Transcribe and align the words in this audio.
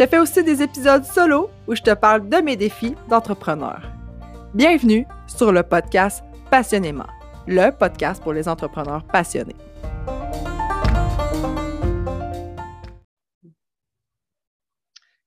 Je 0.00 0.06
te 0.06 0.10
fais 0.12 0.18
aussi 0.18 0.42
des 0.42 0.62
épisodes 0.62 1.04
solo 1.04 1.50
où 1.68 1.74
je 1.74 1.82
te 1.82 1.92
parle 1.92 2.26
de 2.26 2.38
mes 2.38 2.56
défis 2.56 2.94
d'entrepreneur. 3.10 3.82
Bienvenue 4.54 5.06
sur 5.26 5.52
le 5.52 5.62
podcast 5.62 6.24
Passionnément, 6.50 7.08
le 7.46 7.70
podcast 7.70 8.22
pour 8.22 8.32
les 8.32 8.48
entrepreneurs 8.48 9.06
passionnés. 9.06 9.56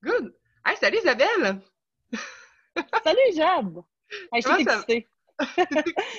Good! 0.02 0.34
Hey, 0.66 0.76
salut 0.80 0.98
Isabelle! 1.04 1.60
Salut 3.04 3.36
Jade! 3.36 3.76
Hey, 4.32 4.42
je 4.42 4.48
suis 4.48 4.62
excitée. 4.62 5.08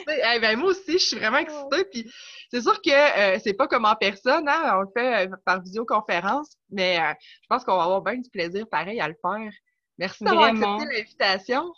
Hey, 0.08 0.40
ben, 0.40 0.58
moi 0.58 0.72
aussi, 0.72 0.94
je 0.94 0.98
suis 0.98 1.18
vraiment 1.18 1.38
excitée. 1.38 1.86
Puis 1.92 2.12
c'est 2.52 2.62
sûr 2.62 2.82
que 2.82 2.90
euh, 3.36 3.40
c'est 3.44 3.54
pas 3.54 3.68
comme 3.68 3.86
en 3.86 3.96
personne, 3.96 4.48
hein, 4.48 4.78
on 4.78 4.82
le 4.82 4.88
fait 4.96 5.28
euh, 5.28 5.36
par 5.46 5.62
visioconférence, 5.62 6.58
mais 6.70 7.00
euh, 7.00 7.14
je 7.42 7.48
pense 7.50 7.64
qu'on 7.64 7.78
va 7.78 7.84
avoir 7.84 8.02
bien 8.02 8.18
du 8.18 8.30
plaisir 8.30 8.68
pareil 8.70 9.00
à 9.00 9.08
le 9.08 9.16
faire. 9.22 9.52
Merci 9.98 10.24
d'avoir 10.24 10.46
accepté 10.46 10.86
l'invitation. 10.94 11.72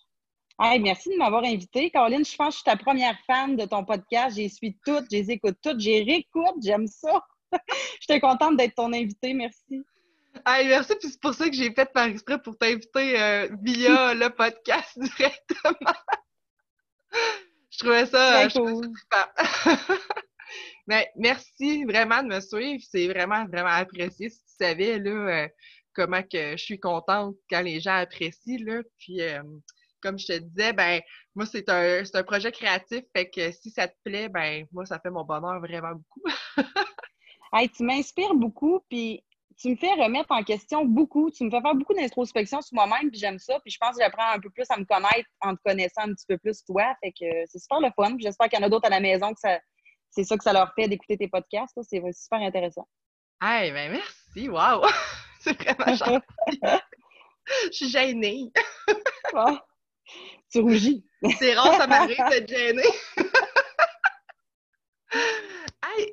Hey, 0.59 0.79
merci 0.79 1.09
de 1.09 1.17
m'avoir 1.17 1.43
invitée. 1.43 1.91
Caroline, 1.91 2.25
je 2.25 2.35
pense 2.35 2.47
que 2.47 2.51
je 2.53 2.57
suis 2.57 2.63
ta 2.63 2.77
première 2.77 3.17
fan 3.27 3.55
de 3.55 3.65
ton 3.65 3.85
podcast. 3.85 4.35
J'y 4.37 4.49
suis 4.49 4.75
toutes, 4.83 5.05
je 5.11 5.17
les 5.17 5.31
écoute 5.31 5.57
toutes, 5.61 5.79
j'y 5.79 6.03
réécoute, 6.03 6.55
j'aime 6.63 6.87
ça. 6.87 7.23
J'étais 8.01 8.19
contente 8.19 8.57
d'être 8.57 8.73
ton 8.73 8.91
invitée, 8.91 9.35
merci. 9.35 9.83
Hey, 10.45 10.67
merci, 10.67 10.95
puis 10.99 11.09
c'est 11.09 11.21
pour 11.21 11.35
ça 11.35 11.47
que 11.47 11.55
j'ai 11.55 11.71
fait 11.71 11.91
par 11.93 12.05
exprès 12.05 12.41
pour 12.41 12.57
t'inviter 12.57 13.47
via 13.61 14.13
le 14.15 14.29
podcast 14.29 14.97
directement. 15.17 15.93
je 17.71 17.79
trouvais 17.79 18.05
ça, 18.05 18.47
cool. 18.49 18.91
Mais 20.87 21.11
merci 21.17 21.83
vraiment 21.83 22.23
de 22.23 22.29
me 22.29 22.39
suivre. 22.39 22.83
C'est 22.89 23.07
vraiment, 23.07 23.45
vraiment 23.45 23.69
apprécié. 23.69 24.29
Si 24.29 24.39
tu 24.39 24.65
savais 24.65 24.99
là, 24.99 25.11
euh, 25.11 25.47
comment 25.93 26.23
que 26.23 26.51
je 26.51 26.63
suis 26.63 26.79
contente 26.79 27.35
quand 27.49 27.61
les 27.61 27.81
gens 27.81 27.95
apprécient. 27.95 28.63
Là. 28.65 28.81
Puis 28.97 29.21
euh, 29.21 29.43
comme 30.01 30.17
je 30.17 30.27
te 30.27 30.37
disais, 30.37 30.73
ben 30.73 31.01
moi, 31.35 31.45
c'est 31.45 31.69
un, 31.69 32.03
un 32.13 32.23
projet 32.23 32.51
créatif. 32.51 33.03
Fait 33.15 33.29
que 33.29 33.51
si 33.51 33.69
ça 33.69 33.87
te 33.87 33.95
plaît, 34.03 34.29
ben 34.29 34.65
moi, 34.71 34.85
ça 34.85 34.99
fait 34.99 35.09
mon 35.09 35.25
bonheur 35.25 35.59
vraiment 35.59 35.93
beaucoup. 35.93 36.23
hey, 37.53 37.69
tu 37.69 37.83
m'inspires 37.83 38.33
beaucoup. 38.33 38.79
Puis 38.89 39.23
tu 39.57 39.69
me 39.69 39.75
fais 39.75 39.91
remettre 39.93 40.31
en 40.31 40.43
question 40.43 40.85
beaucoup. 40.85 41.31
Tu 41.31 41.43
me 41.43 41.49
fais 41.49 41.61
faire 41.61 41.73
beaucoup 41.73 41.93
d'introspection 41.93 42.61
sur 42.61 42.75
moi-même, 42.75 43.09
puis 43.09 43.19
j'aime 43.19 43.39
ça. 43.39 43.59
Puis 43.61 43.71
je 43.71 43.77
pense 43.79 43.97
que 43.97 44.03
j'apprends 44.03 44.31
un 44.33 44.39
peu 44.39 44.49
plus 44.49 44.65
à 44.69 44.77
me 44.77 44.85
connaître 44.85 45.29
en 45.41 45.55
te 45.55 45.61
connaissant 45.65 46.01
un 46.01 46.13
petit 46.13 46.25
peu 46.27 46.37
plus 46.37 46.63
toi. 46.63 46.95
Fait 47.03 47.11
que 47.11 47.25
c'est 47.47 47.59
super 47.59 47.79
le 47.79 47.89
fun. 47.95 48.15
J'espère 48.19 48.49
qu'il 48.49 48.59
y 48.59 48.61
en 48.61 48.65
a 48.65 48.69
d'autres 48.69 48.85
à 48.85 48.89
la 48.89 48.99
maison 48.99 49.33
que 49.33 49.39
c'est 50.09 50.23
ça 50.23 50.37
que 50.37 50.43
ça 50.43 50.53
leur 50.53 50.73
fait 50.75 50.87
d'écouter 50.87 51.17
tes 51.17 51.27
podcasts. 51.27 51.79
C'est 51.83 52.01
super 52.13 52.39
intéressant. 52.39 52.87
Hey, 53.41 53.71
ben 53.71 53.91
merci. 53.91 54.49
Wow! 54.49 54.87
c'est 55.39 55.59
vraiment 55.59 55.95
gentil. 55.95 56.59
Je 57.65 57.71
suis 57.71 57.89
gênée. 57.89 58.51
Tu 60.51 60.59
rougis. 60.59 61.03
C'est 61.39 61.55
rare, 61.55 61.75
ça 61.77 61.87
m'arrive 61.87 62.17
d'être 62.29 62.47
gênée. 62.47 62.83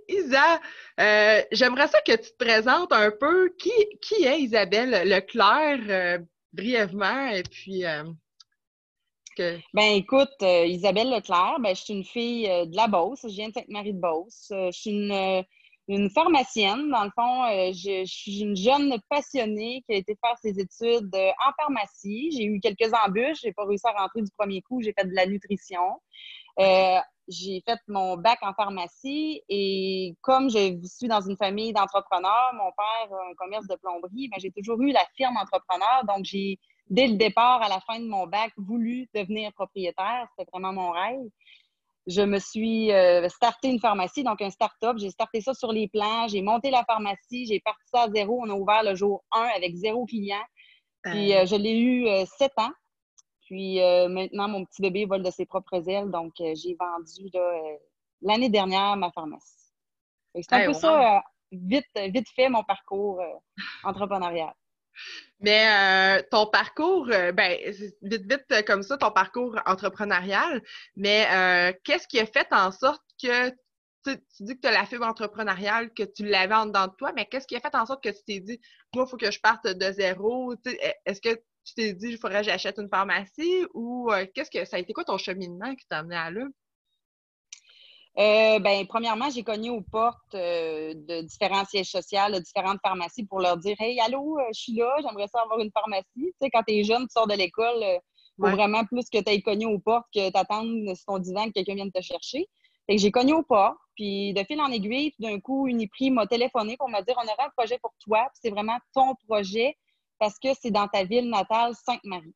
Isa, 0.09 0.61
euh, 1.01 1.43
j'aimerais 1.53 1.89
ça 1.89 2.01
que 2.01 2.13
tu 2.13 2.31
te 2.31 2.45
présentes 2.45 2.93
un 2.93 3.11
peu. 3.11 3.55
Qui, 3.59 3.73
qui 4.01 4.25
est 4.25 4.41
Isabelle 4.41 5.09
Leclerc, 5.09 5.81
euh, 5.89 6.19
brièvement, 6.53 7.29
et 7.29 7.43
puis... 7.43 7.85
Euh, 7.85 8.05
ben 9.73 9.97
écoute, 9.97 10.31
Isabelle 10.43 11.11
Leclerc, 11.11 11.57
ben, 11.59 11.75
je 11.75 11.83
suis 11.83 11.95
une 11.95 12.05
fille 12.05 12.47
de 12.47 12.77
la 12.77 12.87
Beauce, 12.87 13.23
je 13.25 13.35
viens 13.35 13.49
de 13.49 13.55
Sainte-Marie-de-Beauce. 13.55 14.47
je 14.51 14.71
suis 14.71 14.91
une, 14.91 15.45
une, 15.89 16.09
pharmacienne, 16.09 16.89
dans 16.89 17.03
le 17.03 17.11
fond, 17.17 17.73
je, 17.73 18.05
suis 18.07 18.43
une 18.43 18.55
jeune 18.55 18.97
passionnée 19.11 19.83
qui 19.89 19.97
a 19.97 19.99
été 19.99 20.17
faire 20.25 20.37
ses 20.41 20.51
études 20.61 21.13
en 21.17 21.51
pharmacie. 21.61 22.31
J'ai 22.31 22.45
eu 22.45 22.61
quelques 22.61 22.95
embûches, 22.95 23.41
j'ai 23.43 23.53
pas 23.53 23.65
réussi 23.65 23.85
à 23.89 24.01
rentrer 24.01 24.23
du 24.23 24.31
premier 24.39 24.63
coup, 24.63 24.81
j'ai 24.81 24.95
fait 24.97 25.05
de 25.05 25.17
la 25.17 25.27
nutrition 25.27 25.83
j'ai 27.29 27.63
fait 27.67 27.79
mon 27.89 28.17
bac 28.17 28.39
en 28.43 28.53
pharmacie 28.55 29.43
et 29.49 30.15
comme 30.21 30.51
je 30.51 30.79
suis 30.85 31.09
dans 31.09 31.21
une 31.21 31.37
famille 31.37 31.73
d'entrepreneurs, 31.73 32.53
mon 32.55 32.71
père 32.73 33.17
a 33.17 33.31
un 33.31 33.35
commerce 33.35 33.67
de 33.67 33.77
plomberie, 33.77 34.29
ben, 34.29 34.39
j'ai 34.39 34.51
toujours 34.51 34.81
eu 34.83 34.93
la 34.93 35.05
firme 35.17 35.37
entrepreneur. 35.37 36.05
Donc, 36.07 36.25
j'ai, 36.25 36.59
dès 36.89 37.07
le 37.07 37.17
départ, 37.17 37.63
à 37.63 37.69
la 37.69 37.81
fin 37.81 37.99
de 37.99 38.07
mon 38.07 38.27
bac, 38.27 38.53
voulu 38.57 39.09
devenir 39.15 39.53
propriétaire. 39.53 40.27
C'était 40.37 40.51
vraiment 40.53 40.73
mon 40.73 40.91
rêve. 40.91 41.29
Je 42.07 42.21
me 42.21 42.39
suis 42.39 42.93
euh, 42.93 43.29
starté 43.31 43.69
une 43.69 43.81
pharmacie, 43.81 44.25
donc 44.25 44.43
un 44.43 44.51
start-up. 44.51 44.99
J'ai 44.99 45.11
starté 45.11 45.41
ça 45.41 45.55
sur 45.55 45.73
les 45.73 45.89
plans. 45.89 46.29
J'ai 46.29 46.43
monté 46.43 46.71
la 46.71 46.85
pharmacie. 46.85 47.47
J'ai 47.47 47.61
parti 47.61 47.83
ça 47.93 48.03
à 48.03 48.11
zéro. 48.11 48.43
On 48.43 48.51
a 48.51 48.55
ouvert 48.55 48.83
le 48.83 48.95
jour 48.95 49.25
1 49.33 49.41
avec 49.57 49.75
zéro 49.77 50.05
client. 50.05 50.45
Puis, 51.03 51.35
euh, 51.35 51.47
je 51.47 51.57
l'ai 51.57 51.79
eu 51.79 52.07
euh, 52.07 52.25
sept 52.39 52.53
ans. 52.59 52.73
Puis 53.45 53.81
euh, 53.83 54.09
maintenant, 54.09 54.49
mon 54.49 54.65
petit 54.65 54.83
bébé 54.83 55.05
vole 55.05 55.23
de 55.23 55.31
ses 55.31 55.47
propres 55.47 55.89
ailes, 55.89 56.11
donc 56.11 56.33
euh, 56.41 56.55
j'ai 56.55 56.77
vendu 56.79 57.31
euh, 57.35 57.77
l'année 58.23 58.49
dernière 58.49 58.97
ma 58.97 59.11
pharmacie. 59.11 59.73
C'est 60.35 60.53
un 60.53 60.67
peu 60.67 60.73
ça, 60.73 61.23
vite, 61.53 61.87
vite 61.95 62.29
fait, 62.35 62.49
mon 62.49 62.65
parcours 62.65 63.23
entrepreneurial. 63.85 64.53
Mais 65.39 66.23
ton 66.31 66.47
parcours, 66.47 67.07
ben, 67.07 67.57
vite, 68.03 68.33
vite 68.33 68.65
comme 68.67 68.83
ça, 68.83 68.97
ton 68.97 69.13
parcours 69.13 69.57
entrepreneurial, 69.65 70.61
mais 70.97 71.29
qu'est-ce 71.85 72.09
qui 72.09 72.19
a 72.19 72.27
fait 72.27 72.49
en 72.51 72.73
sorte 72.73 73.03
que 73.23 73.51
tu, 74.05 74.17
dis 74.41 74.57
que 74.57 74.61
tu 74.61 74.69
as 74.69 74.73
la 74.73 74.87
fibre 74.87 75.07
entrepreneuriale, 75.07 75.95
que 75.95 76.03
tu 76.03 76.25
l'avais 76.25 76.55
en 76.55 76.67
dedans 76.67 76.89
de 76.89 76.95
toi, 76.99 77.13
mais 77.15 77.27
qu'est-ce 77.27 77.47
qui 77.47 77.55
a 77.55 77.61
fait 77.61 77.75
en 77.77 77.87
sorte 77.87 78.03
que 78.03 78.09
tu 78.09 78.25
t'es 78.27 78.41
dit, 78.41 78.61
moi, 78.93 79.05
il 79.07 79.11
faut 79.11 79.17
que 79.17 79.31
je 79.31 79.39
parte 79.39 79.69
de 79.69 79.93
zéro? 79.93 80.55
Est-ce 81.07 81.21
que 81.21 81.41
tu 81.65 81.75
t'es 81.75 81.93
dit, 81.93 82.09
il 82.11 82.19
faudrait 82.19 82.41
que 82.41 82.47
j'achète 82.47 82.79
une 82.79 82.89
pharmacie 82.89 83.67
ou 83.75 84.11
euh, 84.13 84.27
qu'est-ce 84.35 84.51
que 84.51 84.65
ça 84.65 84.77
a 84.77 84.81
été 84.81 84.93
quoi 84.93 85.05
ton 85.05 85.19
cheminement 85.19 85.75
qui 85.75 85.87
t'a 85.87 85.99
amené 85.99 86.17
à 86.17 86.31
là? 86.31 86.45
Euh, 88.17 88.61
ben, 88.61 88.87
premièrement, 88.87 89.29
j'ai 89.31 89.43
cogné 89.43 89.71
aux 89.71 89.81
portes 89.81 90.35
euh, 90.35 90.95
de 90.95 91.23
différents 91.23 91.65
sièges 91.65 91.91
sociaux, 91.91 92.31
de 92.33 92.39
différentes 92.39 92.79
pharmacies 92.81 93.27
pour 93.27 93.41
leur 93.41 93.57
dire 93.57 93.75
Hey, 93.81 93.99
allô, 93.99 94.39
je 94.53 94.61
suis 94.61 94.75
là, 94.75 94.95
j'aimerais 95.03 95.27
ça 95.27 95.41
avoir 95.41 95.59
une 95.59 95.73
pharmacie. 95.73 96.05
Tu 96.15 96.33
sais, 96.41 96.51
quand 96.51 96.63
tu 96.63 96.75
es 96.75 96.85
jeune, 96.85 97.03
tu 97.03 97.13
sors 97.13 97.27
de 97.27 97.35
l'école, 97.35 97.83
il 97.83 98.01
faut 98.39 98.51
vraiment 98.51 98.85
plus 98.85 99.09
que 99.11 99.19
tu 99.19 99.31
aies 99.31 99.43
cogné 99.43 99.67
aux 99.67 99.81
portes 99.81 100.07
que 100.15 100.31
tu 100.31 100.37
attendes 100.37 100.95
sur 100.95 101.07
ton 101.07 101.19
divan 101.19 101.47
que 101.47 101.53
quelqu'un 101.53 101.75
vienne 101.75 101.93
te 101.93 102.01
chercher. 102.01 102.47
Fait 102.87 102.97
que 102.97 103.03
j'ai 103.03 103.11
cogné 103.11 103.33
aux 103.33 103.43
portes, 103.43 103.79
puis 103.97 104.33
de 104.33 104.45
fil 104.45 104.61
en 104.61 104.71
aiguille, 104.71 105.13
tout 105.13 105.23
d'un 105.23 105.41
coup, 105.41 105.67
Uniprix 105.67 106.11
m'a 106.11 106.27
téléphoné 106.27 106.77
pour 106.77 106.89
me 106.89 107.03
dire 107.05 107.17
On 107.17 107.25
aurait 107.25 107.47
un 107.47 107.53
projet 107.57 107.79
pour 107.79 107.95
toi, 107.99 108.29
c'est 108.35 108.51
vraiment 108.51 108.79
ton 108.95 109.15
projet 109.27 109.77
parce 110.19 110.39
que 110.39 110.49
c'est 110.61 110.71
dans 110.71 110.89
ta 110.89 111.05
ville 111.05 111.29
natale, 111.29 111.75
Sainte-Marie. 111.75 112.35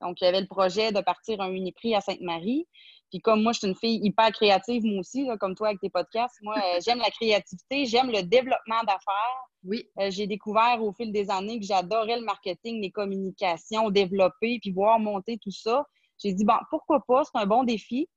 Donc, 0.00 0.20
il 0.20 0.24
y 0.24 0.26
avait 0.26 0.40
le 0.40 0.46
projet 0.46 0.92
de 0.92 1.00
partir 1.00 1.40
un 1.40 1.50
Uniprix 1.50 1.94
à 1.94 2.00
Sainte-Marie. 2.00 2.66
Puis 3.10 3.20
comme 3.20 3.42
moi, 3.42 3.52
je 3.52 3.58
suis 3.58 3.68
une 3.68 3.76
fille 3.76 4.00
hyper 4.02 4.32
créative, 4.32 4.84
moi 4.84 5.00
aussi, 5.00 5.28
comme 5.38 5.54
toi 5.54 5.68
avec 5.68 5.80
tes 5.80 5.90
podcasts, 5.90 6.38
moi, 6.40 6.56
euh, 6.56 6.80
j'aime 6.82 6.98
la 6.98 7.10
créativité, 7.10 7.84
j'aime 7.84 8.10
le 8.10 8.22
développement 8.22 8.80
d'affaires. 8.84 9.46
Oui. 9.64 9.86
Euh, 9.98 10.10
j'ai 10.10 10.26
découvert 10.26 10.82
au 10.82 10.92
fil 10.94 11.12
des 11.12 11.30
années 11.30 11.60
que 11.60 11.66
j'adorais 11.66 12.18
le 12.18 12.24
marketing, 12.24 12.80
les 12.80 12.90
communications, 12.90 13.90
développer, 13.90 14.58
puis 14.60 14.72
voir 14.72 14.98
monter 14.98 15.38
tout 15.38 15.50
ça. 15.50 15.86
J'ai 16.18 16.32
dit, 16.32 16.44
bon, 16.44 16.54
pourquoi 16.70 17.04
pas, 17.06 17.22
c'est 17.24 17.38
un 17.38 17.46
bon 17.46 17.64
défi. 17.64 18.08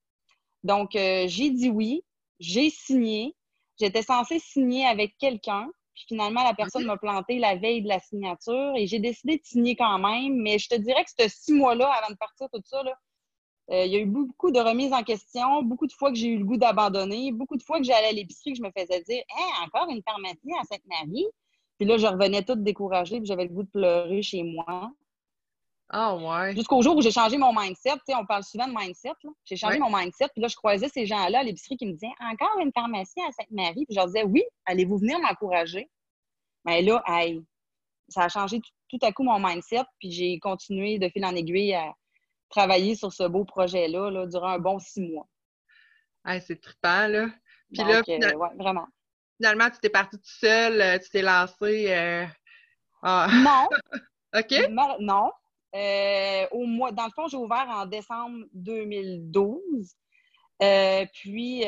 Donc, 0.63 0.95
euh, 0.95 1.25
j'ai 1.27 1.49
dit 1.49 1.69
oui, 1.69 2.03
j'ai 2.39 2.69
signé. 2.69 3.35
J'étais 3.77 4.01
censée 4.01 4.39
signer 4.39 4.85
avec 4.85 5.17
quelqu'un. 5.17 5.69
Puis 5.95 6.05
finalement, 6.07 6.43
la 6.43 6.53
personne 6.53 6.85
m'a 6.85 6.97
planté 6.97 7.39
la 7.39 7.55
veille 7.55 7.81
de 7.81 7.87
la 7.87 7.99
signature 7.99 8.73
et 8.75 8.85
j'ai 8.85 8.99
décidé 8.99 9.37
de 9.37 9.43
signer 9.43 9.75
quand 9.75 9.97
même. 9.97 10.35
Mais 10.35 10.59
je 10.59 10.69
te 10.69 10.75
dirais 10.75 11.03
que 11.03 11.11
ce 11.17 11.29
six 11.29 11.53
mois-là, 11.53 11.89
avant 11.89 12.13
de 12.13 12.17
partir, 12.17 12.47
tout 12.51 12.61
ça, 12.65 12.83
euh, 13.71 13.85
il 13.85 13.91
y 13.91 13.95
a 13.95 13.99
eu 13.99 14.05
beaucoup 14.05 14.51
de 14.51 14.59
remises 14.59 14.93
en 14.93 15.03
question, 15.03 15.63
beaucoup 15.63 15.87
de 15.87 15.93
fois 15.93 16.11
que 16.11 16.17
j'ai 16.17 16.27
eu 16.27 16.37
le 16.37 16.45
goût 16.45 16.57
d'abandonner, 16.57 17.31
beaucoup 17.31 17.57
de 17.57 17.63
fois 17.63 17.79
que 17.79 17.83
j'allais 17.85 18.09
à 18.09 18.11
l'épicerie, 18.11 18.51
que 18.51 18.57
je 18.57 18.63
me 18.63 18.71
faisais 18.71 19.01
dire 19.01 19.23
Hein, 19.35 19.65
encore 19.65 19.89
une 19.89 20.03
pharmacie 20.03 20.51
à 20.59 20.63
Sainte-Marie. 20.65 21.25
Puis 21.77 21.87
là, 21.87 21.97
je 21.97 22.05
revenais 22.05 22.43
toute 22.43 22.63
découragée, 22.63 23.17
puis 23.17 23.25
j'avais 23.25 23.45
le 23.45 23.53
goût 23.53 23.63
de 23.63 23.69
pleurer 23.69 24.21
chez 24.21 24.43
moi. 24.43 24.91
Ah 25.89 26.15
ouais. 26.15 26.55
Jusqu'au 26.55 26.81
jour 26.81 26.97
où 26.97 27.01
j'ai 27.01 27.11
changé 27.11 27.37
mon 27.37 27.53
mindset. 27.53 27.93
On 28.09 28.25
parle 28.25 28.43
souvent 28.43 28.67
de 28.67 28.73
mindset. 28.75 29.13
J'ai 29.45 29.55
changé 29.55 29.77
mon 29.77 29.95
mindset. 29.95 30.27
Puis 30.33 30.41
là, 30.41 30.47
je 30.47 30.55
croisais 30.55 30.89
ces 30.89 31.05
gens-là 31.05 31.39
à 31.39 31.43
l'épicerie 31.43 31.77
qui 31.77 31.85
me 31.85 31.93
disaient 31.93 32.13
Encore 32.19 32.59
une 32.59 32.71
pharmacie 32.73 33.21
à 33.21 33.31
Sainte-Marie. 33.31 33.85
Puis 33.85 33.87
je 33.91 33.95
leur 33.95 34.07
disais 34.07 34.23
Oui, 34.23 34.43
allez-vous 34.65 34.97
venir 34.97 35.19
m'encourager? 35.19 35.89
Mais 36.65 36.81
là, 36.81 37.03
ça 38.09 38.23
a 38.23 38.29
changé 38.29 38.59
tout, 38.89 38.97
à 39.03 39.11
coup 39.11 39.23
mon 39.23 39.39
mindset. 39.39 39.83
Puis 39.99 40.11
j'ai 40.11 40.39
continué 40.39 40.97
de 40.97 41.07
fil 41.09 41.23
en 41.23 41.35
aiguille 41.35 41.75
à, 41.75 41.93
travailler 42.49 42.95
sur 42.95 43.11
ce 43.11 43.23
beau 43.23 43.43
projet-là 43.43 44.09
là, 44.11 44.27
durant 44.27 44.49
un 44.49 44.59
bon 44.59 44.79
six 44.79 45.01
mois. 45.01 45.27
c'est 46.41 46.61
trippant, 46.61 47.07
là. 47.07 47.27
Puis 47.73 47.83
là, 47.83 48.01
vraiment. 48.57 48.87
Finalement, 49.37 49.69
tu 49.69 49.79
t'es 49.81 49.89
partie 49.89 50.17
toute 50.17 50.25
seule, 50.25 50.99
tu 51.01 51.09
t'es 51.09 51.21
lancée. 51.21 52.27
Ah. 53.03 53.27
Non. 53.33 53.67
OK? 54.39 54.69
Non. 54.99 55.31
Au 56.51 56.65
mois, 56.65 56.91
dans 56.91 57.05
le 57.05 57.11
fond, 57.11 57.27
j'ai 57.27 57.37
ouvert 57.37 57.67
en 57.69 57.85
décembre 57.85 58.45
2012. 58.53 59.95
puis, 61.13 61.63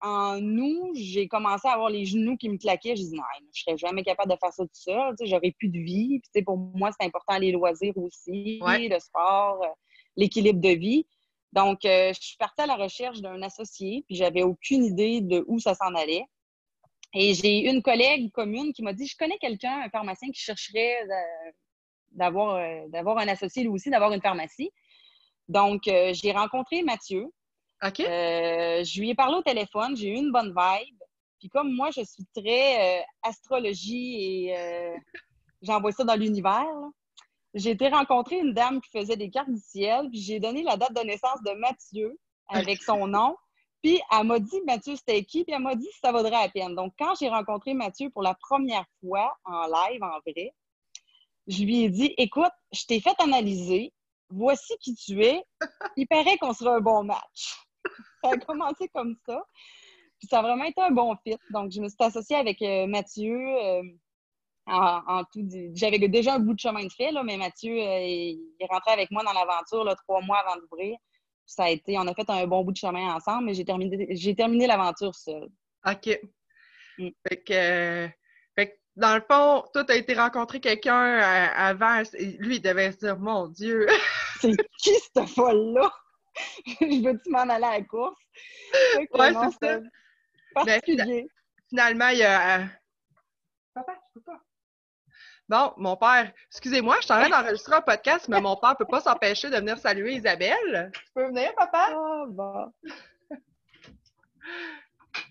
en 0.00 0.40
août, 0.58 0.92
j'ai 0.94 1.26
commencé 1.26 1.66
à 1.66 1.72
avoir 1.72 1.88
les 1.88 2.04
genoux 2.04 2.36
qui 2.36 2.48
me 2.48 2.58
claquaient. 2.58 2.96
Je 2.96 3.02
dis 3.02 3.14
non, 3.14 3.22
je 3.52 3.62
serais 3.62 3.78
jamais 3.78 4.02
capable 4.02 4.30
de 4.30 4.36
faire 4.38 4.52
ça 4.52 4.62
tout 4.62 4.70
seul. 4.72 5.14
J'aurais 5.24 5.52
plus 5.58 5.68
de 5.68 5.78
vie. 5.78 6.20
Puis, 6.32 6.42
pour 6.42 6.58
moi, 6.58 6.90
c'est 6.98 7.06
important 7.06 7.38
les 7.38 7.52
loisirs 7.52 7.96
aussi, 7.96 8.60
le 8.62 8.98
sport, 8.98 9.62
euh, 9.62 9.68
l'équilibre 10.16 10.60
de 10.60 10.68
vie. 10.68 11.06
Donc, 11.52 11.84
euh, 11.84 12.12
je 12.12 12.20
suis 12.20 12.36
partie 12.36 12.60
à 12.60 12.66
la 12.66 12.76
recherche 12.76 13.20
d'un 13.20 13.40
associé, 13.42 14.04
puis 14.06 14.16
j'avais 14.16 14.42
aucune 14.42 14.84
idée 14.84 15.20
de 15.22 15.44
où 15.48 15.58
ça 15.58 15.74
s'en 15.74 15.94
allait. 15.94 16.24
Et 17.14 17.32
j'ai 17.32 17.70
une 17.70 17.82
collègue 17.82 18.30
commune 18.32 18.72
qui 18.74 18.82
m'a 18.82 18.92
dit 18.92 19.06
Je 19.06 19.16
connais 19.16 19.38
quelqu'un, 19.38 19.80
un 19.80 19.88
pharmacien, 19.88 20.30
qui 20.30 20.40
chercherait 20.40 21.06
euh, 22.20 22.88
d'avoir, 22.88 23.18
un 23.18 23.28
associé 23.28 23.62
lui 23.62 23.70
aussi, 23.70 23.90
d'avoir 23.90 24.12
une 24.12 24.22
pharmacie. 24.22 24.70
Donc, 25.48 25.82
j'ai 25.84 26.32
rencontré 26.32 26.82
Mathieu, 26.82 27.30
OK. 27.84 28.00
Euh, 28.00 28.84
je 28.84 29.00
lui 29.00 29.10
ai 29.10 29.14
parlé 29.14 29.36
au 29.36 29.42
téléphone, 29.42 29.96
j'ai 29.96 30.08
eu 30.08 30.16
une 30.16 30.32
bonne 30.32 30.54
vibe. 30.56 30.98
Puis 31.38 31.48
comme 31.50 31.72
moi, 31.72 31.90
je 31.90 32.02
suis 32.02 32.24
très 32.34 33.00
euh, 33.00 33.02
astrologie 33.22 34.46
et 34.46 34.56
euh, 34.56 34.96
j'envoie 35.60 35.92
ça 35.92 36.04
dans 36.04 36.14
l'univers, 36.14 36.66
j'ai 37.52 37.70
été 37.70 37.88
rencontrer 37.88 38.38
une 38.38 38.54
dame 38.54 38.80
qui 38.80 38.90
faisait 38.98 39.16
des 39.16 39.30
cartes 39.30 39.50
du 39.50 39.60
ciel, 39.60 40.08
puis 40.10 40.20
j'ai 40.20 40.40
donné 40.40 40.62
la 40.62 40.76
date 40.76 40.94
de 40.94 41.02
naissance 41.02 41.42
de 41.42 41.52
Mathieu 41.52 42.18
avec 42.48 42.82
son 42.82 43.06
nom. 43.06 43.36
Puis 43.82 44.00
elle 44.10 44.26
m'a 44.26 44.38
dit 44.38 44.60
Mathieu, 44.66 44.96
c'était 44.96 45.22
qui? 45.24 45.44
Puis 45.44 45.54
elle 45.54 45.62
m'a 45.62 45.74
dit 45.74 45.88
si 45.92 45.98
ça 46.00 46.12
vaudrait 46.12 46.30
la 46.30 46.48
peine. 46.48 46.74
Donc, 46.74 46.94
quand 46.98 47.14
j'ai 47.20 47.28
rencontré 47.28 47.74
Mathieu 47.74 48.08
pour 48.10 48.22
la 48.22 48.34
première 48.34 48.86
fois 49.00 49.36
en 49.44 49.66
live, 49.66 50.02
en 50.02 50.18
vrai, 50.26 50.54
je 51.46 51.62
lui 51.62 51.84
ai 51.84 51.90
dit 51.90 52.14
Écoute, 52.18 52.52
je 52.72 52.84
t'ai 52.84 53.00
fait 53.00 53.14
analyser, 53.18 53.92
voici 54.28 54.74
qui 54.80 54.94
tu 54.94 55.22
es. 55.22 55.42
Il 55.96 56.06
paraît 56.06 56.38
qu'on 56.38 56.52
sera 56.52 56.76
un 56.76 56.80
bon 56.80 57.04
match. 57.04 57.56
ça 58.24 58.30
a 58.30 58.36
commencé 58.38 58.88
comme 58.94 59.16
ça. 59.26 59.44
Puis 60.18 60.28
ça 60.28 60.38
a 60.38 60.42
vraiment 60.42 60.64
été 60.64 60.80
un 60.80 60.90
bon 60.90 61.14
fit. 61.16 61.36
Donc, 61.50 61.70
je 61.70 61.80
me 61.80 61.88
suis 61.88 61.96
associée 62.00 62.36
avec 62.36 62.62
euh, 62.62 62.86
Mathieu. 62.86 63.36
Euh, 63.36 63.82
en, 64.68 65.22
tout, 65.32 65.46
j'avais 65.74 65.98
déjà 66.08 66.34
un 66.34 66.40
bout 66.40 66.54
de 66.54 66.58
chemin 66.58 66.84
de 66.84 66.92
fait, 66.92 67.12
là, 67.12 67.22
mais 67.22 67.36
Mathieu 67.36 67.72
euh, 67.72 68.00
il 68.00 68.40
est 68.58 68.66
rentré 68.66 68.90
avec 68.90 69.12
moi 69.12 69.22
dans 69.22 69.32
l'aventure 69.32 69.94
trois 70.02 70.20
mois 70.22 70.38
avant 70.38 70.60
d'ouvrir. 70.60 70.96
Ça 71.44 71.64
a 71.64 71.70
été, 71.70 71.96
on 71.96 72.06
a 72.08 72.14
fait 72.14 72.28
un 72.28 72.46
bon 72.48 72.64
bout 72.64 72.72
de 72.72 72.76
chemin 72.76 73.14
ensemble, 73.14 73.44
mais 73.44 73.54
j'ai 73.54 73.64
terminé, 73.64 74.08
j'ai 74.10 74.34
terminé 74.34 74.66
l'aventure 74.66 75.14
seule. 75.14 75.48
OK. 75.86 76.20
Mm. 76.98 77.08
Fait, 77.28 77.42
que, 77.44 78.08
dans 78.96 79.14
le 79.14 79.20
fond, 79.20 79.64
toi, 79.72 79.84
tu 79.84 79.92
as 79.92 79.96
été 79.96 80.14
rencontrer 80.14 80.60
quelqu'un 80.60 81.18
avant. 81.54 82.02
Lui, 82.38 82.56
il 82.56 82.62
devait 82.62 82.92
se 82.92 82.98
dire 82.98 83.18
Mon 83.18 83.48
Dieu! 83.48 83.86
C'est 84.40 84.56
qui 84.78 84.94
cette 84.94 85.28
folle-là? 85.28 85.90
je 86.66 87.04
veux-tu 87.04 87.30
m'en 87.30 87.48
aller 87.48 87.64
à 87.64 87.78
la 87.78 87.82
course? 87.84 88.18
ouais, 89.14 89.32
c'est 89.32 89.66
ça. 89.66 89.80
Ben, 90.64 90.80
finalement, 91.68 92.08
il 92.08 92.18
y 92.18 92.22
a. 92.22 92.58
Euh, 92.58 92.64
Papa, 93.72 93.94
je 93.94 94.20
peux 94.20 94.24
pas. 94.24 94.40
Bon, 95.48 95.72
mon 95.76 95.96
père, 95.96 96.32
excusez-moi, 96.50 96.96
je 97.00 97.04
suis 97.04 97.14
en 97.14 97.20
train 97.20 97.28
d'enregistrer 97.28 97.76
un 97.76 97.80
podcast, 97.80 98.28
mais 98.28 98.40
mon 98.40 98.56
père 98.56 98.70
ne 98.70 98.74
peut 98.74 98.86
pas 98.86 99.00
s'empêcher 99.00 99.48
de 99.48 99.56
venir 99.56 99.78
saluer 99.78 100.14
Isabelle. 100.14 100.90
Tu 100.92 101.12
peux 101.14 101.26
venir, 101.28 101.54
papa? 101.54 101.88
Ah, 101.90 102.24
bon. 102.28 102.72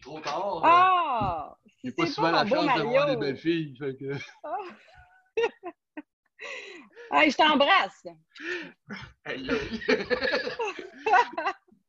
Trop 0.01 0.19
tard. 0.21 0.61
Ah! 0.63 1.55
J'ai 1.85 1.91
pas 1.91 2.07
souvent 2.07 2.31
la 2.31 2.47
chance 2.47 2.77
de 2.77 2.81
voir 2.81 3.05
des 3.05 3.15
belles 3.15 3.37
filles. 3.37 3.77
Fait 3.77 3.95
que... 3.95 4.13
ah. 4.43 4.57
Hey, 7.11 7.29
je 7.29 7.37
t'embrasse. 7.37 8.01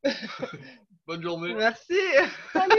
Bonne 1.07 1.23
journée. 1.23 1.55
Merci. 1.55 1.97
Salut. 2.53 2.75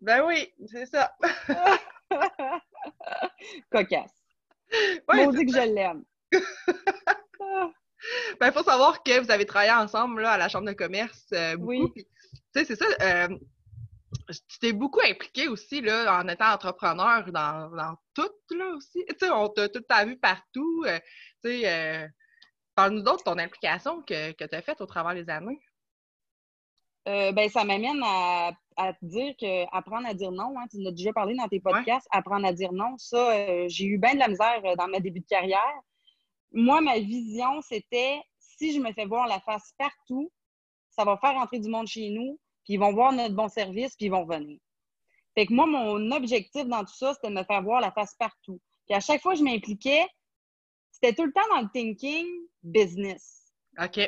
Ben 0.00 0.24
oui, 0.24 0.50
c'est 0.66 0.86
ça. 0.86 1.14
Cocasse. 3.70 4.24
Ouais, 5.08 5.28
dit 5.28 5.44
que 5.44 5.52
je 5.52 5.74
l'aime. 5.74 6.04
ben, 8.40 8.46
il 8.46 8.52
faut 8.52 8.62
savoir 8.62 9.02
que 9.02 9.20
vous 9.20 9.30
avez 9.30 9.44
travaillé 9.44 9.72
ensemble 9.72 10.22
là, 10.22 10.30
à 10.32 10.38
la 10.38 10.48
Chambre 10.48 10.68
de 10.68 10.72
commerce 10.72 11.26
euh, 11.34 11.58
beaucoup. 11.58 11.92
Oui. 11.94 11.94
Tu 11.94 12.06
sais, 12.54 12.64
c'est 12.64 12.76
ça. 12.76 12.86
Euh, 13.02 13.28
tu 14.28 14.58
t'es 14.60 14.72
beaucoup 14.72 15.00
impliqué 15.00 15.48
aussi 15.48 15.80
là, 15.80 16.20
en 16.20 16.28
étant 16.28 16.52
entrepreneur 16.52 17.24
dans, 17.32 17.70
dans 17.70 17.96
tout 18.14 18.56
là 18.56 18.70
aussi. 18.76 19.04
Tu 19.08 19.16
sais, 19.18 19.30
on 19.30 19.48
t'a 19.48 19.68
tout 19.68 19.84
vu 20.06 20.18
partout. 20.18 20.84
Euh, 20.86 20.98
tu 21.42 21.50
sais, 21.50 21.68
euh, 21.68 22.06
parle-nous 22.74 23.02
d'autres 23.02 23.24
de 23.24 23.30
ton 23.30 23.38
implication 23.38 24.02
que, 24.02 24.32
que 24.32 24.44
tu 24.44 24.54
as 24.54 24.62
faite 24.62 24.80
au 24.80 24.86
travers 24.86 25.14
des 25.14 25.30
années. 25.30 25.60
Euh, 27.08 27.32
ben, 27.32 27.48
ça 27.48 27.64
m'amène 27.64 28.02
à, 28.04 28.52
à, 28.76 28.92
te 28.92 29.04
dire 29.04 29.34
que 29.40 29.64
apprendre 29.74 30.06
à 30.06 30.12
dire 30.12 30.30
non, 30.30 30.54
hein, 30.58 30.66
tu 30.70 30.76
en 30.82 30.88
as 30.88 30.92
déjà 30.92 31.12
parlé 31.12 31.34
dans 31.34 31.48
tes 31.48 31.60
podcasts, 31.60 32.06
apprendre 32.10 32.46
à 32.46 32.52
dire 32.52 32.72
non, 32.72 32.98
ça, 32.98 33.66
j'ai 33.68 33.86
eu 33.86 33.98
bien 33.98 34.12
de 34.12 34.18
la 34.18 34.28
misère 34.28 34.60
dans 34.76 34.88
ma 34.88 35.00
début 35.00 35.20
de 35.20 35.26
carrière. 35.26 35.80
Moi, 36.52 36.82
ma 36.82 36.98
vision, 36.98 37.62
c'était 37.62 38.20
si 38.38 38.74
je 38.74 38.80
me 38.80 38.92
fais 38.92 39.06
voir 39.06 39.26
la 39.26 39.40
face 39.40 39.72
partout, 39.78 40.30
ça 40.90 41.04
va 41.04 41.16
faire 41.16 41.36
entrer 41.36 41.60
du 41.60 41.70
monde 41.70 41.86
chez 41.86 42.10
nous, 42.10 42.38
puis 42.68 42.74
ils 42.74 42.80
vont 42.80 42.92
voir 42.92 43.14
notre 43.14 43.34
bon 43.34 43.48
service, 43.48 43.96
puis 43.96 44.06
ils 44.06 44.10
vont 44.10 44.26
revenir. 44.26 44.58
Fait 45.34 45.46
que 45.46 45.54
moi, 45.54 45.64
mon 45.64 46.10
objectif 46.10 46.66
dans 46.66 46.84
tout 46.84 46.94
ça, 46.94 47.14
c'était 47.14 47.32
de 47.32 47.38
me 47.38 47.42
faire 47.44 47.62
voir 47.62 47.80
la 47.80 47.90
face 47.92 48.14
partout. 48.18 48.60
Puis 48.86 48.94
à 48.94 49.00
chaque 49.00 49.22
fois 49.22 49.32
que 49.32 49.38
je 49.38 49.44
m'impliquais, 49.44 50.06
c'était 50.90 51.14
tout 51.14 51.24
le 51.24 51.32
temps 51.32 51.48
dans 51.50 51.62
le 51.62 51.68
thinking 51.72 52.26
business. 52.62 53.54
OK. 53.82 53.98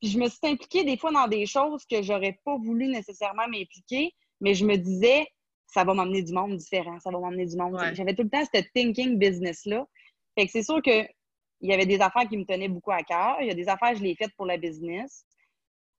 Puis 0.00 0.10
je 0.10 0.18
me 0.18 0.28
suis 0.28 0.40
impliquée 0.42 0.82
des 0.82 0.96
fois 0.96 1.12
dans 1.12 1.28
des 1.28 1.46
choses 1.46 1.86
que 1.86 2.02
j'aurais 2.02 2.40
pas 2.44 2.56
voulu 2.56 2.88
nécessairement 2.88 3.46
m'impliquer, 3.46 4.12
mais 4.40 4.54
je 4.54 4.64
me 4.64 4.74
disais, 4.74 5.24
ça 5.68 5.84
va 5.84 5.94
m'emmener 5.94 6.22
du 6.22 6.32
monde 6.32 6.56
différent, 6.56 6.98
ça 6.98 7.12
va 7.12 7.20
m'emmener 7.20 7.46
du 7.46 7.56
monde. 7.56 7.78
J'avais 7.92 8.16
tout 8.16 8.24
le 8.24 8.30
temps 8.30 8.42
ce 8.52 8.60
thinking 8.74 9.18
business-là. 9.18 9.86
Fait 10.36 10.46
que 10.46 10.50
c'est 10.50 10.64
sûr 10.64 10.82
que 10.82 11.06
il 11.60 11.70
y 11.70 11.72
avait 11.72 11.86
des 11.86 12.00
affaires 12.00 12.28
qui 12.28 12.38
me 12.38 12.44
tenaient 12.44 12.68
beaucoup 12.68 12.90
à 12.90 13.02
cœur. 13.04 13.36
Il 13.40 13.46
y 13.46 13.50
a 13.50 13.54
des 13.54 13.68
affaires, 13.68 13.94
je 13.94 14.02
les 14.02 14.10
ai 14.10 14.16
faites 14.16 14.34
pour 14.34 14.46
la 14.46 14.56
business. 14.56 15.26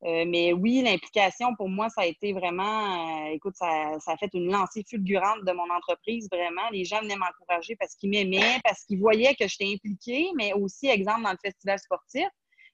Euh, 0.03 0.25
mais 0.27 0.51
oui, 0.51 0.81
l'implication, 0.81 1.55
pour 1.55 1.69
moi, 1.69 1.89
ça 1.89 2.01
a 2.01 2.05
été 2.05 2.33
vraiment, 2.33 3.27
euh, 3.27 3.33
écoute, 3.33 3.55
ça, 3.55 3.99
ça, 3.99 4.13
a 4.13 4.17
fait 4.17 4.31
une 4.33 4.51
lancée 4.51 4.83
fulgurante 4.87 5.45
de 5.45 5.51
mon 5.51 5.69
entreprise, 5.69 6.27
vraiment. 6.31 6.67
Les 6.71 6.85
gens 6.85 7.01
venaient 7.01 7.17
m'encourager 7.17 7.75
parce 7.75 7.93
qu'ils 7.95 8.09
m'aimaient, 8.09 8.59
parce 8.63 8.83
qu'ils 8.85 8.99
voyaient 8.99 9.35
que 9.35 9.47
j'étais 9.47 9.71
impliquée, 9.71 10.29
mais 10.35 10.53
aussi, 10.53 10.87
exemple, 10.87 11.21
dans 11.23 11.31
le 11.31 11.37
festival 11.43 11.77
sportif, 11.77 12.27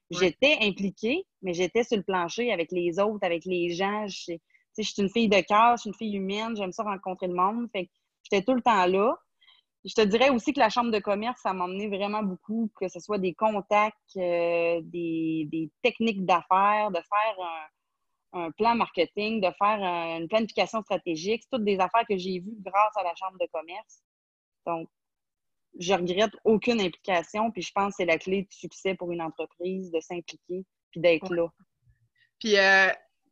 j'étais 0.10 0.58
impliquée, 0.62 1.26
mais 1.42 1.54
j'étais 1.54 1.84
sur 1.84 1.98
le 1.98 2.04
plancher 2.04 2.54
avec 2.54 2.72
les 2.72 2.98
autres, 2.98 3.26
avec 3.26 3.44
les 3.44 3.72
gens. 3.72 4.08
Je, 4.08 4.34
je 4.78 4.84
suis 4.84 5.02
une 5.02 5.10
fille 5.10 5.28
de 5.28 5.42
cœur, 5.42 5.76
je 5.76 5.82
suis 5.82 5.90
une 5.90 5.96
fille 5.96 6.16
humaine, 6.16 6.56
j'aime 6.56 6.72
ça 6.72 6.84
rencontrer 6.84 7.28
le 7.28 7.34
monde. 7.34 7.68
Fait 7.74 7.90
j'étais 8.24 8.44
tout 8.44 8.54
le 8.54 8.62
temps 8.62 8.86
là. 8.86 9.18
Je 9.88 9.94
te 9.94 10.02
dirais 10.02 10.30
aussi 10.30 10.52
que 10.52 10.60
la 10.60 10.70
chambre 10.70 10.92
de 10.92 11.00
commerce, 11.00 11.40
ça 11.42 11.54
m'a 11.54 11.64
emmené 11.64 11.88
vraiment 11.88 12.22
beaucoup, 12.22 12.70
que 12.76 12.90
ce 12.90 13.00
soit 13.00 13.20
des 13.20 13.34
contacts, 13.34 13.96
euh, 14.18 14.82
des, 14.84 15.72
techniques 15.82 16.26
d'affaires, 16.26 16.92
de 16.92 16.98
faire 17.00 17.70
un, 18.34 18.52
plan 18.52 18.76
marketing, 18.76 19.40
de 19.40 19.50
faire 19.58 19.80
une 20.20 20.28
planification 20.28 20.82
stratégique. 20.82 21.42
C'est 21.44 21.58
toutes 21.58 21.64
des 21.64 21.80
affaires 21.80 22.06
que 22.08 22.18
j'ai 22.18 22.40
vues 22.40 22.58
grâce 22.60 22.96
à 22.98 23.04
la 23.04 23.16
chambre 23.16 23.38
de 23.40 23.48
commerce. 23.52 24.04
Donc, 24.66 24.90
je 25.80 25.94
regrette 25.94 26.36
aucune 26.44 26.82
implication, 26.82 27.50
puis 27.50 27.62
je 27.62 27.72
pense 27.72 27.92
que 27.92 27.96
c'est 27.98 28.06
la 28.06 28.18
clé 28.18 28.42
du 28.42 28.58
succès 28.58 28.94
pour 28.94 29.12
une 29.12 29.22
entreprise, 29.22 29.90
de 29.92 30.02
s'impliquer 30.02 30.66
puis 30.92 31.02
d'être 31.02 31.34
là. 31.34 31.48
Puis, 32.40 32.58
euh, 32.58 32.90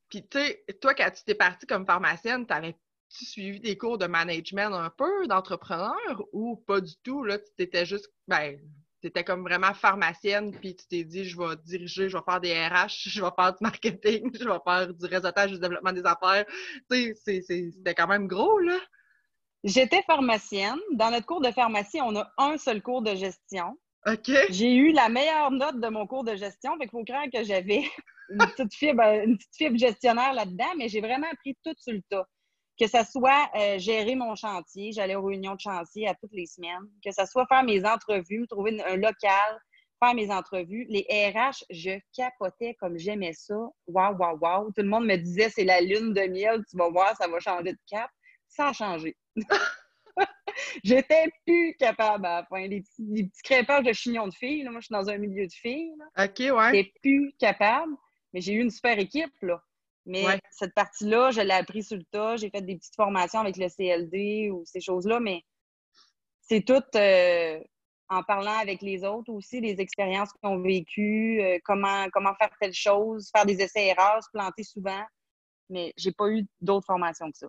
puis 0.09 0.27
tu 0.27 0.39
sais, 0.39 0.65
toi, 0.81 0.93
quand 0.95 1.11
tu 1.11 1.23
t'es 1.23 1.35
partie 1.35 1.67
comme 1.67 1.85
pharmacienne, 1.85 2.47
tu 2.47 2.53
avais 2.53 2.75
tu 3.17 3.25
suivi 3.25 3.59
des 3.59 3.77
cours 3.77 3.97
de 3.97 4.07
management 4.07 4.73
un 4.73 4.89
peu, 4.89 5.27
d'entrepreneur, 5.27 6.23
ou 6.31 6.57
pas 6.67 6.81
du 6.81 6.93
tout? 7.03 7.23
Là, 7.23 7.39
tu 7.39 7.45
étais 7.59 7.85
juste, 7.85 8.11
ben, 8.27 8.57
tu 9.01 9.07
étais 9.07 9.23
comme 9.23 9.43
vraiment 9.43 9.73
pharmacienne, 9.73 10.51
puis 10.59 10.75
tu 10.75 10.87
t'es 10.87 11.03
dit, 11.03 11.25
je 11.25 11.37
vais 11.37 11.55
diriger, 11.63 12.09
je 12.09 12.17
vais 12.17 12.23
faire 12.23 12.41
des 12.41 12.53
RH, 12.53 12.87
je 13.09 13.21
vais 13.21 13.31
faire 13.35 13.53
du 13.53 13.59
marketing, 13.61 14.31
je 14.33 14.47
vais 14.47 14.59
faire 14.65 14.93
du 14.93 15.05
réseautage, 15.05 15.51
du 15.51 15.59
développement 15.59 15.93
des 15.93 16.05
affaires. 16.05 16.45
Tu 16.91 17.15
sais, 17.15 17.41
c'était 17.41 17.93
quand 17.93 18.07
même 18.07 18.27
gros, 18.27 18.59
là. 18.59 18.77
J'étais 19.63 20.03
pharmacienne. 20.03 20.79
Dans 20.93 21.09
notre 21.09 21.25
cours 21.25 21.41
de 21.41 21.51
pharmacie, 21.51 21.99
on 21.99 22.15
a 22.15 22.31
un 22.37 22.57
seul 22.57 22.83
cours 22.83 23.01
de 23.01 23.15
gestion. 23.15 23.77
OK. 24.05 24.29
J'ai 24.49 24.75
eu 24.75 24.91
la 24.91 25.09
meilleure 25.09 25.49
note 25.49 25.79
de 25.79 25.87
mon 25.87 26.05
cours 26.05 26.23
de 26.23 26.35
gestion. 26.35 26.73
Fait 26.73 26.81
qu'il 26.81 26.91
faut 26.91 27.03
croire 27.03 27.25
que 27.33 27.43
j'avais 27.43 27.83
une 28.29 28.37
petite 28.37 28.75
fibre, 28.75 29.01
une 29.01 29.37
petite 29.37 29.55
fibre 29.55 29.77
gestionnaire 29.77 30.33
là-dedans, 30.33 30.71
mais 30.77 30.87
j'ai 30.87 31.01
vraiment 31.01 31.25
appris 31.31 31.57
tout 31.63 31.73
sur 31.77 31.93
le 31.93 32.01
tas 32.09 32.27
que 32.79 32.87
ce 32.87 33.03
soit 33.09 33.49
euh, 33.55 33.77
gérer 33.77 34.15
mon 34.15 34.35
chantier, 34.35 34.91
j'allais 34.91 35.15
aux 35.15 35.23
réunions 35.23 35.55
de 35.55 35.59
chantier 35.59 36.07
à 36.07 36.13
toutes 36.15 36.33
les 36.33 36.45
semaines, 36.45 36.89
que 37.03 37.11
ce 37.11 37.25
soit 37.25 37.45
faire 37.47 37.63
mes 37.63 37.85
entrevues, 37.85 38.39
me 38.39 38.47
trouver 38.47 38.81
un 38.85 38.97
local, 38.97 39.59
faire 40.03 40.13
mes 40.13 40.29
entrevues. 40.31 40.85
Les 40.89 41.05
RH, 41.09 41.63
je 41.69 41.99
capotais 42.15 42.75
comme 42.79 42.97
j'aimais 42.97 43.33
ça. 43.33 43.55
Waouh, 43.87 44.17
waouh, 44.17 44.37
waouh. 44.39 44.71
Tout 44.71 44.81
le 44.81 44.89
monde 44.89 45.05
me 45.05 45.15
disait, 45.15 45.49
c'est 45.49 45.63
la 45.63 45.81
lune 45.81 46.13
de 46.13 46.27
miel, 46.27 46.63
tu 46.69 46.77
vas 46.77 46.89
voir, 46.89 47.15
ça 47.15 47.27
va 47.27 47.39
changer 47.39 47.71
de 47.73 47.79
cap. 47.89 48.09
Ça 48.47 48.69
a 48.69 48.73
changé. 48.73 49.15
J'étais 50.83 51.25
plus 51.45 51.75
capable 51.77 52.25
à 52.25 52.41
la 52.41 52.45
fin. 52.45 52.67
Les 52.67 52.81
petits, 52.81 53.31
crêpages 53.43 53.83
de 53.83 53.93
chignon 53.93 54.27
de 54.27 54.33
filles, 54.33 54.63
moi, 54.65 54.79
je 54.79 54.85
suis 54.85 54.93
dans 54.93 55.09
un 55.09 55.17
milieu 55.17 55.47
de 55.47 55.53
filles. 55.53 55.93
OK, 56.17 56.39
ouais. 56.39 56.71
J'étais 56.73 56.93
plus 57.01 57.33
capable, 57.39 57.93
mais 58.33 58.41
j'ai 58.41 58.53
eu 58.53 58.61
une 58.61 58.69
super 58.69 58.97
équipe, 58.99 59.33
là. 59.41 59.61
Mais 60.05 60.39
cette 60.51 60.73
partie-là, 60.73 61.31
je 61.31 61.41
l'ai 61.41 61.53
appris 61.53 61.83
sur 61.83 61.97
le 61.97 62.03
tas. 62.03 62.35
J'ai 62.37 62.49
fait 62.49 62.61
des 62.61 62.75
petites 62.75 62.95
formations 62.95 63.39
avec 63.39 63.57
le 63.57 63.67
CLD 63.69 64.51
ou 64.51 64.63
ces 64.65 64.81
choses-là, 64.81 65.19
mais 65.19 65.43
c'est 66.41 66.61
tout 66.61 66.83
euh, 66.95 67.59
en 68.09 68.23
parlant 68.23 68.59
avec 68.59 68.81
les 68.81 69.03
autres 69.03 69.31
aussi, 69.31 69.61
les 69.61 69.81
expériences 69.81 70.31
qu'ils 70.33 70.49
ont 70.49 70.61
vécues, 70.61 71.41
euh, 71.41 71.57
comment, 71.63 72.07
comment 72.11 72.35
faire 72.35 72.51
telle 72.59 72.73
chose, 72.73 73.29
faire 73.35 73.45
des 73.45 73.61
essais-erreurs, 73.61 74.23
se 74.23 74.29
planter 74.31 74.63
souvent. 74.63 75.03
Mais 75.69 75.91
j'ai 75.97 76.11
pas 76.11 76.29
eu 76.29 76.45
d'autres 76.61 76.85
formations 76.85 77.31
que 77.31 77.37
ça. 77.37 77.47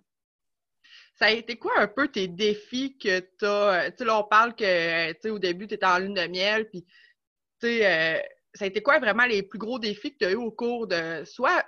Ça 1.17 1.27
a 1.27 1.31
été 1.31 1.59
quoi 1.59 1.73
un 1.79 1.89
peu 1.89 2.09
tes 2.09 2.29
défis 2.29 2.97
que 2.97 3.21
tu 3.21 3.45
as? 3.45 3.91
Tu 3.91 3.99
sais, 3.99 4.05
là, 4.05 4.19
on 4.19 4.25
parle 4.25 4.55
que, 4.55 5.13
tu 5.13 5.19
sais, 5.23 5.31
au 5.31 5.39
début, 5.39 5.67
tu 5.67 5.75
étais 5.75 5.87
en 5.87 5.99
lune 5.99 6.15
de 6.15 6.27
miel, 6.27 6.69
puis, 6.71 6.85
tu 7.61 7.67
sais, 7.67 7.87
euh, 7.87 8.21
ça 8.55 8.65
a 8.65 8.69
été 8.69 8.83
quoi 8.83 8.99
vraiment 8.99 9.27
les 9.27 9.43
plus 9.43 9.59
gros 9.59 9.79
défis 9.79 10.13
que 10.13 10.19
tu 10.19 10.25
as 10.25 10.31
eu 10.31 10.37
au 10.37 10.51
cours 10.51 10.87
de 10.87 11.25
soit 11.25 11.65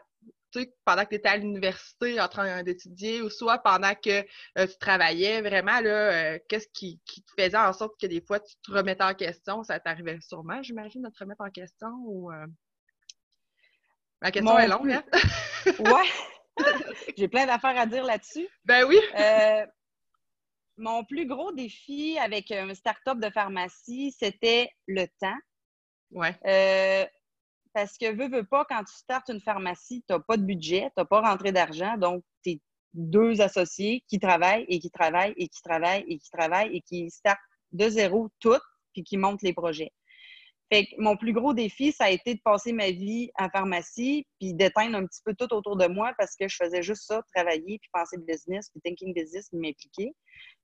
pendant 0.85 1.05
que 1.05 1.11
tu 1.11 1.15
étais 1.17 1.29
à 1.29 1.37
l'université 1.37 2.21
en 2.21 2.29
train 2.29 2.63
d'étudier 2.63 3.23
ou 3.23 3.31
soit 3.31 3.59
pendant 3.59 3.95
que 3.95 4.25
euh, 4.59 4.67
tu 4.67 4.79
travaillais, 4.79 5.41
vraiment, 5.41 5.81
là, 5.81 5.91
euh, 6.35 6.39
qu'est-ce 6.49 6.69
qui, 6.73 7.01
te 7.07 7.43
faisait 7.43 7.57
en 7.57 7.73
sorte 7.73 8.01
que 8.01 8.07
des 8.07 8.21
fois 8.21 8.41
tu 8.41 8.55
te 8.63 8.73
remettais 8.73 9.05
en 9.05 9.15
question? 9.15 9.63
Ça 9.63 9.81
t'arrivait 9.81 10.21
sûrement, 10.21 10.63
j'imagine, 10.63 11.03
de 11.03 11.09
te 11.09 11.19
remettre 11.19 11.43
en 11.43 11.51
question 11.51 11.89
ou. 12.05 12.33
Euh? 12.33 12.47
Ma 14.21 14.31
question 14.31 14.59
est 14.59 14.69
longue, 14.69 14.91
hein? 14.91 15.05
ouais! 15.67 16.09
J'ai 17.17 17.29
plein 17.29 17.47
d'affaires 17.47 17.79
à 17.79 17.87
dire 17.87 18.05
là-dessus. 18.05 18.49
Ben 18.65 18.85
oui! 18.85 18.99
mon 20.81 21.05
plus 21.05 21.27
gros 21.27 21.53
défi 21.53 22.17
avec 22.21 22.53
un 22.53 22.73
start-up 22.73 23.19
de 23.19 23.31
pharmacie, 23.31 24.15
c'était 24.17 24.71
le 24.87 25.07
temps. 25.21 25.37
Ouais. 26.13 27.09
Parce 27.75 27.97
que 27.99 28.13
veux, 28.13 28.29
veux 28.29 28.45
pas, 28.45 28.65
quand 28.69 28.83
tu 28.85 28.95
startes 28.95 29.29
une 29.29 29.41
pharmacie, 29.41 30.03
tu 30.09 30.13
n'as 30.13 30.21
pas 30.21 30.37
de 30.37 30.43
budget, 30.43 30.87
tu 30.87 30.93
n'as 30.99 31.05
pas 31.05 31.21
rentré 31.21 31.53
d'argent, 31.53 31.97
donc 31.97 32.25
tu 32.43 32.53
es 32.53 32.61
deux 32.95 33.41
associés 33.41 34.03
qui 34.09 34.19
travaillent 34.19 34.65
et 34.69 34.79
qui 34.81 34.91
travaillent 34.91 35.35
et 35.37 35.49
qui 35.49 35.63
travaillent 35.63 36.05
et 36.09 36.19
qui 36.19 36.31
travaillent 36.31 36.77
et 36.77 36.81
qui 36.81 37.11
startent 37.11 37.39
de 37.73 37.89
zéro 37.89 38.29
toutes 38.41 38.63
puis 38.93 39.05
qui 39.05 39.17
montent 39.17 39.43
les 39.43 39.53
projets. 39.53 39.93
Fait 40.71 40.85
que 40.85 40.91
mon 40.99 41.17
plus 41.17 41.33
gros 41.33 41.55
défi, 41.55 41.93
ça 41.93 42.05
a 42.05 42.11
été 42.11 42.35
de 42.35 42.41
passer 42.45 42.73
ma 42.73 42.91
vie 42.91 43.31
en 43.39 43.49
pharmacie 43.49 44.27
puis 44.39 44.53
d'éteindre 44.53 44.99
un 44.99 45.07
petit 45.07 45.21
peu 45.25 45.35
tout 45.35 45.53
autour 45.55 45.77
de 45.77 45.87
moi 45.87 46.13
parce 46.19 46.37
que 46.37 46.47
je 46.47 46.57
faisais 46.57 46.83
juste 46.83 47.05
ça, 47.07 47.23
travailler 47.35 47.79
puis 47.79 47.91
penser 47.93 48.19
business 48.19 48.71
puis 48.71 48.81
thinking 48.83 49.15
business 49.15 49.49
puis 49.49 49.59
m'impliquer. 49.59 50.15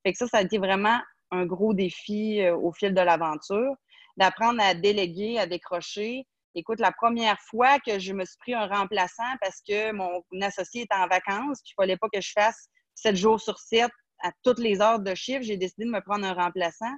Fait 0.05 0.13
que 0.13 0.19
ça, 0.19 0.27
ça 0.27 0.39
a 0.39 0.43
été 0.43 0.59
vraiment 0.59 0.99
un 1.31 1.47
gros 1.47 1.73
défi 1.73 2.41
euh, 2.43 2.55
au 2.57 2.73
fil 2.73 2.93
de 2.93 3.01
l'aventure, 3.01 3.75
d'apprendre 4.19 4.61
à 4.63 4.75
déléguer, 4.75 5.39
à 5.39 5.47
décrocher, 5.47 6.27
Écoute, 6.55 6.81
la 6.81 6.93
première 6.93 7.39
fois 7.41 7.79
que 7.81 7.99
je 7.99 8.13
me 8.13 8.25
suis 8.25 8.37
pris 8.39 8.55
un 8.55 8.67
remplaçant 8.67 9.37
parce 9.41 9.61
que 9.67 9.93
mon 9.93 10.23
associé 10.41 10.83
était 10.83 10.95
en 10.95 11.09
vacances, 11.09 11.61
qu'il 11.63 11.75
ne 11.79 11.83
fallait 11.83 11.97
pas 11.97 12.09
que 12.13 12.21
je 12.21 12.33
fasse 12.33 12.69
sept 12.95 13.17
jours 13.17 13.41
sur 13.41 13.59
sept 13.59 13.91
à 14.23 14.31
toutes 14.43 14.59
les 14.59 14.81
heures 14.81 15.01
de 15.01 15.15
chiffre, 15.15 15.43
j'ai 15.43 15.57
décidé 15.57 15.85
de 15.85 15.91
me 15.91 16.01
prendre 16.01 16.25
un 16.25 16.33
remplaçant. 16.33 16.95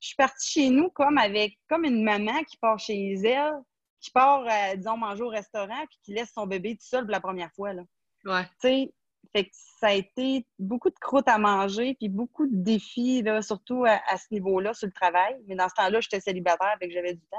Je 0.00 0.08
suis 0.08 0.16
partie 0.16 0.50
chez 0.50 0.70
nous 0.70 0.90
comme 0.90 1.18
avec 1.18 1.58
comme 1.68 1.84
une 1.84 2.02
maman 2.02 2.42
qui 2.44 2.56
part 2.56 2.78
chez 2.78 3.14
elle, 3.24 3.52
qui 4.00 4.10
part, 4.10 4.44
euh, 4.46 4.76
disons, 4.76 4.96
manger 4.96 5.22
au 5.22 5.28
restaurant, 5.28 5.86
puis 5.88 5.98
qui 6.02 6.14
laisse 6.14 6.32
son 6.32 6.46
bébé 6.46 6.74
tout 6.74 6.86
seul 6.86 7.02
pour 7.02 7.12
la 7.12 7.20
première 7.20 7.52
fois. 7.54 7.72
Là. 7.72 7.82
Ouais. 8.24 8.44
Tu 8.60 8.68
sais, 8.68 8.94
fait 9.32 9.44
que 9.44 9.50
ça 9.52 9.88
a 9.88 9.92
été 9.92 10.46
beaucoup 10.58 10.90
de 10.90 10.98
croûtes 10.98 11.28
à 11.28 11.38
manger, 11.38 11.94
puis 11.94 12.08
beaucoup 12.08 12.46
de 12.46 12.62
défis, 12.62 13.22
là, 13.22 13.42
surtout 13.42 13.84
à, 13.84 14.16
ce 14.16 14.26
niveau-là, 14.32 14.74
sur 14.74 14.86
le 14.86 14.92
travail. 14.92 15.36
Mais 15.46 15.54
dans 15.54 15.68
ce 15.68 15.74
temps-là, 15.74 16.00
j'étais 16.00 16.20
célibataire, 16.20 16.74
fait 16.80 16.88
que 16.88 16.94
j'avais 16.94 17.14
du 17.14 17.26
temps. 17.30 17.38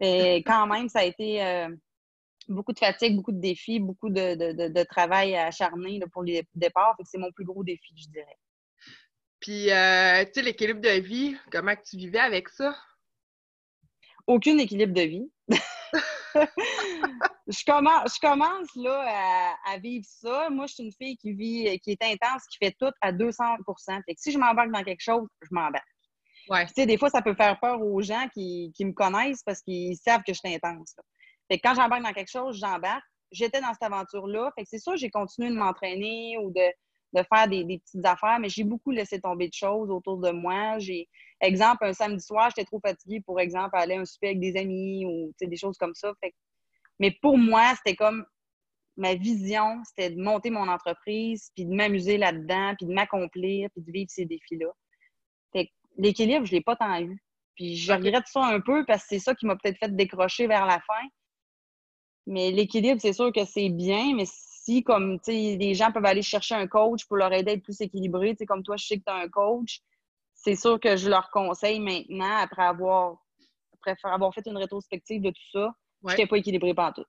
Et 0.00 0.36
quand 0.46 0.66
même, 0.66 0.88
ça 0.88 1.00
a 1.00 1.04
été 1.04 1.44
euh, 1.44 1.68
beaucoup 2.48 2.72
de 2.72 2.78
fatigue, 2.78 3.16
beaucoup 3.16 3.32
de 3.32 3.40
défis, 3.40 3.80
beaucoup 3.80 4.10
de, 4.10 4.82
travail 4.84 5.36
acharné 5.36 6.00
pour 6.12 6.22
les 6.22 6.46
départs. 6.54 6.96
c'est 7.04 7.18
mon 7.18 7.32
plus 7.32 7.44
gros 7.44 7.64
défi, 7.64 7.94
je 7.96 8.08
dirais. 8.08 8.38
Puis, 9.40 9.70
euh, 9.70 10.24
tu 10.24 10.32
sais, 10.34 10.42
l'équilibre 10.42 10.80
de 10.80 11.00
vie, 11.00 11.36
comment 11.50 11.74
tu 11.76 11.96
vivais 11.96 12.18
avec 12.18 12.48
ça? 12.48 12.76
Aucun 14.26 14.58
équilibre 14.58 14.92
de 14.92 15.02
vie. 15.02 15.30
je, 16.34 17.64
commence, 17.64 18.14
je 18.14 18.20
commence 18.20 18.74
là, 18.76 19.56
à, 19.64 19.78
vivre 19.78 20.04
ça. 20.06 20.50
Moi, 20.50 20.66
je 20.66 20.74
suis 20.74 20.84
une 20.84 20.92
fille 20.92 21.16
qui 21.16 21.32
vit, 21.32 21.78
qui 21.80 21.92
est 21.92 22.02
intense, 22.02 22.44
qui 22.50 22.58
fait 22.58 22.74
tout 22.78 22.92
à 23.00 23.12
200 23.12 23.44
fait 23.86 24.14
que 24.14 24.20
si 24.20 24.32
je 24.32 24.38
m'embarque 24.38 24.72
dans 24.72 24.82
quelque 24.82 25.02
chose, 25.02 25.28
je 25.42 25.48
m'embarque. 25.52 25.86
Tu 26.50 26.74
sais, 26.74 26.86
des 26.86 26.98
fois, 26.98 27.10
ça 27.10 27.22
peut 27.22 27.34
faire 27.34 27.58
peur 27.60 27.80
aux 27.82 28.00
gens 28.00 28.26
qui, 28.32 28.72
me 28.80 28.92
connaissent 28.92 29.42
parce 29.42 29.60
qu'ils 29.60 29.96
savent 29.96 30.22
que 30.26 30.32
je 30.32 30.38
suis 30.38 30.54
intense. 30.54 30.94
Fait 31.48 31.58
que 31.58 31.68
quand 31.68 31.74
j'embarque 31.74 32.02
dans 32.02 32.12
quelque 32.12 32.30
chose, 32.30 32.58
j'embarque. 32.58 33.04
J'étais 33.30 33.60
dans 33.60 33.72
cette 33.74 33.82
aventure-là. 33.82 34.50
Fait 34.56 34.62
que 34.62 34.68
c'est 34.70 34.78
sûr, 34.78 34.96
j'ai 34.96 35.10
continué 35.10 35.50
de 35.50 35.54
m'entraîner 35.54 36.38
ou 36.42 36.50
de, 36.50 37.22
faire 37.34 37.46
des, 37.48 37.64
petites 37.64 38.06
affaires, 38.06 38.38
mais 38.40 38.48
j'ai 38.48 38.64
beaucoup 38.64 38.90
laissé 38.90 39.20
tomber 39.20 39.48
de 39.48 39.54
choses 39.54 39.90
autour 39.90 40.16
de 40.16 40.30
moi. 40.30 40.78
J'ai, 40.78 41.06
exemple, 41.42 41.84
un 41.84 41.92
samedi 41.92 42.24
soir, 42.24 42.48
j'étais 42.48 42.64
trop 42.64 42.80
fatiguée 42.80 43.20
pour, 43.20 43.38
exemple, 43.38 43.76
aller 43.76 43.96
à 43.96 44.00
un 44.00 44.06
souper 44.06 44.28
avec 44.28 44.40
des 44.40 44.56
amis 44.56 45.04
ou 45.04 45.34
des 45.38 45.56
choses 45.56 45.76
comme 45.76 45.94
ça. 45.94 46.12
Fait 46.22 46.32
mais 46.98 47.12
pour 47.22 47.36
moi, 47.36 47.74
c'était 47.76 47.96
comme 47.96 48.24
ma 48.96 49.14
vision, 49.14 49.80
c'était 49.84 50.10
de 50.10 50.20
monter 50.20 50.50
mon 50.50 50.68
entreprise, 50.68 51.50
puis 51.54 51.64
de 51.66 51.72
m'amuser 51.72 52.16
là-dedans, 52.16 52.74
puis 52.76 52.86
de 52.86 52.92
m'accomplir, 52.92 53.68
puis 53.72 53.82
de 53.82 53.92
vivre 53.92 54.10
ces 54.10 54.24
défis-là 54.24 54.68
l'équilibre, 55.98 56.46
je 56.46 56.52
ne 56.52 56.56
l'ai 56.56 56.62
pas 56.62 56.76
tant 56.76 57.00
eu. 57.00 57.22
Puis 57.54 57.76
je 57.76 57.92
regrette 57.92 58.26
ça 58.28 58.44
un 58.44 58.60
peu 58.60 58.84
parce 58.86 59.02
que 59.02 59.08
c'est 59.10 59.18
ça 59.18 59.34
qui 59.34 59.44
m'a 59.44 59.56
peut-être 59.56 59.78
fait 59.78 59.94
décrocher 59.94 60.46
vers 60.46 60.64
la 60.64 60.80
fin. 60.80 61.06
Mais 62.26 62.50
l'équilibre, 62.52 63.00
c'est 63.00 63.12
sûr 63.12 63.32
que 63.32 63.44
c'est 63.44 63.68
bien, 63.68 64.14
mais 64.14 64.24
si, 64.26 64.84
comme, 64.84 65.18
tu 65.18 65.32
sais, 65.32 65.56
les 65.58 65.74
gens 65.74 65.90
peuvent 65.90 66.04
aller 66.04 66.22
chercher 66.22 66.54
un 66.54 66.66
coach 66.66 67.06
pour 67.06 67.16
leur 67.16 67.32
aider 67.32 67.52
à 67.52 67.54
être 67.54 67.62
plus 67.62 67.80
équilibrés, 67.80 68.32
tu 68.32 68.38
sais, 68.38 68.46
comme 68.46 68.62
toi, 68.62 68.76
je 68.76 68.86
sais 68.86 68.98
que 68.98 69.04
tu 69.04 69.10
as 69.10 69.16
un 69.16 69.28
coach, 69.28 69.80
c'est 70.34 70.54
sûr 70.54 70.78
que 70.78 70.96
je 70.96 71.08
leur 71.08 71.30
conseille 71.30 71.80
maintenant, 71.80 72.36
après 72.36 72.64
avoir, 72.64 73.16
après 73.72 73.96
avoir 74.04 74.32
fait 74.32 74.46
une 74.46 74.58
rétrospective 74.58 75.22
de 75.22 75.30
tout 75.30 75.50
ça, 75.52 75.74
je 76.04 76.10
n'étais 76.10 76.26
pas 76.26 76.36
équilibrée 76.36 76.74
tout. 76.94 77.04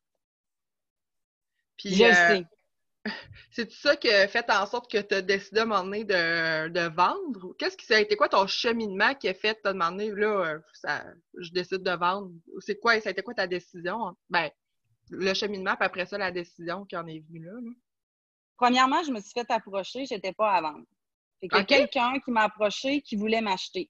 Puis, 1.78 1.94
je 1.94 2.04
euh, 2.06 2.14
sais. 2.14 2.46
C'est 3.52 3.72
ça 3.72 3.96
qui 3.96 4.10
a 4.10 4.28
fait 4.28 4.50
en 4.50 4.66
sorte 4.66 4.92
que 4.92 5.00
tu 5.00 5.16
as 5.16 5.22
décidé 5.22 5.60
à 5.60 5.64
un 5.64 5.66
moment 5.66 5.84
donné 5.84 6.04
de, 6.04 6.88
vendre? 6.90 7.56
Qu'est-ce 7.58 7.78
qui 7.78 7.86
ça 7.86 7.98
a 7.98 8.00
été 8.00 8.16
quoi 8.16 8.30
ton 8.30 8.48
cheminement 8.48 9.14
qui 9.16 9.28
a 9.28 9.34
fait 9.34 9.56
te 9.56 9.70
demander 9.70 10.12
là, 10.12 10.62
euh, 10.86 11.14
je 11.38 11.52
décide 11.52 11.84
de 11.84 11.92
vendre? 11.92 12.32
C'est 12.60 12.80
quoi, 12.80 13.00
ça 13.02 13.10
a 13.10 13.12
été 13.12 13.22
quoi 13.22 13.34
ta 13.34 13.48
décision? 13.48 14.16
Ben, 14.30 14.50
le 15.10 15.34
cheminement, 15.34 15.76
puis 15.76 15.86
après 15.86 16.06
ça, 16.06 16.18
la 16.18 16.32
décision 16.32 16.86
qui 16.86 16.96
en 16.96 17.08
est 17.08 17.20
venue 17.20 17.44
là, 17.44 17.54
Premièrement, 18.58 19.02
je 19.04 19.12
me 19.12 19.22
suis 19.22 19.32
fait 19.32 19.50
approcher, 19.52 20.06
j'étais 20.06 20.34
pas 20.34 20.52
à 20.52 20.62
vendre. 20.62 20.86
Fait 21.40 21.48
que 21.48 21.62
quelqu'un 21.64 22.20
qui 22.20 22.30
m'a 22.30 22.44
approché 22.44 23.02
qui 23.02 23.16
voulait 23.16 23.40
m'acheter. 23.40 23.90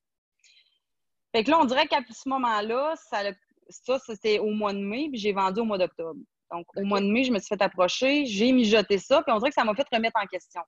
Fait 1.31 1.43
que 1.43 1.49
là, 1.49 1.59
on 1.59 1.65
dirait 1.65 1.87
qu'à 1.87 2.01
ce 2.07 2.29
moment-là, 2.29 2.93
ça, 3.09 3.23
ça 3.69 3.99
c'était 3.99 4.37
au 4.37 4.51
mois 4.51 4.73
de 4.73 4.79
mai, 4.79 5.09
puis 5.09 5.19
j'ai 5.19 5.33
vendu 5.33 5.61
au 5.61 5.65
mois 5.65 5.79
d'octobre. 5.79 6.19
Donc, 6.51 6.65
au 6.75 6.83
mois 6.83 7.01
de 7.01 7.05
mai, 7.05 7.23
je 7.23 7.31
me 7.31 7.39
suis 7.39 7.47
fait 7.47 7.61
approcher, 7.61 8.25
j'ai 8.25 8.51
mijoté 8.51 8.97
ça, 8.97 9.21
puis 9.21 9.31
on 9.33 9.37
dirait 9.37 9.49
que 9.49 9.55
ça 9.55 9.63
m'a 9.63 9.75
fait 9.75 9.87
remettre 9.91 10.19
en 10.21 10.25
question. 10.25 10.61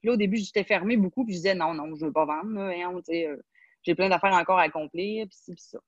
Puis 0.00 0.08
là, 0.08 0.14
au 0.14 0.16
début, 0.16 0.36
j'étais 0.36 0.64
fermée 0.64 0.96
beaucoup, 0.96 1.24
puis 1.24 1.34
je 1.34 1.38
disais 1.38 1.54
non, 1.54 1.74
non, 1.74 1.94
je 1.94 2.02
ne 2.02 2.06
veux 2.06 2.12
pas 2.12 2.24
vendre, 2.24 2.58
euh, 2.58 3.36
j'ai 3.82 3.94
plein 3.94 4.08
d'affaires 4.08 4.34
encore 4.34 4.58
à 4.58 4.62
accomplir, 4.62 5.26
puis 5.26 5.36
ci, 5.36 5.54
puis 5.54 5.62
ça. 5.62 5.78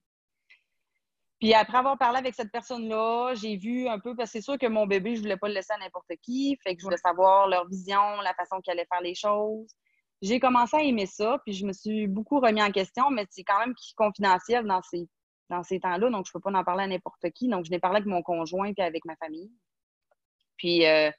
Puis 1.40 1.55
après 1.55 1.78
avoir 1.78 1.97
parlé 1.97 2.19
avec 2.19 2.35
cette 2.35 2.50
personne-là, 2.50 3.35
j'ai 3.35 3.57
vu 3.57 3.87
un 3.87 4.00
peu, 4.00 4.17
parce 4.17 4.33
que 4.33 4.38
c'est 4.38 4.45
sûr 4.45 4.59
que 4.59 4.67
mon 4.67 4.87
bébé, 4.87 5.14
je 5.14 5.21
ne 5.21 5.23
voulais 5.23 5.37
pas 5.37 5.49
le 5.49 5.55
laisser 5.55 5.73
à 5.73 5.78
n'importe 5.78 6.11
qui, 6.23 6.59
fait 6.62 6.75
que 6.75 6.81
je 6.81 6.85
voulais 6.85 6.97
savoir 6.97 7.47
leur 7.47 7.69
vision, 7.69 8.21
la 8.23 8.35
façon 8.35 8.61
qu'ils 8.61 8.73
allaient 8.73 8.88
faire 8.90 9.00
les 9.00 9.14
choses. 9.14 9.71
J'ai 10.21 10.40
commencé 10.40 10.76
à 10.76 10.83
aimer 10.83 11.07
ça, 11.07 11.40
puis 11.45 11.55
je 11.55 11.64
me 11.64 11.73
suis 11.73 12.09
beaucoup 12.09 12.40
remis 12.40 12.61
en 12.61 12.73
question, 12.73 13.11
mais 13.11 13.25
c'est 13.31 13.45
quand 13.45 13.61
même 13.61 13.75
confidentiel 13.97 14.67
dans 14.67 14.83
ces 14.83 15.09
dans 15.50 15.62
ces 15.62 15.81
temps-là, 15.81 16.11
donc 16.11 16.26
je 16.26 16.31
ne 16.31 16.33
peux 16.33 16.40
pas 16.40 16.59
en 16.59 16.64
parler 16.64 16.85
à 16.85 16.87
n'importe 16.87 17.31
qui. 17.31 17.49
Donc, 17.49 17.64
je 17.64 17.71
n'ai 17.71 17.78
parlé 17.78 17.97
avec 17.97 18.07
mon 18.07 18.23
conjoint 18.23 18.73
et 18.76 18.83
avec 18.83 19.05
ma 19.05 19.17
famille. 19.17 19.50
Puis, 20.57 20.87
euh, 20.87 21.11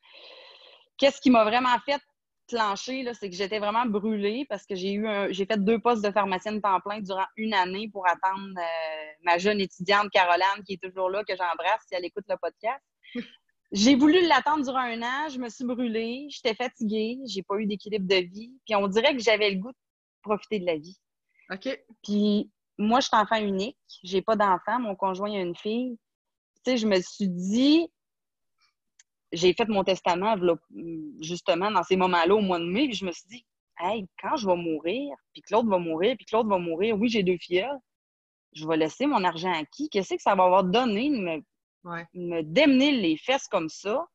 qu'est-ce 0.97 1.21
qui 1.21 1.29
m'a 1.29 1.43
vraiment 1.43 1.77
fait 1.85 2.01
clencher, 2.49 3.05
c'est 3.13 3.29
que 3.29 3.35
j'étais 3.35 3.59
vraiment 3.59 3.85
brûlée 3.85 4.45
parce 4.49 4.65
que 4.65 4.75
j'ai 4.75 4.93
eu 4.93 5.07
j'ai 5.29 5.45
fait 5.45 5.63
deux 5.63 5.79
postes 5.79 6.03
de 6.03 6.11
pharmacienne 6.11 6.61
temps 6.61 6.79
plein 6.81 6.99
durant 6.99 7.25
une 7.37 7.53
année 7.53 7.89
pour 7.93 8.07
attendre 8.07 8.49
euh, 8.57 9.11
ma 9.21 9.37
jeune 9.37 9.61
étudiante 9.61 10.09
Caroline 10.11 10.63
qui 10.65 10.73
est 10.73 10.83
toujours 10.83 11.09
là, 11.09 11.23
que 11.23 11.35
j'embrasse 11.35 11.81
si 11.87 11.95
elle 11.95 12.05
écoute 12.05 12.25
le 12.27 12.35
podcast. 12.41 12.83
J'ai 13.71 13.95
voulu 13.95 14.27
l'attendre 14.27 14.63
durant 14.63 14.79
un 14.79 14.99
an, 15.03 15.29
je 15.29 15.37
me 15.37 15.47
suis 15.47 15.63
brûlée, 15.63 16.25
j'étais 16.31 16.55
fatiguée, 16.55 17.19
j'ai 17.27 17.43
pas 17.43 17.55
eu 17.57 17.67
d'équilibre 17.67 18.07
de 18.07 18.15
vie, 18.15 18.51
puis 18.65 18.75
on 18.75 18.87
dirait 18.87 19.15
que 19.15 19.21
j'avais 19.21 19.51
le 19.51 19.57
goût 19.57 19.71
de 19.71 19.77
profiter 20.23 20.57
de 20.57 20.65
la 20.65 20.75
vie. 20.75 20.97
OK. 21.51 21.79
Puis 22.03 22.49
moi, 22.79 23.01
je 23.01 23.07
suis 23.07 23.17
enfant 23.17 23.35
unique. 23.35 23.77
J'ai 24.03 24.21
pas 24.21 24.37
d'enfant. 24.37 24.79
Mon 24.79 24.95
conjoint 24.95 25.31
a 25.31 25.41
une 25.41 25.55
fille. 25.55 25.99
Tu 26.63 26.71
sais, 26.71 26.77
je 26.77 26.87
me 26.87 26.99
suis 27.01 27.27
dit, 27.27 27.91
j'ai 29.31 29.53
fait 29.53 29.67
mon 29.67 29.83
testament 29.83 30.35
justement 31.21 31.69
dans 31.71 31.83
ces 31.83 31.97
moments-là 31.97 32.33
au 32.33 32.41
mois 32.41 32.59
de 32.59 32.65
mai, 32.65 32.85
puis 32.85 32.95
je 32.95 33.05
me 33.05 33.11
suis 33.11 33.27
dit, 33.27 33.45
hey, 33.79 34.07
quand 34.21 34.37
je 34.37 34.47
vais 34.47 34.55
mourir, 34.55 35.15
puis 35.33 35.41
Claude 35.41 35.67
va 35.67 35.77
mourir, 35.77 36.15
puis 36.17 36.25
Claude 36.25 36.47
va 36.47 36.57
mourir, 36.57 36.97
oui, 36.97 37.09
j'ai 37.09 37.21
deux 37.21 37.37
filles, 37.37 37.69
je 38.53 38.65
vais 38.67 38.77
laisser 38.77 39.05
mon 39.05 39.23
argent 39.23 39.51
à 39.51 39.65
qui? 39.65 39.89
Qu'est-ce 39.89 40.15
que 40.15 40.21
ça 40.21 40.35
va 40.35 40.45
avoir 40.45 40.63
donné 40.63 41.09
de 41.09 41.17
me, 41.17 41.43
me 42.13 42.41
démener 42.41 42.91
les 42.91 43.17
fesses 43.17 43.47
comme 43.47 43.69
ça 43.69 44.05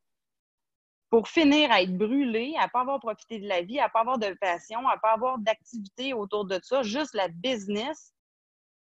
pour 1.09 1.27
finir 1.29 1.71
à 1.71 1.81
être 1.81 1.95
brûlé, 1.95 2.55
à 2.57 2.65
ne 2.65 2.71
pas 2.71 2.81
avoir 2.81 2.99
profité 2.99 3.39
de 3.39 3.47
la 3.47 3.61
vie, 3.61 3.79
à 3.79 3.87
ne 3.87 3.91
pas 3.91 4.01
avoir 4.01 4.17
de 4.17 4.35
passion, 4.41 4.85
à 4.87 4.95
ne 4.95 4.99
pas 4.99 5.13
avoir 5.13 5.37
d'activité 5.37 6.13
autour 6.13 6.45
de 6.45 6.59
ça, 6.61 6.83
juste 6.83 7.13
la 7.13 7.27
business? 7.27 8.14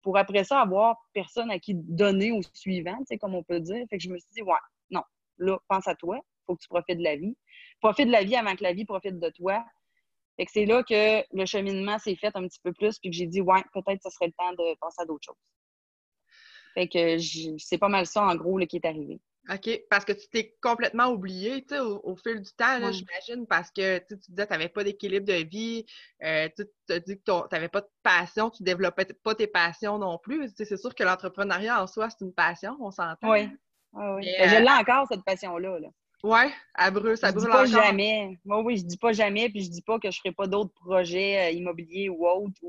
Pour 0.01 0.18
après 0.18 0.44
ça 0.44 0.62
avoir 0.62 0.98
personne 1.13 1.51
à 1.51 1.60
qui 1.60 1.74
donner 1.75 2.32
au 2.32 2.41
suivant, 2.53 2.98
tu 3.00 3.06
sais, 3.08 3.18
comme 3.18 3.36
on 3.36 3.44
peut 3.44 3.60
dire. 3.60 3.86
Fait 3.89 3.98
que 3.98 4.03
je 4.03 4.10
me 4.10 4.18
suis 4.18 4.29
dit, 4.32 4.41
ouais, 4.41 4.58
non, 4.89 5.03
là, 5.38 5.58
pense 5.68 5.88
à 5.88 5.96
toi, 5.96 6.20
faut 6.46 6.56
que 6.56 6.62
tu 6.62 6.68
profites 6.68 6.98
de 6.98 7.03
la 7.03 7.15
vie. 7.15 7.36
Profite 7.82 8.08
de 8.08 8.12
la 8.12 8.24
vie 8.24 8.36
avant 8.36 8.56
que 8.56 8.63
la 8.63 8.74
vie 8.74 8.86
profite 8.86 9.20
de 9.20 9.29
toi. 9.29 9.63
Fait 10.38 10.46
que 10.46 10.51
c'est 10.51 10.65
là 10.65 10.84
que 10.84 11.24
le 11.34 11.46
cheminement 11.46 12.00
s'est 12.00 12.15
fait 12.15 12.36
un 12.36 12.48
petit 12.48 12.60
peu 12.63 12.72
plus, 12.74 12.98
puis 13.00 13.10
que 13.10 13.15
j'ai 13.15 13.27
dit, 13.27 13.41
ouais, 13.41 13.62
peut-être 13.74 14.01
ce 14.03 14.10
serait 14.10 14.27
le 14.27 14.34
temps 14.34 14.51
de 14.53 14.77
penser 14.79 15.01
à 15.01 15.06
d'autres 15.06 15.25
choses. 15.25 15.36
Fait 16.74 16.88
que 16.88 17.18
c'est 17.58 17.77
pas 17.77 17.89
mal 17.89 18.06
ça, 18.06 18.24
en 18.24 18.36
gros, 18.36 18.58
qui 18.60 18.77
est 18.77 18.86
arrivé. 18.86 19.20
OK, 19.48 19.81
parce 19.89 20.05
que 20.05 20.12
tu 20.12 20.27
t'es 20.29 20.55
complètement 20.62 21.08
oublié 21.08 21.65
au, 21.72 22.01
au, 22.03 22.15
fil 22.15 22.39
du 22.39 22.51
temps, 22.51 22.91
j'imagine, 22.91 23.48
parce 23.48 23.72
que 23.72 23.98
tu 24.00 24.15
disais 24.15 24.43
que 24.43 24.48
tu 24.48 24.53
n'avais 24.53 24.69
pas 24.69 24.84
d'équilibre 24.84 25.25
de 25.25 25.43
vie, 25.43 25.86
euh, 26.24 26.48
tu 26.55 26.93
as 26.93 27.00
dit 27.00 27.17
que 27.17 27.24
tu 27.24 27.31
n'avais 27.51 27.69
pas 27.69 27.81
de 27.81 27.89
passion, 28.03 28.51
tu 28.51 28.62
ne 28.62 28.65
développais 28.65 29.05
pas 29.24 29.34
tes 29.34 29.48
passions 29.48 29.98
non 29.98 30.19
plus. 30.19 30.51
C'est 30.55 30.77
sûr 30.77 30.93
que 30.93 31.03
l'entrepreneuriat 31.03 31.81
en 31.81 31.88
soi, 31.88 32.10
c'est 32.10 32.24
une 32.24 32.34
passion, 32.34 32.77
on 32.79 32.91
s'entend. 32.91 33.31
Oui, 33.31 33.50
oui. 33.93 34.27
Ben, 34.38 34.50
je 34.50 34.55
euh, 34.55 34.60
l'ai 34.60 34.69
encore, 34.69 35.08
cette 35.10 35.24
passion-là. 35.24 35.77
Oui, 36.24 36.41
elle 36.77 36.93
brûle, 36.93 37.17
ça 37.17 37.31
brûle 37.31 37.46
dis 37.46 37.51
pas 37.51 37.65
jamais. 37.65 38.38
Moi, 38.46 38.62
oui, 38.62 38.77
je 38.77 38.84
dis 38.84 38.98
pas 38.98 39.13
jamais, 39.13 39.50
puis 39.50 39.63
je 39.63 39.72
dis 39.72 39.81
pas 39.81 40.00
que 40.00 40.12
je 40.12 40.19
ferai 40.19 40.34
pas 40.34 40.46
d'autres 40.46 40.74
projets 40.74 41.48
euh, 41.48 41.51
immobiliers 41.51 42.10
ou 42.10 42.27
autres. 42.27 42.60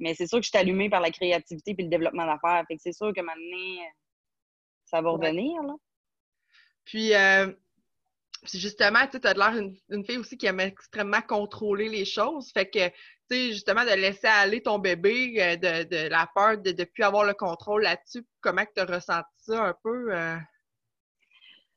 Mais 0.00 0.14
c'est 0.14 0.26
sûr 0.26 0.38
que 0.38 0.44
je 0.44 0.48
suis 0.48 0.58
allumée 0.58 0.88
par 0.88 1.02
la 1.02 1.10
créativité 1.10 1.74
et 1.78 1.82
le 1.82 1.88
développement 1.88 2.26
d'affaires. 2.26 2.64
Fait 2.66 2.76
que 2.76 2.82
c'est 2.82 2.92
sûr 2.92 3.12
que 3.14 3.20
maintenant, 3.20 3.84
ça 4.86 5.02
va 5.02 5.10
revenir, 5.10 5.62
là. 5.62 5.74
Puis, 6.90 7.14
euh, 7.14 7.52
justement, 8.52 9.06
tu 9.06 9.20
as 9.22 9.32
l'air 9.32 9.54
une, 9.56 10.04
fille 10.04 10.18
aussi 10.18 10.36
qui 10.36 10.46
aime 10.46 10.58
extrêmement 10.58 11.22
contrôler 11.22 11.88
les 11.88 12.04
choses. 12.04 12.50
Fait 12.50 12.68
que, 12.68 12.88
tu 12.88 12.94
sais, 13.30 13.52
justement, 13.52 13.84
de 13.84 13.90
laisser 13.90 14.26
aller 14.26 14.60
ton 14.60 14.80
bébé, 14.80 15.36
euh, 15.38 15.84
de, 15.84 16.08
la 16.08 16.28
peur 16.34 16.58
de 16.58 16.72
ne 16.72 16.84
plus 16.84 17.04
avoir 17.04 17.24
le 17.24 17.34
contrôle 17.34 17.84
là-dessus, 17.84 18.26
comment 18.40 18.64
tu 18.74 18.80
as 18.80 18.86
ressenti 18.86 19.28
ça 19.36 19.66
un 19.66 19.74
peu? 19.84 20.12
Euh? 20.12 20.36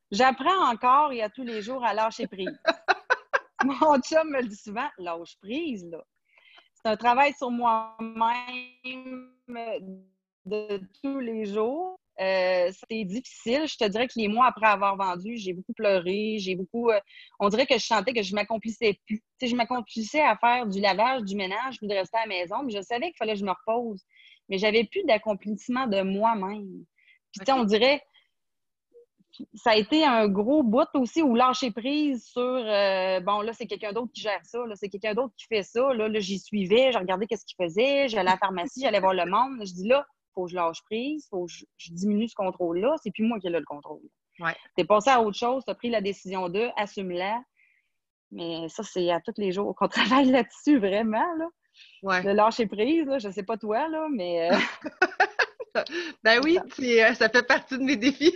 J'apprends 0.10 0.67
encore 0.67 1.12
et 1.12 1.22
à 1.22 1.29
tous 1.29 1.43
les 1.43 1.62
jours 1.62 1.86
à 1.86 1.93
lâcher 1.93 2.25
prise. 2.25 2.60
Mon 3.63 4.01
chum 4.01 4.32
me 4.32 4.41
le 4.41 4.48
dit 4.48 4.55
souvent, 4.55 4.89
lâche 4.98 5.38
prise, 5.39 5.86
là. 5.86 6.03
C'est 6.74 6.89
un 6.89 6.98
travail 6.98 7.34
sur 7.36 7.51
moi-même 7.51 9.29
de 10.43 10.82
tous 11.03 11.20
les 11.20 11.46
jours. 11.46 12.00
Euh, 12.20 12.70
c'était 12.72 13.03
difficile. 13.05 13.65
Je 13.67 13.75
te 13.77 13.88
dirais 13.88 14.08
que 14.08 14.13
les 14.17 14.27
mois 14.27 14.46
après 14.46 14.67
avoir 14.67 14.96
vendu, 14.96 15.36
j'ai 15.38 15.53
beaucoup 15.53 15.74
pleuré. 15.74 16.38
J'ai 16.39 16.55
beaucoup. 16.55 16.89
Euh, 16.89 17.00
on 17.39 17.50
dirait 17.50 17.65
que 17.65 17.77
je 17.77 17.86
sentais 17.86 18.13
que 18.13 18.22
je 18.22 18.36
m'accomplissais 18.36 19.00
plus. 19.05 19.24
je 19.41 19.55
m'accomplissais 19.55 20.22
à 20.22 20.38
faire 20.38 20.67
du 20.67 20.79
lavage, 20.79 21.24
du 21.24 21.36
ménage, 21.36 21.77
puis 21.77 21.88
de 21.88 21.93
rester 21.93 22.17
à 22.17 22.22
la 22.22 22.27
maison. 22.27 22.63
Mais 22.63 22.72
je 22.72 22.82
savais 22.82 23.08
qu'il 23.08 23.17
fallait 23.17 23.34
que 23.34 23.39
je 23.39 23.46
me 23.46 23.51
repose. 23.51 24.03
Mais 24.50 24.58
j'avais 24.58 24.84
plus 24.84 25.03
d'accomplissement 25.05 25.88
de 25.88 26.02
moi-même. 26.02 26.86
Puis, 27.32 27.52
on 27.52 27.63
dirait. 27.63 28.02
Ça 29.56 29.71
a 29.71 29.76
été 29.76 30.06
un 30.06 30.28
gros 30.28 30.62
bout 30.62 30.88
aussi 30.93 31.23
où 31.23 31.34
lâcher 31.34 31.71
prise 31.71 32.23
sur 32.23 32.39
euh, 32.43 33.19
bon 33.21 33.41
là 33.41 33.52
c'est 33.52 33.65
quelqu'un 33.65 33.91
d'autre 33.91 34.12
qui 34.13 34.21
gère 34.21 34.45
ça 34.45 34.60
là 34.67 34.76
c'est 34.76 34.89
quelqu'un 34.89 35.15
d'autre 35.15 35.34
qui 35.36 35.47
fait 35.47 35.63
ça 35.63 35.91
là, 35.91 36.08
là 36.08 36.19
j'y 36.19 36.38
suivais 36.38 36.91
je 36.91 36.99
regardais 36.99 37.26
qu'est-ce 37.26 37.43
qu'il 37.43 37.56
faisait 37.60 38.10
j'allais 38.10 38.30
à 38.30 38.34
la 38.34 38.38
pharmacie 38.38 38.82
j'allais 38.84 38.99
voir 38.99 39.15
le 39.15 39.26
monde 39.26 39.65
je 39.65 39.73
dis 39.73 39.88
là 39.88 40.06
faut 40.34 40.46
que 40.46 40.52
je 40.52 40.56
lâche 40.56 40.82
prise, 40.86 41.28
faut 41.30 41.46
que 41.46 41.52
je, 41.52 41.93
diminue 41.93 42.28
ce 42.28 42.36
contrôle-là. 42.36 42.96
C'est 43.02 43.12
plus 43.12 43.26
moi 43.26 43.39
qui 43.39 43.48
ai 43.48 43.50
le 43.50 43.63
contrôle. 43.63 44.02
Ouais. 44.39 44.56
T'es 44.76 44.84
passé 44.84 45.10
à 45.10 45.22
autre 45.22 45.38
chose, 45.38 45.63
tu 45.65 45.72
as 45.72 45.76
pris 45.76 45.89
la 45.89 46.02
décision 46.02 46.50
de, 46.50 46.69
assume-la. 46.78 47.41
Mais 48.32 48.67
ça, 48.67 48.82
c'est 48.84 49.12
à 49.12 49.19
tous 49.22 49.34
les 49.38 49.52
jours 49.52 49.76
qu'on 49.76 49.88
travaille 49.89 50.30
là-dessus, 50.30 50.80
vraiment. 50.80 51.36
Là. 51.38 51.48
Ouais. 52.02 52.24
De 52.24 52.32
lâcher 52.32 52.67
prise, 52.67 53.06
là, 53.06 53.19
je 53.19 53.30
sais 53.30 53.43
pas 53.43 53.58
toi, 53.58 53.88
là, 53.88 54.08
mais. 54.12 54.52
Euh, 54.52 54.58
ben 56.24 56.41
oui, 56.43 56.58
euh, 56.80 57.13
ça 57.13 57.30
fait 57.30 57.46
partie 57.46 57.78
de 57.78 57.84
mes 57.84 57.98
défis. 57.98 58.36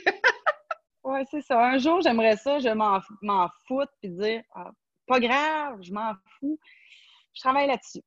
oui, 1.03 1.19
c'est 1.31 1.41
ça. 1.41 1.59
Un 1.59 1.77
jour, 1.77 2.01
j'aimerais 2.01 2.37
ça, 2.37 2.59
je 2.59 2.69
m'en 2.69 3.47
foutre 3.67 3.91
puis 4.01 4.09
dire 4.09 4.41
ah, 4.53 4.71
pas 5.07 5.19
grave, 5.19 5.79
je 5.81 5.91
m'en 5.91 6.13
fous. 6.39 6.59
Je 7.33 7.41
travaille 7.41 7.67
là-dessus. 7.67 8.01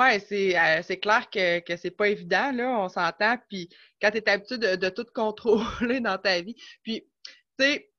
Oui, 0.00 0.06
euh, 0.32 0.80
c'est 0.82 0.98
clair 0.98 1.28
que, 1.28 1.60
que 1.60 1.76
c'est 1.76 1.90
pas 1.90 2.08
évident, 2.08 2.52
là, 2.52 2.70
on 2.80 2.88
s'entend. 2.88 3.36
Puis 3.50 3.68
quand 4.00 4.10
tu 4.10 4.16
es 4.16 4.28
habitué 4.30 4.56
de, 4.56 4.88
tout 4.88 5.04
contrôler 5.14 6.00
dans 6.00 6.16
ta 6.16 6.40
vie. 6.40 6.56
Puis, 6.82 7.06
tu 7.58 7.64
sais, 7.64 7.90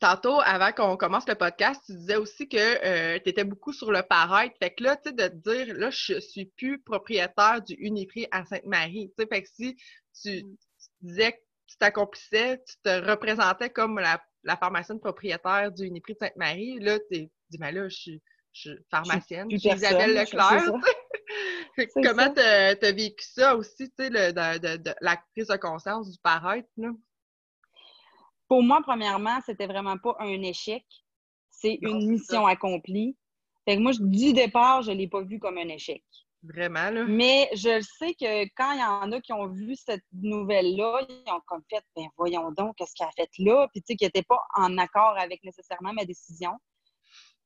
tantôt, 0.00 0.40
avant 0.40 0.72
qu'on 0.72 0.96
commence 0.96 1.28
le 1.28 1.34
podcast, 1.34 1.82
tu 1.84 1.92
disais 1.92 2.16
aussi 2.16 2.48
que 2.48 2.56
euh, 2.56 3.18
tu 3.22 3.28
étais 3.28 3.44
beaucoup 3.44 3.74
sur 3.74 3.92
le 3.92 4.02
paraître. 4.02 4.56
Fait 4.62 4.72
que 4.72 4.82
là, 4.82 4.96
tu 4.96 5.10
sais, 5.10 5.14
de 5.14 5.28
te 5.28 5.34
dire, 5.50 5.74
là, 5.74 5.90
je 5.90 6.20
suis 6.20 6.46
plus 6.56 6.80
propriétaire 6.80 7.60
du 7.60 7.74
Uniprix 7.74 8.26
à 8.30 8.46
Sainte-Marie. 8.46 9.12
Tu 9.18 9.22
sais, 9.22 9.28
fait 9.28 9.42
que 9.42 9.48
si 9.52 9.76
tu, 10.22 10.42
mm. 10.42 10.56
disais 11.02 11.32
que 11.32 11.38
tu 11.66 11.76
t'accomplissais, 11.76 12.62
tu 12.66 12.76
te 12.82 13.10
représentais 13.10 13.68
comme 13.68 13.98
la, 13.98 14.24
la 14.44 14.56
pharmacienne 14.56 15.00
propriétaire 15.00 15.70
du 15.70 15.84
Uniprix 15.84 16.14
de 16.14 16.18
Sainte-Marie, 16.20 16.78
là, 16.80 16.98
tu 17.12 17.28
dis, 17.50 17.58
mais 17.58 17.72
là, 17.72 17.90
je 17.90 17.96
suis 17.96 18.22
je 18.52 18.70
suis 18.70 18.78
pharmacienne, 18.90 19.50
je 19.50 19.56
suis 19.58 19.68
Isabelle 19.68 20.14
Leclerc. 20.14 20.64
Comment 22.04 22.32
tu 22.32 22.40
as, 22.40 22.92
vécu 22.92 23.24
ça 23.24 23.56
aussi, 23.56 23.88
tu 23.90 24.04
sais, 24.04 24.10
de, 24.10 24.94
la 25.00 25.16
prise 25.32 25.48
de 25.48 25.56
conscience 25.56 26.10
du 26.10 26.18
paraître? 26.18 26.68
Pour 28.48 28.62
moi, 28.62 28.80
premièrement, 28.82 29.38
c'était 29.46 29.66
vraiment 29.66 29.96
pas 29.98 30.16
un 30.18 30.42
échec. 30.42 30.84
C'est 31.50 31.78
une 31.82 32.10
mission 32.10 32.46
accomplie. 32.46 33.16
Fait 33.64 33.76
que 33.76 33.80
moi, 33.80 33.92
du 33.98 34.32
départ, 34.32 34.82
je 34.82 34.90
ne 34.90 34.96
l'ai 34.96 35.08
pas 35.08 35.22
vu 35.22 35.38
comme 35.38 35.58
un 35.58 35.68
échec. 35.68 36.02
Vraiment, 36.42 36.90
là? 36.90 37.04
Mais 37.04 37.50
je 37.52 37.80
sais 37.98 38.14
que 38.14 38.44
quand 38.56 38.72
il 38.72 38.80
y 38.80 38.82
en 38.82 39.12
a 39.12 39.20
qui 39.20 39.32
ont 39.34 39.46
vu 39.46 39.76
cette 39.76 40.04
nouvelle-là, 40.12 41.02
ils 41.08 41.30
ont 41.30 41.40
comme 41.46 41.62
fait, 41.68 41.84
ben 41.94 42.06
voyons 42.16 42.50
donc, 42.52 42.76
qu'est-ce 42.76 42.94
qu'elle 42.94 43.08
a 43.08 43.12
fait 43.12 43.30
là? 43.38 43.68
Puis, 43.72 43.82
tu 43.82 43.92
sais, 43.92 43.96
qui 43.96 44.04
n'étaient 44.04 44.22
pas 44.22 44.40
en 44.56 44.78
accord 44.78 45.18
avec 45.18 45.44
nécessairement 45.44 45.92
ma 45.92 46.06
décision. 46.06 46.52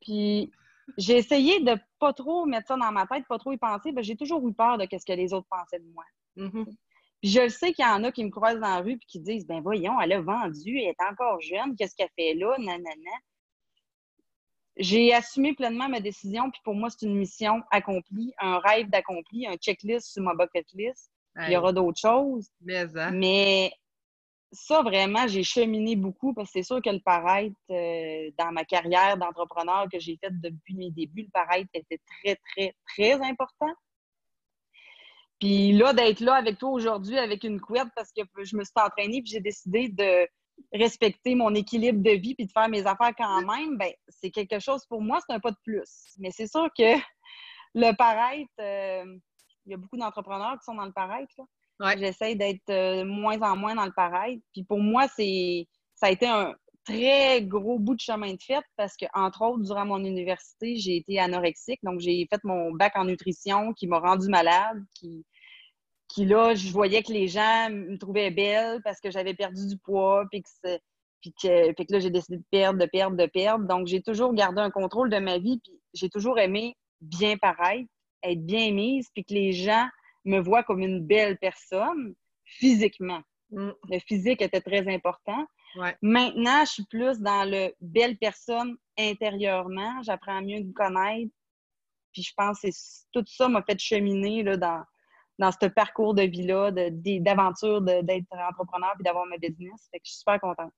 Puis, 0.01 0.53
j'ai 0.97 1.17
essayé 1.17 1.61
de 1.61 1.77
pas 1.99 2.13
trop 2.13 2.47
mettre 2.47 2.69
ça 2.69 2.77
dans 2.77 2.93
ma 2.93 3.07
tête, 3.07 3.25
pas 3.29 3.39
trop 3.39 3.53
y 3.53 3.57
penser, 3.57 3.93
mais 3.93 4.03
j'ai 4.03 4.17
toujours 4.17 4.47
eu 4.47 4.53
peur 4.53 4.79
de 4.79 4.87
ce 4.91 5.05
que 5.05 5.13
les 5.13 5.33
autres 5.33 5.47
pensaient 5.51 5.81
de 5.81 5.93
moi. 5.93 6.05
Mm-hmm. 6.37 6.65
Puis 6.65 7.31
je 7.31 7.41
le 7.41 7.49
sais 7.49 7.73
qu'il 7.73 7.85
y 7.85 7.89
en 7.89 8.05
a 8.05 8.13
qui 8.13 8.25
me 8.25 8.31
croisent 8.31 8.61
dans 8.61 8.69
la 8.69 8.81
rue 8.81 8.93
et 8.93 8.99
qui 9.07 9.21
disent 9.21 9.47
Ben 9.47 9.61
voyons, 9.61 10.01
elle 10.01 10.13
a 10.13 10.21
vendu, 10.21 10.79
elle 10.79 10.89
est 10.89 11.11
encore 11.11 11.41
jeune, 11.41 11.75
qu'est-ce 11.77 11.95
qu'elle 11.97 12.11
fait 12.17 12.35
là? 12.35 12.55
Nanana. 12.59 13.17
J'ai 14.77 15.15
assumé 15.15 15.55
pleinement 15.55 15.89
ma 15.89 16.01
décision, 16.01 16.51
puis 16.51 16.61
pour 16.65 16.75
moi, 16.75 16.91
c'est 16.91 17.07
une 17.07 17.17
mission 17.17 17.63
accomplie, 17.71 18.33
un 18.41 18.59
rêve 18.59 18.91
d'accompli, 18.91 19.47
un 19.47 19.57
checklist 19.57 20.13
sur 20.13 20.23
ma 20.23 20.35
bucket 20.35 20.67
list. 20.75 21.11
Il 21.47 21.53
y 21.53 21.57
aura 21.57 21.73
d'autres 21.73 21.99
choses. 21.99 22.49
Mais, 22.61 22.87
hein? 22.97 23.11
mais 23.13 23.73
ça, 24.55 24.83
vraiment, 24.83 25.27
j'ai 25.27 25.43
cheminé 25.43 25.97
beaucoup 25.97 26.33
parce 26.33 26.49
que 26.49 26.53
c'est 26.55 26.63
sûr 26.63 26.81
que 26.81 26.91
le 26.91 27.01
paraître 27.01 27.55
euh, 27.71 28.31
dans 28.39 28.53
ma 28.53 28.65
carrière 28.65 29.17
d'entrepreneur 29.17 29.87
que 29.93 29.99
j'ai 29.99 30.17
faite 30.17 30.41
depuis 30.41 30.75
mes 30.75 30.91
débuts, 30.91 31.23
le 31.23 31.31
paraître 31.31 31.69
était 31.75 32.01
très, 32.23 32.37
très, 32.37 32.75
très 32.89 33.15
important. 33.23 33.73
Puis 35.41 35.73
là, 35.73 35.93
d'être 35.93 36.21
là 36.21 36.35
avec 36.35 36.59
toi 36.59 36.71
aujourd'hui 36.71 37.19
avec 37.19 37.45
une 37.45 37.61
couette 37.61 37.89
parce 37.97 38.13
que 38.13 38.23
je 38.43 38.57
me 38.57 38.65
suis 38.65 38.73
entraînée 38.77 39.21
puis 39.21 39.33
j'ai 39.33 39.41
décidé 39.41 39.89
de 39.89 40.27
respecter 40.73 41.35
mon 41.35 41.55
équilibre 41.55 42.03
de 42.03 42.13
vie 42.13 42.35
puis 42.35 42.47
de 42.47 42.53
faire 42.53 42.69
mes 42.69 42.87
affaires 42.87 43.13
quand 43.17 43.43
même, 43.43 43.77
ben 43.77 43.93
c'est 44.09 44.31
quelque 44.31 44.61
chose 44.61 44.87
pour 44.87 45.03
moi, 45.03 45.19
c'est 45.27 45.35
un 45.35 45.41
pas 45.41 45.51
de 45.51 45.59
plus. 45.65 46.15
Mais 46.19 46.31
c'est 46.31 46.47
sûr 46.47 46.69
que 46.79 46.97
le 47.75 47.97
paraître, 47.97 48.53
euh, 48.61 49.19
il 49.67 49.73
y 49.73 49.75
a 49.75 49.77
beaucoup 49.77 49.97
d'entrepreneurs 49.97 50.55
qui 50.59 50.65
sont 50.65 50.75
dans 50.75 50.85
le 50.85 50.93
paraître. 50.93 51.33
Là. 51.39 51.45
J'essaie 51.99 52.35
d'être 52.35 52.71
euh, 52.71 53.05
moins 53.05 53.41
en 53.43 53.57
moins 53.57 53.75
dans 53.75 53.85
le 53.85 53.93
pareil. 53.93 54.41
Puis 54.53 54.65
pour 54.65 54.79
moi, 54.79 55.07
c'est 55.17 55.67
ça 55.95 56.07
a 56.07 56.11
été 56.11 56.27
un 56.27 56.55
très 56.85 57.43
gros 57.43 57.79
bout 57.79 57.95
de 57.95 58.01
chemin 58.01 58.35
de 58.35 58.43
fait 58.43 58.63
parce 58.77 58.97
que, 58.97 59.07
entre 59.15 59.43
autres, 59.43 59.63
durant 59.63 59.87
mon 59.87 60.05
université, 60.05 60.77
j'ai 60.77 60.97
été 60.97 61.19
anorexique. 61.19 61.81
Donc, 61.83 62.01
j'ai 62.01 62.27
fait 62.31 62.43
mon 62.45 62.73
bac 62.73 62.93
en 62.97 63.05
nutrition 63.05 63.73
qui 63.73 63.87
m'a 63.87 63.99
rendu 63.99 64.29
malade, 64.29 64.83
qui, 64.95 65.25
qui 66.09 66.27
là, 66.27 66.55
je 66.55 66.71
voyais 66.71 67.03
que 67.03 67.13
les 67.13 67.29
gens 67.29 67.71
me 67.71 67.97
trouvaient 67.97 68.31
belle 68.31 68.81
parce 68.83 69.01
que 69.01 69.11
j'avais 69.11 69.35
perdu 69.35 69.67
du 69.67 69.79
poids, 69.79 70.25
puis 70.31 70.43
que, 70.43 70.79
puis 71.21 71.33
que, 71.43 71.73
que 71.73 71.93
là, 71.93 71.99
j'ai 72.01 72.11
décidé 72.11 72.37
de 72.37 72.45
perdre, 72.51 72.79
de 72.79 72.87
perdre, 72.87 73.17
de 73.17 73.27
perdre. 73.27 73.67
Donc, 73.67 73.87
j'ai 73.87 74.03
toujours 74.03 74.35
gardé 74.35 74.61
un 74.61 74.71
contrôle 74.71 75.11
de 75.11 75.19
ma 75.19 75.39
vie, 75.39 75.61
puis 75.65 75.81
j'ai 75.95 76.11
toujours 76.11 76.39
aimé 76.39 76.77
bien 77.01 77.37
paraître, 77.39 77.89
être 78.23 78.45
bien 78.45 78.73
mise, 78.73 79.09
puis 79.15 79.25
que 79.25 79.35
les 79.35 79.53
gens 79.53 79.87
me 80.25 80.41
voient 80.41 80.63
comme 80.63 80.81
une 80.81 81.05
belle 81.07 81.39
personne 81.39 82.15
physiquement. 82.45 83.23
Mm. 83.51 83.71
Le 83.91 83.99
physique 84.01 84.43
était 84.43 84.61
très 84.61 84.87
important. 84.93 85.47
Ouais. 85.77 85.97
Maintenant, 86.03 86.65
je 86.65 86.73
suis 86.73 86.87
plus 86.87 87.21
dans 87.21 87.49
le 87.49 87.73
belle 87.81 88.17
personne 88.19 88.77
intérieurement. 88.99 90.03
J'apprends 90.03 90.39
à 90.39 90.41
mieux 90.41 90.61
me 90.61 90.73
connaître. 90.73 91.33
Puis 92.13 92.23
je 92.23 92.33
pense 92.37 92.61
que 92.61 92.69
tout 93.13 93.25
ça 93.27 93.49
m'a 93.49 93.63
fait 93.63 93.79
cheminer 93.79 94.45
là, 94.45 94.57
dans, 94.57 94.85
dans 95.39 95.51
ce 95.51 95.67
parcours 95.67 96.15
de 96.15 96.23
vie-là, 96.23 96.71
d'aventure 96.71 97.83
d'être 97.83 98.27
entrepreneur 98.33 98.93
puis 98.95 99.03
d'avoir 99.03 99.27
ma 99.27 99.37
business. 99.39 99.89
Fait 99.91 99.99
que 99.99 100.05
je 100.05 100.13
suis 100.13 100.19
super 100.21 100.41
contente. 100.41 100.73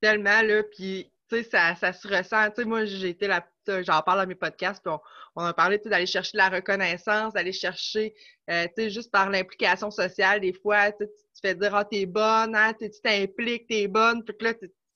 Tellement, 0.00 0.42
là. 0.42 0.62
Puis, 0.76 1.10
tu 1.28 1.36
sais, 1.36 1.42
ça, 1.44 1.74
ça, 1.74 1.92
se 1.92 2.08
ressent. 2.08 2.48
Tu 2.50 2.62
sais, 2.62 2.64
moi, 2.64 2.84
j'ai 2.84 3.10
été 3.10 3.26
la 3.26 3.46
j'en 3.82 4.02
parle 4.02 4.20
dans 4.20 4.26
mes 4.26 4.34
podcasts, 4.34 4.82
puis 4.82 4.94
on, 5.36 5.44
a 5.44 5.52
parlé 5.52 5.78
d'aller 5.78 6.06
chercher 6.06 6.32
de 6.32 6.38
la 6.38 6.48
reconnaissance, 6.48 7.34
d'aller 7.34 7.52
chercher, 7.52 8.14
euh, 8.50 8.66
tu 8.76 8.84
sais, 8.84 8.90
juste 8.90 9.10
par 9.10 9.30
l'implication 9.30 9.90
sociale, 9.90 10.40
des 10.40 10.52
fois, 10.52 10.92
tu 10.92 11.06
te 11.06 11.40
fais 11.42 11.54
dire, 11.54 11.74
ah, 11.74 11.84
t'es 11.84 12.06
bonne, 12.06 12.54
hein, 12.56 12.72
tu 12.74 12.90
t'impliques, 13.02 13.66
t'es 13.68 13.86
bonne, 13.88 14.24
puis 14.24 14.34
là, 14.40 14.54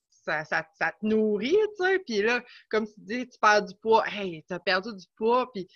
ça, 0.09 0.45
ça, 0.45 0.65
ça, 0.73 0.91
te 0.91 1.05
nourrit, 1.05 1.57
tu 1.77 1.85
sais, 1.85 1.99
puis 1.99 2.21
là, 2.21 2.43
comme 2.69 2.87
tu 2.87 2.93
dis, 2.97 3.27
tu 3.27 3.37
perds 3.39 3.63
du 3.63 3.75
poids, 3.75 4.03
hey, 4.07 4.43
t'as 4.47 4.59
perdu 4.59 4.93
du 4.93 5.05
poids, 5.15 5.51
puis 5.51 5.67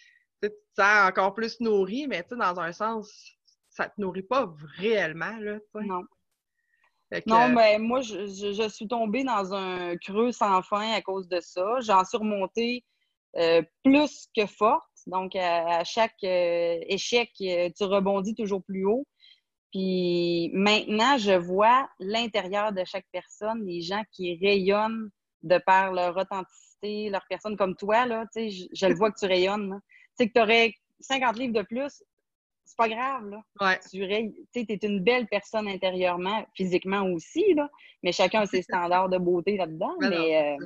tu 0.41 0.49
te 0.49 0.55
sens 0.75 1.09
encore 1.09 1.33
plus 1.33 1.59
nourri, 1.59 2.07
mais 2.07 2.23
tu 2.23 2.29
sais, 2.29 2.35
dans 2.35 2.59
un 2.59 2.71
sens, 2.71 3.11
ça 3.69 3.89
te 3.89 3.99
nourrit 4.01 4.23
pas 4.23 4.51
réellement, 4.77 5.37
là, 5.39 5.59
tu 5.59 5.81
sais. 5.81 5.87
Non. 7.11 7.21
non, 7.25 7.49
mais 7.49 7.79
moi, 7.79 8.01
je, 8.01 8.25
je, 8.27 8.69
suis 8.69 8.87
tombée 8.87 9.23
dans 9.23 9.53
un 9.53 9.95
creux 9.97 10.31
sans 10.31 10.61
fin 10.61 10.91
à 10.91 11.01
cause 11.01 11.27
de 11.29 11.39
ça. 11.39 11.79
J'en 11.79 12.03
suis 12.03 12.17
remontée 12.17 12.83
euh, 13.37 13.61
plus 13.83 14.27
que 14.35 14.45
forte. 14.45 14.83
Donc, 15.05 15.35
à, 15.35 15.83
chaque 15.85 16.21
euh, 16.23 16.77
échec, 16.87 17.29
euh, 17.41 17.69
tu 17.77 17.83
rebondis 17.85 18.35
toujours 18.35 18.61
plus 18.63 18.85
haut. 18.85 19.05
Puis 19.71 20.49
maintenant, 20.53 21.17
je 21.17 21.33
vois 21.33 21.89
l'intérieur 21.99 22.73
de 22.73 22.83
chaque 22.85 23.05
personne, 23.11 23.65
les 23.65 23.81
gens 23.81 24.03
qui 24.11 24.37
rayonnent 24.41 25.09
de 25.43 25.59
par 25.65 25.93
leur 25.93 26.17
authenticité, 26.17 27.09
leur 27.09 27.25
personne 27.29 27.55
comme 27.55 27.75
toi, 27.75 28.05
là, 28.05 28.25
je, 28.35 28.65
je 28.73 28.85
le 28.85 28.95
vois 28.95 29.11
que 29.11 29.19
tu 29.19 29.27
rayonnes. 29.27 29.79
Tu 30.17 30.23
sais, 30.23 30.27
que 30.27 30.33
tu 30.33 30.41
aurais 30.41 30.73
50 30.99 31.37
livres 31.37 31.53
de 31.53 31.61
plus, 31.61 32.03
c'est 32.67 32.77
pas 32.77 32.89
grave, 32.89 33.29
là. 33.29 33.41
Ouais. 33.61 33.79
Tu 33.89 34.03
es 34.03 34.79
une 34.83 35.03
belle 35.03 35.27
personne 35.27 35.67
intérieurement, 35.67 36.45
physiquement 36.53 37.03
aussi, 37.03 37.53
là, 37.53 37.69
mais 38.03 38.11
chacun 38.11 38.41
a 38.41 38.45
ses 38.45 38.61
standards 38.61 39.09
de 39.09 39.17
beauté 39.17 39.57
là-dedans. 39.57 39.95
mais 39.99 40.57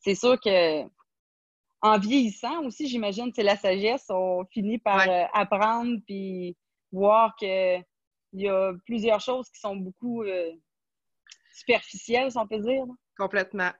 c'est 0.00 0.14
sûr 0.14 0.38
que 0.40 0.84
en 1.84 1.98
vieillissant 1.98 2.64
aussi, 2.64 2.88
j'imagine, 2.88 3.30
c'est 3.34 3.42
la 3.42 3.56
sagesse, 3.56 4.06
on 4.08 4.46
finit 4.46 4.78
par 4.78 5.06
euh, 5.06 5.24
apprendre 5.34 5.98
puis 6.06 6.56
voir 6.90 7.36
qu'il 7.36 7.84
y 8.32 8.48
a 8.48 8.72
plusieurs 8.86 9.20
choses 9.20 9.50
qui 9.50 9.60
sont 9.60 9.76
beaucoup 9.76 10.22
euh, 10.22 10.50
superficielles, 11.52 12.32
si 12.32 12.38
on 12.38 12.46
peut 12.46 12.58
dire. 12.58 12.86
Complètement. 13.18 13.70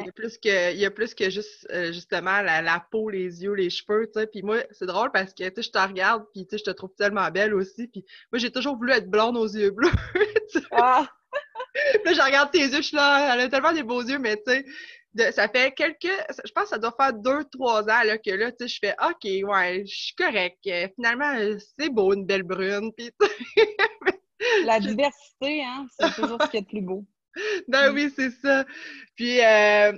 Il, 0.00 0.06
y 0.06 0.08
a 0.08 0.12
plus 0.12 0.38
que, 0.38 0.72
il 0.72 0.78
y 0.78 0.84
a 0.84 0.90
plus 0.90 1.14
que 1.14 1.30
juste, 1.30 1.66
euh, 1.70 1.92
justement 1.92 2.42
la, 2.42 2.84
peau, 2.90 3.10
les 3.10 3.44
yeux, 3.44 3.52
les 3.52 3.70
cheveux, 3.70 4.06
tu 4.12 4.18
sais. 4.18 4.26
Puis 4.26 4.42
moi, 4.42 4.58
c'est 4.72 4.86
drôle 4.86 5.12
parce 5.12 5.32
que, 5.32 5.48
tu 5.48 5.62
je 5.62 5.70
te 5.70 5.78
regarde, 5.78 6.24
puis 6.34 6.46
tu 6.46 6.50
sais, 6.50 6.58
je 6.58 6.70
te 6.70 6.76
trouve 6.76 6.92
tellement 6.96 7.30
belle 7.30 7.54
aussi. 7.54 7.86
Puis 7.86 8.04
moi, 8.32 8.38
j'ai 8.38 8.50
toujours 8.50 8.76
voulu 8.76 8.92
être 8.92 9.08
blonde 9.08 9.36
aux 9.36 9.46
yeux 9.46 9.70
bleus. 9.70 9.90
ah. 10.72 11.06
là, 12.04 12.12
je 12.12 12.20
regarde 12.20 12.50
tes 12.50 12.58
yeux, 12.58 12.78
je 12.78 12.82
suis 12.82 12.96
là, 12.96 13.34
elle 13.34 13.40
a 13.42 13.48
tellement 13.48 13.72
des 13.72 13.84
beaux 13.84 14.02
yeux, 14.02 14.18
mais 14.18 14.36
tu 14.44 14.52
sais, 14.52 15.32
ça 15.32 15.48
fait 15.48 15.72
quelques, 15.72 16.12
je 16.44 16.52
pense 16.52 16.64
que 16.64 16.70
ça 16.70 16.78
doit 16.78 16.94
faire 16.98 17.12
deux, 17.12 17.44
trois 17.52 17.82
ans 17.84 18.02
là, 18.04 18.18
que 18.18 18.30
là, 18.30 18.50
tu 18.50 18.66
sais, 18.66 18.68
je 18.68 18.78
fais 18.80 18.96
OK, 19.00 19.48
ouais, 19.48 19.84
je 19.86 19.94
suis 19.94 20.14
correct. 20.16 20.58
Finalement, 20.96 21.34
c'est 21.78 21.90
beau, 21.90 22.12
une 22.14 22.26
belle 22.26 22.42
brune. 22.42 22.92
Puis, 22.96 23.10
La 24.64 24.80
diversité, 24.80 25.62
hein, 25.62 25.86
c'est 25.98 26.14
toujours 26.14 26.42
ce 26.42 26.50
qui 26.50 26.56
est 26.58 26.60
le 26.60 26.66
plus 26.66 26.80
beau. 26.80 27.04
Ben 27.68 27.92
oui, 27.92 28.12
c'est 28.14 28.30
ça. 28.30 28.64
Puis, 29.16 29.40
euh, 29.40 29.92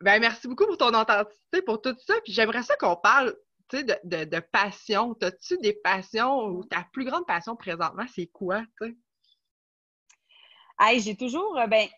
ben 0.00 0.20
merci 0.20 0.48
beaucoup 0.48 0.66
pour 0.66 0.78
ton 0.78 0.94
authenticité, 0.98 1.62
pour 1.62 1.80
tout 1.80 1.96
ça. 2.06 2.14
Puis 2.24 2.32
j'aimerais 2.32 2.62
ça 2.62 2.76
qu'on 2.76 2.96
parle, 2.96 3.34
tu 3.68 3.78
sais, 3.78 3.84
de, 3.84 3.96
de, 4.04 4.24
de, 4.24 4.40
passion. 4.40 5.16
As-tu 5.22 5.58
des 5.58 5.74
passions 5.74 6.46
ou 6.46 6.64
ta 6.64 6.86
plus 6.92 7.04
grande 7.04 7.26
passion 7.26 7.56
présentement, 7.56 8.06
c'est 8.14 8.26
quoi, 8.26 8.62
tu 8.80 8.88
sais? 8.88 8.96
Hey, 10.78 11.00
j'ai 11.00 11.16
toujours, 11.16 11.58
euh, 11.58 11.66
ben, 11.66 11.88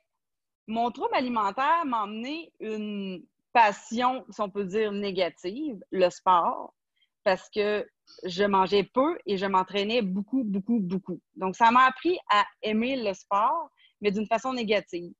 mon 0.69 0.91
trouble 0.93 1.15
alimentaire 1.15 1.85
m'a 1.85 2.05
emmené 2.05 2.53
une 2.61 3.25
passion, 3.53 4.25
si 4.31 4.41
on 4.41 4.51
peut 4.51 4.65
dire, 4.65 4.93
négative, 4.93 5.81
le 5.91 6.11
sport, 6.11 6.75
parce 7.25 7.51
que 7.51 7.89
je 8.25 8.45
mangeais 8.45 8.85
peu 8.85 9.19
et 9.27 9.37
je 9.37 9.47
m'entraînais 9.47 10.03
beaucoup, 10.03 10.45
beaucoup, 10.45 10.79
beaucoup. 10.79 11.21
Donc, 11.35 11.57
ça 11.57 11.71
m'a 11.71 11.87
appris 11.87 12.19
à 12.31 12.47
aimer 12.63 12.97
le 12.97 13.13
sport, 13.15 13.71
mais 14.01 14.11
d'une 14.11 14.27
façon 14.27 14.53
négative. 14.53 15.13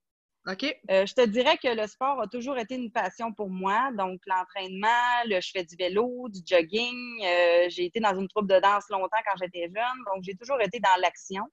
OK. 0.47 0.64
Euh, 0.91 1.05
je 1.05 1.14
te 1.14 1.27
dirais 1.27 1.59
que 1.59 1.69
le 1.69 1.87
sport 1.87 2.21
a 2.23 2.27
toujours 2.27 2.57
été 2.57 2.75
une 2.75 2.91
passion 2.91 3.33
pour 3.33 3.51
moi. 3.51 3.91
Donc, 3.93 4.21
l'entraînement, 4.27 4.87
le, 5.27 5.41
je 5.41 5.51
fais 5.51 5.64
du 5.64 5.77
vélo, 5.77 6.29
du 6.31 6.41
jogging. 6.47 7.23
Euh, 7.23 7.67
j'ai 7.69 7.85
été 7.85 8.01
dans 8.01 8.19
une 8.19 8.29
troupe 8.29 8.49
de 8.49 8.59
danse 8.59 8.88
longtemps 8.88 9.19
quand 9.27 9.37
j'étais 9.38 9.69
jeune. 9.69 10.05
Donc, 10.07 10.23
j'ai 10.23 10.35
toujours 10.35 10.61
été 10.62 10.81
dans 10.81 11.01
l'action. 11.03 11.45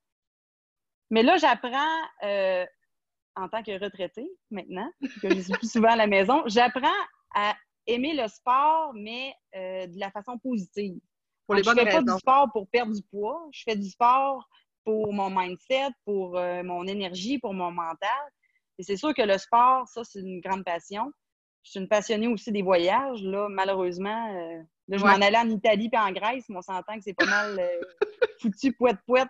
Mais 1.09 1.23
là, 1.23 1.35
j'apprends 1.35 2.01
euh, 2.23 2.65
en 3.35 3.49
tant 3.49 3.63
que 3.63 3.77
retraitée 3.83 4.29
maintenant, 4.49 4.89
que 5.21 5.35
je 5.35 5.41
suis 5.41 5.53
plus 5.53 5.71
souvent 5.71 5.91
à 5.91 5.97
la 5.97 6.07
maison, 6.07 6.43
j'apprends 6.45 6.87
à 7.35 7.53
aimer 7.87 8.13
le 8.13 8.27
sport, 8.29 8.93
mais 8.95 9.33
de 9.53 9.99
la 9.99 10.09
façon 10.09 10.37
positive. 10.37 10.97
Pour 11.45 11.55
les 11.55 11.63
je 11.63 11.69
ne 11.69 11.75
fais 11.75 11.85
pas 11.85 12.01
du 12.01 12.17
sport 12.17 12.49
pour 12.53 12.67
perdre 12.69 12.95
du 12.95 13.03
poids, 13.03 13.45
je 13.51 13.61
fais 13.63 13.75
du 13.75 13.89
sport 13.89 14.47
pour 14.85 15.11
mon 15.11 15.29
mindset, 15.29 15.89
pour 16.05 16.37
euh, 16.37 16.63
mon 16.63 16.87
énergie, 16.87 17.39
pour 17.39 17.53
mon 17.53 17.71
mental. 17.71 18.09
Et 18.77 18.83
c'est 18.83 18.97
sûr 18.97 19.13
que 19.13 19.21
le 19.21 19.37
sport, 19.37 19.87
ça, 19.87 20.03
c'est 20.03 20.19
une 20.19 20.39
grande 20.39 20.63
passion. 20.63 21.11
Je 21.63 21.71
suis 21.71 21.79
une 21.79 21.87
passionnée 21.87 22.27
aussi 22.27 22.51
des 22.51 22.61
voyages. 22.61 23.21
Là, 23.23 23.47
malheureusement, 23.49 24.33
euh, 24.33 24.61
je 24.87 25.03
m'en 25.03 25.13
allais 25.13 25.37
en 25.37 25.49
Italie 25.49 25.89
et 25.91 25.97
en 25.97 26.11
Grèce, 26.11 26.45
mais 26.47 26.57
on 26.57 26.61
s'entend 26.61 26.95
que 26.95 27.01
c'est 27.03 27.13
pas 27.15 27.25
mal 27.25 27.59
foutu 28.41 28.71
poète-poète 28.73 29.29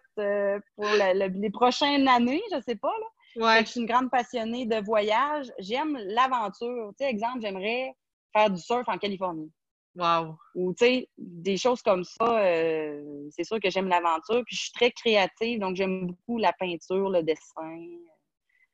pour 0.76 0.86
les 0.86 1.50
prochaines 1.52 2.08
années, 2.08 2.42
je 2.52 2.60
sais 2.62 2.76
pas. 2.76 2.94
Là. 3.00 3.08
Ouais. 3.36 3.66
Je 3.66 3.72
suis 3.72 3.80
une 3.82 3.86
grande 3.86 4.10
passionnée 4.10 4.66
de 4.66 4.78
voyage. 4.84 5.52
J'aime 5.60 5.98
l'aventure. 6.06 6.92
Tu 6.98 7.04
sais, 7.04 7.10
exemple, 7.10 7.40
j'aimerais 7.42 7.94
faire 8.34 8.50
du 8.50 8.62
surf 8.62 8.88
en 8.88 8.98
Californie. 8.98 9.52
Wow. 9.96 10.38
Ou, 10.56 10.74
tu 10.74 10.86
sais, 10.86 11.10
des 11.18 11.58
choses 11.58 11.82
comme 11.82 12.04
ça. 12.04 12.40
Euh, 12.40 13.28
c'est 13.32 13.44
sûr 13.44 13.60
que 13.60 13.70
j'aime 13.70 13.88
l'aventure. 13.88 14.44
Puis, 14.46 14.56
je 14.56 14.62
suis 14.64 14.72
très 14.74 14.92
créative. 14.92 15.60
Donc, 15.60 15.76
j'aime 15.76 16.08
beaucoup 16.08 16.38
la 16.38 16.54
peinture, 16.54 17.10
le 17.10 17.24
dessin, 17.24 17.80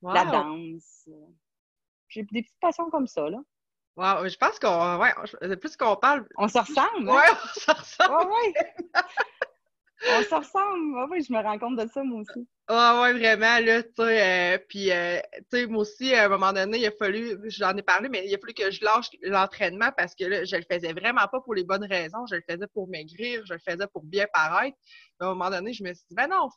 la 0.02 0.26
danse. 0.26 1.08
J'ai 2.10 2.24
des 2.24 2.42
petites 2.42 2.60
passions 2.60 2.90
comme 2.90 3.08
ça, 3.08 3.30
là. 3.30 3.38
Wow, 3.98 4.28
je 4.28 4.38
pense 4.38 4.58
qu'on. 4.58 5.00
Ouais, 5.00 5.14
plus 5.58 5.76
qu'on 5.76 5.96
parle. 5.98 6.26
On 6.38 6.48
se 6.48 6.58
ressemble. 6.58 7.10
Hein? 7.10 7.16
Ouais, 7.16 7.30
on 7.30 7.60
se 7.60 7.72
ressemble. 7.72 8.32
ouais. 8.32 8.54
on 10.10 10.24
se 10.24 10.36
ressemble. 10.36 11.12
oui, 11.12 11.24
je 11.24 11.34
me 11.34 11.42
rends 11.42 11.60
compte 11.60 11.78
de 11.78 11.88
ça, 11.88 12.04
moi 12.04 12.22
aussi. 12.22 12.48
Ah 12.68 13.02
ouais, 13.02 13.14
vraiment, 13.14 13.60
là, 13.60 13.84
tu 13.84 13.90
sais, 13.98 14.56
euh, 14.56 14.58
puis, 14.70 14.92
euh, 14.92 15.20
tu 15.52 15.60
sais, 15.60 15.68
moi 15.68 15.82
aussi, 15.82 16.14
à 16.14 16.26
un 16.26 16.30
moment 16.30 16.54
donné, 16.54 16.80
il 16.80 16.86
a 16.86 16.92
fallu, 16.92 17.38
j'en 17.50 17.76
ai 17.76 17.82
parlé, 17.82 18.08
mais 18.10 18.26
il 18.26 18.34
a 18.34 18.38
fallu 18.38 18.54
que 18.54 18.72
je 18.72 18.84
lâche 18.84 19.08
l'entraînement 19.24 19.92
parce 19.98 20.16
que 20.16 20.24
là, 20.24 20.46
je 20.46 20.56
le 20.56 20.64
faisais 20.70 20.94
vraiment 20.94 21.28
pas 21.28 21.42
pour 21.42 21.54
les 21.54 21.64
bonnes 21.64 21.86
raisons, 21.86 22.26
je 22.30 22.36
le 22.36 22.44
faisais 22.50 22.68
pour 22.74 22.88
maigrir, 22.88 23.46
je 23.46 23.54
le 23.54 23.60
faisais 23.60 23.88
pour 23.92 24.04
bien 24.04 24.26
paraître. 24.34 24.78
À 25.20 25.26
un 25.26 25.30
moment 25.30 25.50
donné, 25.50 25.74
je 25.74 25.84
me 25.84 25.94
suis 25.94 26.06
dit, 26.10 26.16
ben 26.16 26.28
non, 26.28 26.50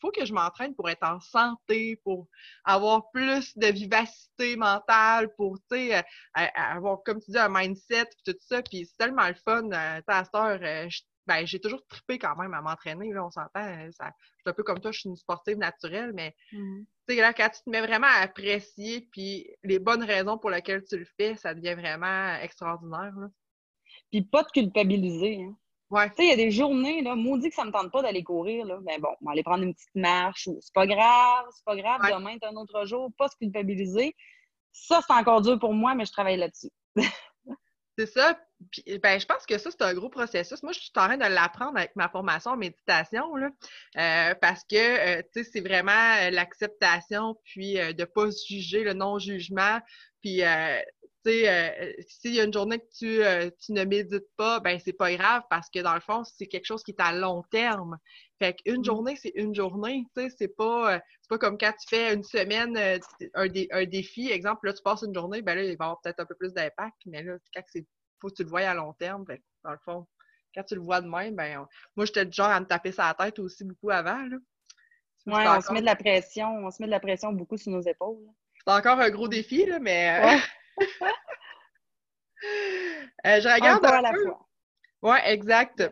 faut 0.00 0.10
que 0.10 0.24
je 0.26 0.34
m'entraîne 0.34 0.74
pour 0.74 0.90
être 0.90 1.04
en 1.04 1.20
santé, 1.20 2.00
pour 2.04 2.26
avoir 2.64 3.10
plus 3.12 3.56
de 3.56 3.68
vivacité 3.68 4.56
mentale, 4.56 5.32
pour, 5.36 5.56
tu 5.70 5.76
sais, 5.76 5.96
euh, 5.96 6.46
avoir, 6.54 7.02
comme 7.04 7.20
tu 7.20 7.30
dis, 7.30 7.38
un 7.38 7.48
mindset, 7.48 8.06
puis 8.06 8.34
tout 8.34 8.38
ça, 8.40 8.62
puis 8.62 8.84
c'est 8.84 8.98
tellement 8.98 9.28
le 9.28 9.34
fun, 9.34 9.70
euh, 9.72 10.00
à 10.06 10.24
cette 10.24 10.34
heure, 10.34 10.58
je 10.90 11.00
ben, 11.26 11.46
j'ai 11.46 11.60
toujours 11.60 11.86
trippé 11.86 12.18
quand 12.18 12.36
même 12.36 12.54
à 12.54 12.62
m'entraîner. 12.62 13.12
Là, 13.12 13.24
on 13.24 13.30
s'entend. 13.30 13.62
Euh, 13.62 13.90
ça, 13.92 14.10
je 14.10 14.40
suis 14.40 14.50
un 14.50 14.52
peu 14.52 14.62
comme 14.62 14.80
toi, 14.80 14.90
je 14.92 15.00
suis 15.00 15.08
une 15.08 15.16
sportive 15.16 15.56
naturelle, 15.56 16.12
mais 16.14 16.34
mmh. 16.52 16.82
là, 17.08 17.32
quand 17.32 17.48
tu 17.50 17.62
te 17.62 17.70
mets 17.70 17.80
vraiment 17.80 18.08
à 18.08 18.22
apprécier, 18.22 19.08
puis 19.12 19.48
les 19.62 19.78
bonnes 19.78 20.02
raisons 20.02 20.38
pour 20.38 20.50
lesquelles 20.50 20.84
tu 20.84 20.98
le 20.98 21.06
fais, 21.16 21.36
ça 21.36 21.54
devient 21.54 21.74
vraiment 21.74 22.34
extraordinaire. 22.36 23.12
Là. 23.16 23.28
Puis 24.10 24.22
pas 24.22 24.42
de 24.42 24.48
culpabiliser. 24.48 25.42
Hein. 25.42 25.56
Ouais. 25.90 26.08
Tu 26.10 26.16
sais, 26.16 26.24
il 26.24 26.30
y 26.30 26.32
a 26.32 26.36
des 26.36 26.50
journées, 26.50 27.02
là, 27.02 27.14
maudit 27.14 27.50
que 27.50 27.54
ça 27.54 27.66
me 27.66 27.70
tente 27.70 27.92
pas 27.92 28.00
d'aller 28.00 28.24
courir, 28.24 28.64
là. 28.64 28.78
Mais 28.82 28.98
bon, 28.98 29.10
on 29.20 29.26
va 29.26 29.32
aller 29.32 29.42
prendre 29.42 29.62
une 29.62 29.74
petite 29.74 29.94
marche. 29.94 30.48
C'est 30.60 30.72
pas 30.72 30.86
grave, 30.86 31.44
c'est 31.54 31.64
pas 31.64 31.76
grave, 31.76 32.00
demain 32.00 32.30
est 32.30 32.44
un 32.46 32.56
autre 32.56 32.86
jour, 32.86 33.10
pas 33.18 33.28
se 33.28 33.36
culpabiliser. 33.36 34.16
Ça, 34.72 35.02
c'est 35.06 35.12
encore 35.12 35.42
dur 35.42 35.58
pour 35.58 35.74
moi, 35.74 35.94
mais 35.94 36.06
je 36.06 36.12
travaille 36.12 36.38
là-dessus. 36.38 36.70
c'est 37.98 38.06
ça. 38.06 38.38
ben, 39.02 39.20
je 39.20 39.26
pense 39.26 39.44
que 39.46 39.58
ça, 39.58 39.70
c'est 39.70 39.82
un 39.82 39.94
gros 39.94 40.08
processus. 40.08 40.62
Moi, 40.62 40.72
je 40.72 40.80
suis 40.80 40.90
en 40.96 41.06
train 41.06 41.16
de 41.16 41.24
l'apprendre 41.24 41.76
avec 41.76 41.94
ma 41.96 42.08
formation 42.08 42.52
en 42.52 42.56
méditation, 42.56 43.34
euh, 43.36 44.34
parce 44.40 44.64
que, 44.64 45.18
euh, 45.18 45.22
c'est 45.34 45.60
vraiment 45.60 45.90
euh, 45.92 46.30
l'acceptation, 46.30 47.36
puis 47.44 47.74
de 47.74 48.00
ne 48.00 48.04
pas 48.04 48.30
se 48.30 48.46
juger, 48.46 48.84
le 48.84 48.94
non-jugement. 48.94 49.80
Puis, 50.22 50.42
tu 51.24 51.30
sais, 51.30 52.04
s'il 52.08 52.34
y 52.34 52.40
a 52.40 52.44
une 52.44 52.52
journée 52.52 52.78
que 52.78 52.84
tu, 52.96 53.54
tu 53.64 53.72
ne 53.72 53.84
médites 53.84 54.28
pas, 54.36 54.60
ben 54.60 54.78
c'est 54.82 54.92
pas 54.92 55.12
grave 55.14 55.42
parce 55.50 55.68
que 55.70 55.80
dans 55.80 55.94
le 55.94 56.00
fond, 56.00 56.24
c'est 56.24 56.46
quelque 56.46 56.64
chose 56.66 56.82
qui 56.82 56.92
est 56.92 57.00
à 57.00 57.12
long 57.12 57.42
terme. 57.50 57.98
Fait 58.42 58.54
qu'une 58.54 58.80
Mm. 58.80 58.84
journée, 58.84 59.14
c'est 59.14 59.32
une 59.36 59.54
journée, 59.54 60.04
tu 60.16 60.22
sais, 60.22 60.34
c'est 60.36 60.48
pas, 60.56 60.94
euh, 60.96 60.98
pas 61.28 61.38
comme 61.38 61.56
quand 61.56 61.70
tu 61.80 61.86
fais 61.88 62.12
une 62.12 62.24
semaine, 62.24 62.76
euh, 62.76 62.98
un, 63.34 63.46
dé- 63.46 63.68
un 63.70 63.84
défi, 63.84 64.32
exemple, 64.32 64.66
là, 64.66 64.72
tu 64.72 64.82
passes 64.82 65.02
une 65.02 65.14
journée, 65.14 65.42
ben 65.42 65.54
là, 65.54 65.62
il 65.62 65.66
va 65.66 65.70
y 65.70 65.72
avoir 65.86 66.00
peut-être 66.00 66.18
un 66.18 66.26
peu 66.26 66.34
plus 66.34 66.52
d'impact, 66.52 66.96
mais 67.06 67.22
là, 67.22 67.36
quand 67.54 67.62
c'est, 67.68 67.86
faut 68.20 68.30
que 68.30 68.34
tu 68.34 68.42
le 68.42 68.48
vois 68.48 68.62
à 68.62 68.74
long 68.74 68.94
terme, 68.94 69.24
que, 69.24 69.34
dans 69.62 69.70
le 69.70 69.78
fond, 69.84 70.08
quand 70.56 70.64
tu 70.64 70.74
le 70.74 70.80
vois 70.80 71.00
de 71.00 71.06
même, 71.06 71.36
ben, 71.36 71.60
on- 71.60 71.68
moi, 71.94 72.04
j'étais 72.04 72.26
du 72.26 72.32
genre 72.32 72.48
à 72.48 72.58
me 72.58 72.66
taper 72.66 72.90
sa 72.90 73.14
tête 73.14 73.38
aussi 73.38 73.62
beaucoup 73.64 73.90
avant, 73.90 74.24
là. 74.24 74.36
Ouais, 75.26 75.34
on 75.46 75.50
encore- 75.50 75.62
se 75.62 75.72
met 75.72 75.80
de 75.80 75.86
la 75.86 75.94
pression, 75.94 76.48
on 76.66 76.70
se 76.72 76.82
met 76.82 76.86
de 76.86 76.90
la 76.90 76.98
pression 76.98 77.32
beaucoup 77.32 77.56
sur 77.56 77.70
nos 77.70 77.82
épaules. 77.82 78.26
c'est 78.66 78.72
encore 78.72 78.98
un 78.98 79.10
gros 79.10 79.28
défi, 79.28 79.66
là, 79.66 79.78
mais 79.78 80.18
euh, 80.18 80.26
Ouais. 80.26 80.40
euh, 83.24 83.40
je 83.40 83.48
regarde 83.54 83.86
un 83.86 83.92
à 83.92 84.02
la 84.02 84.10
peu. 84.10 84.22
fois. 84.24 84.48
Ouais, 85.02 85.32
exact. 85.32 85.88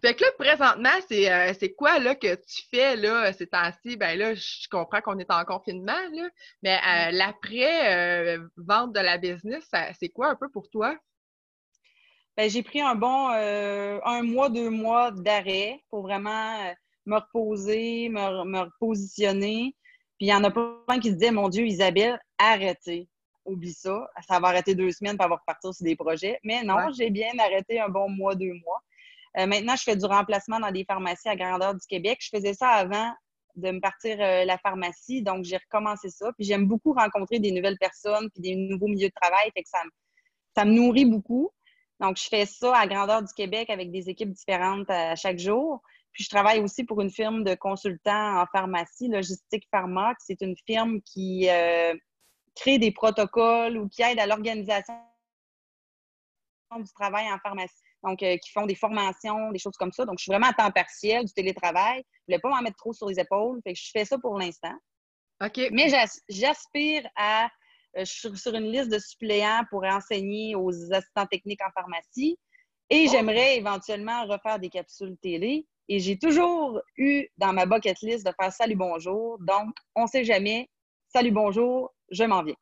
Fait 0.00 0.14
que 0.14 0.22
là, 0.24 0.30
présentement, 0.38 0.88
c'est 1.08 1.30
euh, 1.32 1.52
c'est 1.58 1.72
quoi 1.74 1.98
là, 1.98 2.14
que 2.14 2.34
tu 2.34 2.62
fais 2.70 2.96
là, 2.96 3.32
ces 3.32 3.46
temps-ci? 3.46 3.96
Ben 3.96 4.18
là, 4.18 4.34
je 4.34 4.68
comprends 4.70 5.00
qu'on 5.00 5.18
est 5.18 5.30
en 5.30 5.44
confinement, 5.44 5.92
là, 6.12 6.28
mais 6.62 6.76
euh, 6.76 7.10
l'après-vente 7.12 8.92
de 8.92 9.00
la 9.00 9.18
business, 9.18 9.64
ça- 9.70 9.92
c'est 9.98 10.08
quoi 10.08 10.28
un 10.28 10.36
peu 10.36 10.48
pour 10.50 10.68
toi? 10.70 10.96
Ben, 12.36 12.48
j'ai 12.48 12.62
pris 12.62 12.80
un 12.80 12.94
bon 12.94 13.30
euh, 13.32 13.98
un 14.04 14.22
mois, 14.22 14.48
deux 14.48 14.70
mois 14.70 15.10
d'arrêt 15.10 15.82
pour 15.90 16.02
vraiment 16.02 16.60
euh, 16.68 16.72
me 17.06 17.16
reposer, 17.16 18.08
me, 18.08 18.44
me 18.44 18.60
repositionner. 18.60 19.74
Puis 20.18 20.26
il 20.26 20.28
y 20.28 20.34
en 20.34 20.44
a 20.44 20.50
plein 20.50 21.00
qui 21.00 21.08
se 21.08 21.14
disaient, 21.14 21.32
mon 21.32 21.48
Dieu, 21.48 21.66
Isabelle, 21.66 22.20
arrêtez. 22.38 23.08
Oublie 23.44 23.72
ça. 23.72 24.06
Ça 24.28 24.38
va 24.40 24.48
arrêter 24.48 24.74
deux 24.74 24.90
semaines 24.92 25.16
pour 25.16 25.24
avoir 25.24 25.40
repartir 25.40 25.72
sur 25.72 25.84
des 25.84 25.96
projets. 25.96 26.38
Mais 26.44 26.62
non, 26.62 26.76
Ouais. 26.76 26.92
j'ai 26.96 27.08
bien 27.10 27.32
arrêté 27.38 27.80
un 27.80 27.88
bon 27.88 28.08
mois, 28.08 28.34
deux 28.34 28.52
mois. 28.64 28.82
Euh, 29.36 29.46
maintenant, 29.46 29.76
je 29.76 29.82
fais 29.82 29.96
du 29.96 30.06
remplacement 30.06 30.58
dans 30.60 30.70
des 30.70 30.84
pharmacies 30.84 31.28
à 31.28 31.36
grandeur 31.36 31.74
du 31.74 31.86
Québec. 31.86 32.18
Je 32.20 32.30
faisais 32.36 32.54
ça 32.54 32.68
avant 32.70 33.12
de 33.56 33.70
me 33.72 33.80
partir 33.80 34.16
euh, 34.20 34.44
la 34.44 34.56
pharmacie, 34.58 35.22
donc 35.22 35.44
j'ai 35.44 35.56
recommencé 35.56 36.10
ça. 36.10 36.32
Puis 36.32 36.46
j'aime 36.46 36.66
beaucoup 36.66 36.92
rencontrer 36.92 37.40
des 37.40 37.50
nouvelles 37.50 37.78
personnes 37.78 38.30
puis 38.30 38.40
des 38.40 38.54
nouveaux 38.56 38.86
milieux 38.88 39.08
de 39.08 39.14
travail, 39.20 39.50
fait 39.54 39.62
que 39.62 39.68
ça, 39.68 40.64
me- 40.64 40.70
nourrit 40.70 41.04
beaucoup. 41.04 41.50
Donc, 42.00 42.16
je 42.16 42.28
fais 42.28 42.46
ça 42.46 42.76
à 42.76 42.86
grandeur 42.86 43.22
du 43.22 43.32
Québec 43.34 43.70
avec 43.70 43.90
des 43.90 44.08
équipes 44.08 44.30
différentes 44.30 44.88
à 44.90 45.16
chaque 45.16 45.38
jour. 45.38 45.82
Puis, 46.12 46.24
je 46.24 46.28
travaille 46.30 46.60
aussi 46.60 46.84
pour 46.84 47.00
une 47.00 47.10
firme 47.10 47.42
de 47.42 47.54
consultants 47.54 48.40
en 48.40 48.46
pharmacie, 48.46 49.08
Logistique 49.08 49.66
Pharma. 49.70 50.14
qui 50.14 50.26
C'est 50.26 50.40
une 50.40 50.56
firme 50.64 51.00
qui 51.02 51.48
euh, 51.50 51.94
crée 52.54 52.78
des 52.78 52.92
protocoles 52.92 53.76
ou 53.78 53.88
qui 53.88 54.02
aide 54.02 54.18
à 54.20 54.26
l'organisation 54.26 54.94
du 56.76 56.92
travail 56.92 57.26
en 57.32 57.38
pharmacie. 57.38 57.74
Donc, 58.04 58.22
euh, 58.22 58.36
qui 58.36 58.50
font 58.52 58.66
des 58.66 58.74
formations, 58.76 59.50
des 59.50 59.58
choses 59.58 59.76
comme 59.76 59.92
ça. 59.92 60.04
Donc, 60.04 60.18
je 60.18 60.22
suis 60.24 60.30
vraiment 60.32 60.48
à 60.48 60.52
temps 60.52 60.70
partiel, 60.70 61.24
du 61.24 61.32
télétravail. 61.32 62.02
Je 62.06 62.24
voulais 62.28 62.38
pas 62.38 62.48
m'en 62.50 62.62
mettre 62.62 62.76
trop 62.76 62.92
sur 62.92 63.08
les 63.08 63.18
épaules. 63.18 63.60
Fait 63.64 63.72
que 63.72 63.78
je 63.78 63.90
fais 63.92 64.04
ça 64.04 64.18
pour 64.18 64.38
l'instant. 64.38 64.74
OK. 65.44 65.60
Mais 65.72 65.88
j'as- 65.88 66.20
j'aspire 66.28 67.06
à. 67.16 67.46
euh, 67.96 68.04
je 68.04 68.04
suis 68.04 68.36
sur 68.36 68.54
une 68.54 68.70
liste 68.70 68.90
de 68.90 68.98
suppléants 68.98 69.62
pour 69.70 69.84
enseigner 69.84 70.54
aux 70.54 70.70
assistants 70.92 71.26
techniques 71.26 71.62
en 71.62 71.70
pharmacie. 71.72 72.38
Et 72.90 73.06
Oh! 73.06 73.10
j'aimerais 73.12 73.56
éventuellement 73.56 74.26
refaire 74.26 74.58
des 74.58 74.68
capsules 74.68 75.16
télé. 75.22 75.66
Et 75.88 75.98
j'ai 76.00 76.18
toujours 76.18 76.80
eu 76.98 77.26
dans 77.38 77.52
ma 77.54 77.64
bucket 77.66 77.98
list 78.02 78.26
de 78.26 78.32
faire 78.40 78.52
salut 78.52 78.76
bonjour. 78.76 79.38
Donc, 79.40 79.74
on 79.94 80.06
sait 80.06 80.24
jamais. 80.24 80.68
Salut 81.08 81.30
bonjour, 81.30 81.94
je 82.10 82.24
m'en 82.24 82.42
viens. 82.42 82.54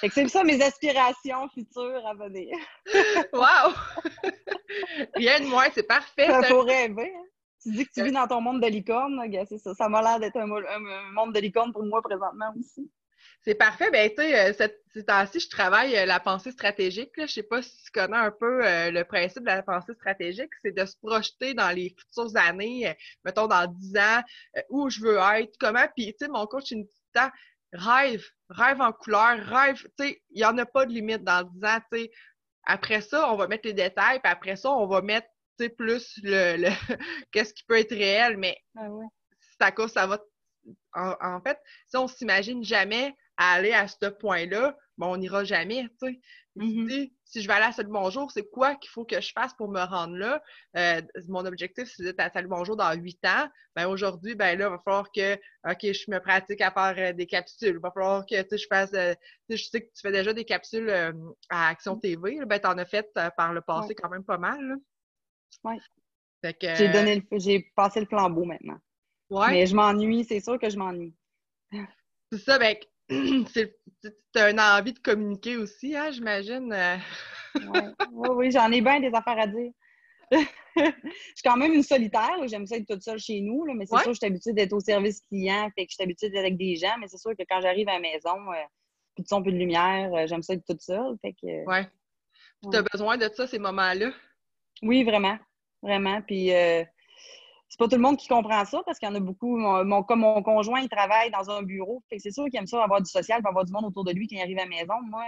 Fait 0.00 0.08
que 0.08 0.14
c'est 0.14 0.28
ça 0.28 0.44
mes 0.44 0.62
aspirations 0.62 1.48
futures 1.48 2.06
à 2.06 2.14
venir. 2.14 2.56
Wow! 3.32 3.72
Rien 5.14 5.40
de 5.40 5.46
moins, 5.46 5.68
c'est 5.74 5.86
parfait. 5.86 6.26
Ça 6.26 6.42
ça. 6.42 6.48
faut 6.48 6.62
rêver. 6.62 7.12
hein. 7.16 7.22
Tu 7.62 7.72
dis 7.72 7.86
que 7.86 7.92
tu 7.92 8.02
vis 8.04 8.12
dans 8.12 8.28
ton 8.28 8.40
monde 8.40 8.60
de 8.62 8.66
licorne, 8.68 9.20
c'est 9.48 9.58
ça. 9.58 9.74
Ça 9.74 9.88
m'a 9.88 10.00
l'air 10.02 10.20
d'être 10.20 10.36
un, 10.36 10.46
mo- 10.46 10.58
un- 10.58 10.86
un 10.86 11.10
monde 11.12 11.34
de 11.34 11.40
licorne 11.40 11.72
pour 11.72 11.84
moi 11.84 12.00
présentement 12.02 12.52
aussi. 12.58 12.90
C'est 13.42 13.54
parfait. 13.56 13.90
Ben, 13.90 14.08
tu 14.10 14.16
sais, 14.16 14.50
euh, 14.50 14.52
cette- 14.56 14.82
ces 14.92 15.04
temps-ci, 15.04 15.40
je 15.40 15.48
travaille 15.48 15.96
euh, 15.96 16.04
la 16.06 16.20
pensée 16.20 16.50
stratégique. 16.52 17.16
Là. 17.16 17.26
Je 17.26 17.32
sais 17.32 17.42
pas 17.42 17.62
si 17.62 17.76
tu 17.84 17.90
connais 17.92 18.16
un 18.16 18.30
peu 18.30 18.64
euh, 18.64 18.90
le 18.90 19.04
principe 19.04 19.42
de 19.42 19.46
la 19.46 19.62
pensée 19.62 19.94
stratégique. 19.94 20.50
C'est 20.62 20.74
de 20.76 20.84
se 20.84 20.96
projeter 20.96 21.54
dans 21.54 21.70
les 21.70 21.94
futures 21.98 22.36
années, 22.36 22.88
euh, 22.88 22.92
mettons 23.24 23.46
dans 23.46 23.66
10 23.66 23.96
ans, 23.96 24.22
euh, 24.56 24.60
où 24.70 24.88
je 24.90 25.00
veux 25.00 25.18
être, 25.18 25.54
comment. 25.58 25.86
Puis, 25.96 26.06
tu 26.18 26.24
sais, 26.24 26.28
mon 26.28 26.46
coach, 26.46 26.70
il 26.70 26.78
me 26.78 26.82
dit 26.84 26.90
rêve, 27.72 28.24
rêve 28.50 28.80
en 28.80 28.92
couleur, 28.92 29.38
rêve. 29.38 29.82
Tu 29.98 30.06
sais, 30.08 30.22
il 30.30 30.38
n'y 30.38 30.44
en 30.44 30.56
a 30.58 30.66
pas 30.66 30.86
de 30.86 30.92
limite 30.92 31.24
dans 31.24 31.42
10 31.44 31.64
ans. 31.64 31.78
Tu 31.92 31.98
sais. 32.00 32.10
Après 32.64 33.00
ça, 33.00 33.32
on 33.32 33.36
va 33.36 33.46
mettre 33.48 33.66
les 33.66 33.74
détails, 33.74 34.20
puis 34.20 34.32
après 34.32 34.56
ça, 34.56 34.70
on 34.72 34.86
va 34.86 35.00
mettre 35.02 35.28
tu 35.58 35.64
sais, 35.64 35.70
plus 35.70 36.18
le, 36.22 36.56
le 36.56 36.70
qu'est-ce 37.32 37.54
qui 37.54 37.64
peut 37.64 37.78
être 37.78 37.94
réel. 37.94 38.36
Mais 38.36 38.56
Ah 38.76 38.90
ouais. 38.90 39.06
c'est 39.40 39.62
à 39.62 39.72
cause 39.72 39.92
ça 39.92 40.06
va. 40.06 40.18
En, 40.94 41.14
en 41.20 41.40
fait, 41.40 41.58
si 41.88 41.96
on 41.96 42.08
s'imagine 42.08 42.64
jamais 42.64 43.14
à 43.36 43.52
aller 43.52 43.72
à 43.72 43.86
ce 43.88 44.06
point-là, 44.06 44.76
ben 44.98 45.06
on 45.06 45.16
n'ira 45.16 45.44
jamais, 45.44 45.84
tu 46.00 46.08
sais. 46.08 46.20
Tu 46.58 46.64
Mhm. 46.64 46.86
dis, 46.88 47.12
Si 47.28 47.42
je 47.42 47.48
vais 47.48 47.54
aller 47.54 47.64
à 47.66 47.72
Salut 47.72 47.90
Bonjour, 47.90 48.30
c'est 48.30 48.48
quoi 48.48 48.76
qu'il 48.76 48.88
faut 48.88 49.04
que 49.04 49.20
je 49.20 49.32
fasse 49.32 49.52
pour 49.54 49.68
me 49.68 49.80
rendre 49.82 50.16
là? 50.16 50.40
Euh, 50.76 51.02
mon 51.28 51.44
objectif, 51.44 51.88
c'est 51.94 52.04
d'être 52.04 52.20
à 52.20 52.30
Salut 52.30 52.46
Bonjour 52.48 52.76
dans 52.76 52.94
huit 52.94 53.18
ans. 53.26 53.48
Ben 53.74 53.88
aujourd'hui, 53.88 54.34
ben 54.36 54.56
là, 54.56 54.66
il 54.66 54.70
va 54.70 54.78
falloir 54.78 55.10
que, 55.10 55.34
OK, 55.34 55.80
je 55.82 56.10
me 56.10 56.18
pratique 56.20 56.60
à 56.60 56.70
faire 56.70 57.10
euh, 57.10 57.12
des 57.12 57.26
capsules. 57.26 57.74
Il 57.74 57.78
va 57.78 57.90
falloir 57.90 58.24
que, 58.24 58.40
tu 58.42 58.56
je 58.56 58.66
fasse, 58.68 58.92
euh, 58.94 59.12
tu 59.50 59.56
je 59.56 59.64
sais 59.68 59.80
que 59.82 59.86
tu 59.92 60.00
fais 60.00 60.12
déjà 60.12 60.32
des 60.32 60.44
capsules 60.44 60.88
à 61.50 61.68
Action 61.68 61.96
TV. 61.98 62.36
là. 62.36 62.44
Ben, 62.46 62.60
t'en 62.60 62.78
as 62.78 62.86
fait 62.86 63.06
par 63.36 63.52
le 63.52 63.60
passé 63.60 63.88
Ouais. 63.88 63.94
quand 63.96 64.08
même 64.08 64.24
pas 64.24 64.38
mal, 64.38 64.76
que, 66.42 66.74
J'ai 66.76 66.88
donné 66.88 67.26
j'ai 67.32 67.72
passé 67.74 67.98
le 68.00 68.06
flambeau 68.06 68.44
maintenant. 68.44 68.78
ouais. 69.30 69.50
Mais 69.50 69.66
je 69.66 69.74
m'ennuie, 69.74 70.24
c'est 70.24 70.40
sûr 70.40 70.58
que 70.60 70.70
je 70.70 70.78
m'ennuie. 70.78 71.14
C'est 72.32 72.38
ça, 72.38 72.58
ben, 72.58 72.76
c'est 73.52 73.76
une 74.34 74.60
envie 74.60 74.92
de 74.92 74.98
communiquer 74.98 75.56
aussi, 75.56 75.96
hein, 75.96 76.10
j'imagine. 76.10 76.72
euh. 76.72 76.96
Ouais. 77.68 77.92
Oui, 78.10 78.28
oui, 78.34 78.50
j'en 78.50 78.70
ai 78.72 78.80
bien 78.80 79.00
des 79.00 79.14
affaires 79.14 79.38
à 79.38 79.46
dire. 79.46 79.70
je 80.32 80.82
suis 81.34 81.42
quand 81.44 81.56
même 81.56 81.72
une 81.72 81.82
solitaire, 81.84 82.36
j'aime 82.46 82.66
ça 82.66 82.76
être 82.76 82.86
toute 82.86 83.02
seule 83.02 83.18
chez 83.18 83.40
nous, 83.40 83.64
là, 83.64 83.74
mais 83.74 83.86
c'est 83.86 83.94
Ouais. 83.94 84.02
sûr 84.02 84.10
que 84.10 84.14
je 84.14 84.18
suis 84.18 84.26
habituée 84.26 84.52
d'être 84.52 84.72
au 84.72 84.80
service 84.80 85.20
client, 85.22 85.70
fait 85.76 85.86
que 85.86 85.90
je 85.90 85.94
suis 85.94 86.02
habituée 86.02 86.30
d'être 86.30 86.40
avec 86.40 86.56
des 86.56 86.74
gens, 86.76 86.96
mais 86.98 87.06
c'est 87.06 87.18
sûr 87.18 87.30
que 87.30 87.44
quand 87.48 87.60
j'arrive 87.60 87.88
à 87.88 87.94
la 87.94 88.00
maison, 88.00 88.52
euh, 88.52 88.56
plus 89.14 89.22
de 89.22 89.28
son, 89.28 89.42
plus 89.42 89.52
de 89.52 89.58
lumière, 89.58 90.12
euh, 90.12 90.26
j'aime 90.26 90.42
ça 90.42 90.54
être 90.54 90.64
toute 90.66 90.82
seule. 90.82 91.16
Fait 91.22 91.32
que, 91.32 91.64
Ouais. 91.66 91.84
Puis 92.60 92.70
t'as 92.72 92.80
Ouais. 92.82 92.88
besoin 92.92 93.16
de 93.16 93.28
ça, 93.32 93.46
ces 93.46 93.58
moments-là? 93.58 94.10
Oui, 94.82 95.04
vraiment. 95.04 95.38
Vraiment. 95.82 96.20
Puis 96.22 96.50
c'est 97.68 97.78
pas 97.78 97.88
tout 97.88 97.96
le 97.96 98.02
monde 98.02 98.16
qui 98.16 98.28
comprend 98.28 98.64
ça 98.64 98.82
parce 98.86 98.98
qu'il 98.98 99.08
y 99.08 99.10
en 99.10 99.14
a 99.14 99.20
beaucoup. 99.20 99.56
Mon, 99.56 99.84
mon- 99.84 100.02
comme 100.02 100.20
mon 100.20 100.42
conjoint, 100.42 100.80
il 100.80 100.88
travaille 100.88 101.30
dans 101.30 101.50
un 101.50 101.62
bureau. 101.62 102.02
C'est 102.18 102.30
sûr 102.30 102.44
qu'il 102.46 102.56
aime 102.56 102.66
ça 102.66 102.82
avoir 102.82 103.00
du 103.02 103.10
social, 103.10 103.40
avoir 103.44 103.64
du 103.64 103.72
monde 103.72 103.86
autour 103.86 104.04
de 104.04 104.12
lui 104.12 104.28
quand 104.28 104.36
il 104.36 104.42
arrive 104.42 104.58
à 104.58 104.62
la 104.62 104.68
maison. 104.68 104.94
Moi, 105.04 105.24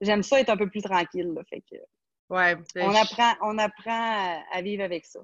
j'aime 0.00 0.22
ça 0.22 0.40
être 0.40 0.50
un 0.50 0.56
peu 0.56 0.68
plus 0.68 0.82
tranquille. 0.82 1.32
là. 1.34 1.42
Fait 1.48 1.60
que 1.60 1.76
Ouais. 2.30 2.56
ben, 2.74 2.88
on 2.88 2.94
apprend, 2.94 3.32
on 3.42 3.58
apprend 3.58 4.42
à, 4.52 4.62
vivre 4.62 4.82
avec 4.82 5.04
ça. 5.04 5.20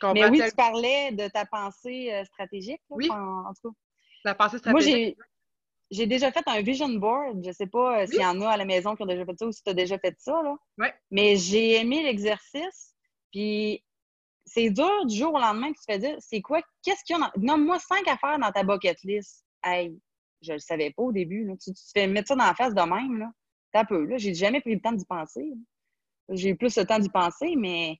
Je 0.00 0.06
Mais 0.12 0.24
oui, 0.28 0.38
tel- 0.38 0.50
tu 0.50 0.56
parlais 0.56 1.12
de 1.12 1.28
ta 1.28 1.44
pensée 1.44 2.12
euh, 2.12 2.24
stratégique. 2.24 2.80
là, 2.90 2.96
Oui. 2.96 3.08
En, 3.10 3.46
en 3.48 3.54
tout 3.54 3.70
cas. 3.70 3.76
la 4.24 4.34
pensée 4.34 4.56
Moi, 4.66 4.80
stratégique. 4.80 5.16
j'ai. 5.18 5.24
J'ai 5.94 6.06
déjà 6.06 6.32
fait 6.32 6.42
un 6.46 6.62
vision 6.62 6.88
board. 6.88 7.44
Je 7.44 7.52
sais 7.52 7.66
pas 7.66 8.00
euh, 8.00 8.06
s'il 8.06 8.22
y 8.22 8.24
en 8.24 8.40
a 8.40 8.48
à 8.48 8.56
la 8.56 8.64
maison 8.64 8.96
qui 8.96 9.02
ont 9.02 9.06
déjà 9.06 9.26
fait 9.26 9.38
ça 9.38 9.46
ou 9.46 9.52
si 9.52 9.62
tu 9.62 9.68
as 9.68 9.74
déjà 9.74 9.98
fait 9.98 10.14
ça. 10.18 10.40
Là. 10.42 10.56
Ouais. 10.78 10.94
Mais 11.10 11.36
j'ai 11.36 11.74
aimé 11.74 12.02
l'exercice. 12.02 12.94
Puis 13.30 13.84
c'est 14.54 14.70
dur 14.70 15.06
du 15.06 15.16
jour 15.16 15.32
au 15.34 15.38
lendemain 15.38 15.72
que 15.72 15.78
tu 15.78 15.86
te 15.86 15.92
fais 15.92 15.98
dire 15.98 16.16
c'est 16.20 16.40
quoi, 16.42 16.60
qu'est-ce 16.84 17.02
qu'il 17.04 17.16
y 17.16 17.20
a 17.22 17.22
dans. 17.22 17.30
Nomme-moi 17.42 17.78
cinq 17.78 18.06
affaires 18.08 18.38
dans 18.38 18.50
ta 18.52 18.62
bucket 18.64 18.98
list. 19.04 19.44
Hey, 19.64 19.98
je 20.42 20.52
le 20.54 20.58
savais 20.58 20.90
pas 20.90 21.02
au 21.04 21.12
début. 21.12 21.44
Là. 21.44 21.54
Tu, 21.62 21.72
tu 21.72 21.82
te 21.82 21.90
fais 21.94 22.06
mettre 22.06 22.28
ça 22.28 22.36
dans 22.36 22.44
la 22.46 22.54
face 22.54 22.74
de 22.74 22.80
même. 22.82 23.18
Là. 23.18 23.30
T'as 23.72 23.84
peu. 23.84 24.04
Là. 24.04 24.18
J'ai 24.18 24.34
jamais 24.34 24.60
pris 24.60 24.74
le 24.74 24.80
temps 24.80 24.92
d'y 24.92 25.04
penser. 25.06 25.52
J'ai 26.30 26.50
eu 26.50 26.56
plus 26.56 26.76
le 26.76 26.84
temps 26.84 26.98
d'y 26.98 27.08
penser, 27.10 27.54
mais 27.56 27.96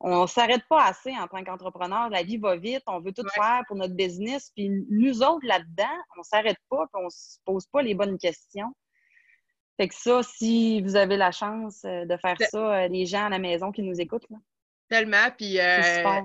on 0.00 0.26
s'arrête 0.26 0.62
pas 0.68 0.84
assez 0.84 1.10
en 1.16 1.26
tant 1.26 1.42
qu'entrepreneur. 1.44 2.08
La 2.10 2.22
vie 2.22 2.38
va 2.38 2.56
vite, 2.56 2.82
on 2.86 3.00
veut 3.00 3.12
tout 3.12 3.22
Ouais. 3.22 3.30
faire 3.34 3.62
pour 3.68 3.76
notre 3.76 3.94
business. 3.94 4.50
Puis 4.56 4.70
nous 4.90 5.22
autres, 5.22 5.44
là-dedans, 5.46 5.96
on 6.18 6.22
s'arrête 6.22 6.56
pas 6.68 6.86
puis 6.92 7.02
on 7.04 7.10
se 7.10 7.38
pose 7.44 7.66
pas 7.66 7.82
les 7.82 7.94
bonnes 7.94 8.16
questions. 8.18 8.72
Fait 9.76 9.88
que 9.88 9.94
ça, 9.94 10.22
si 10.22 10.82
vous 10.82 10.96
avez 10.96 11.16
la 11.16 11.32
chance 11.32 11.82
euh, 11.84 12.04
de 12.04 12.16
faire 12.18 12.36
C'est- 12.38 12.48
ça, 12.50 12.82
euh, 12.84 12.88
les 12.88 13.06
gens 13.06 13.26
à 13.26 13.28
la 13.30 13.38
maison 13.38 13.72
qui 13.72 13.82
nous 13.82 13.98
écoutent, 14.00 14.28
là, 14.30 14.36
Tellement. 14.90 15.30
Puis 15.38 15.58
euh, 15.58 16.20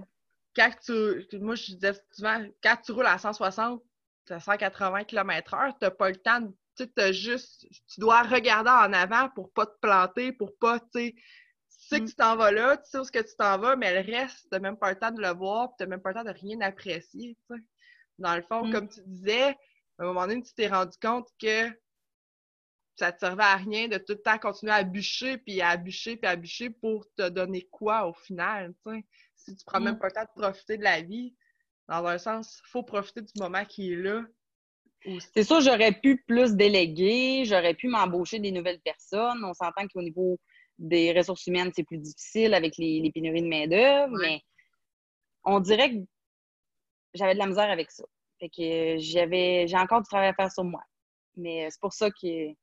quand 0.56 0.72
tu. 0.84 1.40
Moi, 1.40 1.56
je 1.56 1.74
disais 1.76 1.94
souvent, 2.12 2.44
quand 2.62 2.76
tu 2.84 2.92
roules 2.92 3.06
à 3.06 3.18
160, 3.18 3.82
à 4.30 4.40
180 4.42 5.04
km/h, 5.06 5.74
t'as 5.80 5.92
pas 5.92 6.10
le 6.10 6.18
temps 6.18 6.42
de. 6.42 6.48
Tu 6.78 6.84
sais, 6.84 6.92
t'as 6.94 7.12
juste. 7.14 7.66
Tu 7.88 8.02
dois 8.02 8.24
regarder 8.24 8.70
en 8.72 8.92
avant 8.92 9.30
pour 9.30 9.54
pas 9.54 9.66
te 9.66 9.78
planter, 9.80 10.34
pour 10.34 10.58
pas, 10.58 10.80
tu 10.80 10.88
sais. 10.94 11.16
Tu 11.16 11.88
sais 11.88 12.00
que 12.00 12.06
Mm. 12.06 12.08
tu 12.10 12.16
t'en 12.16 12.36
vas 12.36 12.52
là, 12.52 12.78
tu 12.78 12.84
sais 12.90 12.98
où 12.98 13.02
est-ce 13.02 13.12
que 13.12 13.20
tu 13.20 13.36
t'en 13.38 13.58
vas, 13.60 13.76
mais 13.76 14.02
le 14.04 14.12
reste, 14.12 14.48
t'as 14.50 14.60
même 14.60 14.76
pas 14.78 14.90
le 14.90 15.00
temps 15.00 15.12
de 15.12 15.22
le 15.22 15.30
voir, 15.30 15.70
puis 15.70 15.76
t'as 15.78 15.86
même 15.86 16.02
pas 16.02 16.10
le 16.10 16.16
temps 16.16 16.24
de 16.24 16.32
rien 16.32 16.60
apprécier, 16.62 17.38
tu 17.50 17.56
sais. 17.56 17.62
Dans 18.18 18.36
le 18.36 18.42
fond, 18.42 18.66
Mm. 18.66 18.72
comme 18.72 18.90
tu 18.90 19.02
disais, 19.06 19.50
à 19.50 19.56
un 20.00 20.06
moment 20.06 20.28
donné, 20.28 20.42
tu 20.42 20.54
t'es 20.54 20.68
rendu 20.68 20.98
compte 21.02 21.30
que 21.40 21.70
ça 22.96 23.12
te 23.12 23.20
servait 23.20 23.44
à 23.44 23.56
rien 23.58 23.88
de 23.88 23.98
tout 23.98 24.14
le 24.14 24.22
temps 24.22 24.38
continuer 24.38 24.72
à 24.72 24.84
bûcher, 24.84 25.38
puis 25.38 25.62
à 25.62 25.76
bûcher, 25.78 26.16
puis 26.16 26.28
à 26.28 26.36
bûcher 26.36 26.70
pour 26.70 27.06
te 27.16 27.30
donner 27.30 27.68
quoi 27.72 28.08
au 28.08 28.14
final, 28.14 28.74
tu 28.86 28.94
sais? 28.94 29.06
Si 29.36 29.56
tu 29.56 29.66
prends 29.66 29.82
même 29.82 29.96
mm. 29.96 30.00
pas 30.00 30.08
le 30.08 30.14
temps 30.14 30.24
de 30.24 30.42
profiter 30.42 30.78
de 30.78 30.84
la 30.84 31.02
vie, 31.02 31.36
dans 31.88 32.06
un 32.06 32.18
sens, 32.18 32.62
il 32.66 32.70
faut 32.70 32.84
profiter 32.84 33.22
du 33.22 33.34
moment 33.40 33.64
qui 33.66 33.94
est 33.94 33.96
là. 33.96 34.24
C'est 35.34 35.44
sûr, 35.44 35.62
j'aurais 35.62 35.92
pu 35.92 36.24
plus 36.26 36.56
déléguer, 36.56 37.44
j'aurais 37.46 37.76
pu 37.76 37.88
m'embaucher 37.88 38.40
des 38.40 38.52
nouvelles 38.52 38.80
personnes. 38.80 39.44
On 39.46 39.54
s'entend 39.54 39.88
qu'au 39.88 40.02
niveau 40.02 40.40
des 40.80 41.14
ressources 41.14 41.46
humaines, 41.46 41.72
c'est 41.76 41.84
plus 41.84 42.00
difficile 42.00 42.56
avec 42.56 42.78
les, 42.78 43.12
pénuries 43.14 43.44
de 43.44 43.48
main-d'œuvre, 43.48 44.18
mais 44.20 44.42
on 45.44 45.60
dirait 45.60 45.92
que 45.92 46.00
j'avais 47.14 47.36
de 47.36 47.40
la 47.40 47.46
misère 47.46 47.70
avec 47.70 47.92
ça. 47.92 48.04
Fait 48.40 48.50
que 48.50 48.98
j'avais 48.98 49.68
j'ai 49.68 49.78
encore 49.78 50.02
du 50.02 50.08
travail 50.08 50.30
à 50.30 50.34
faire 50.34 50.52
sur 50.52 50.64
moi. 50.64 50.82
Mais 51.38 51.70
c'est 51.70 51.80
pour 51.80 51.94
ça 51.94 52.10
que 52.10 52.56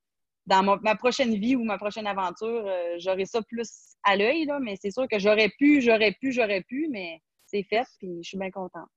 dans 0.47 0.63
ma, 0.63 0.97
prochaine 0.97 1.35
vie 1.37 1.57
ou 1.57 1.65
ma 1.65 1.79
prochaine 1.79 2.07
aventure, 2.07 2.67
euh, 2.67 2.97
j'aurai 2.99 3.27
ça 3.27 3.43
plus 3.43 3.95
à 4.03 4.17
l'œil, 4.17 4.49
mais 4.61 4.77
c'est 4.81 4.91
sûr 4.91 5.07
que 5.09 5.19
j'aurais 5.19 5.51
pu, 5.59 5.81
j'aurais 5.81 6.13
pu, 6.13 6.33
j'aurais 6.33 6.63
pu, 6.63 6.89
mais 6.91 7.21
c'est 7.47 7.63
fait, 7.63 7.87
puis 7.99 8.23
je 8.23 8.29
suis 8.29 8.39
bien 8.39 8.51
contente. 8.51 8.89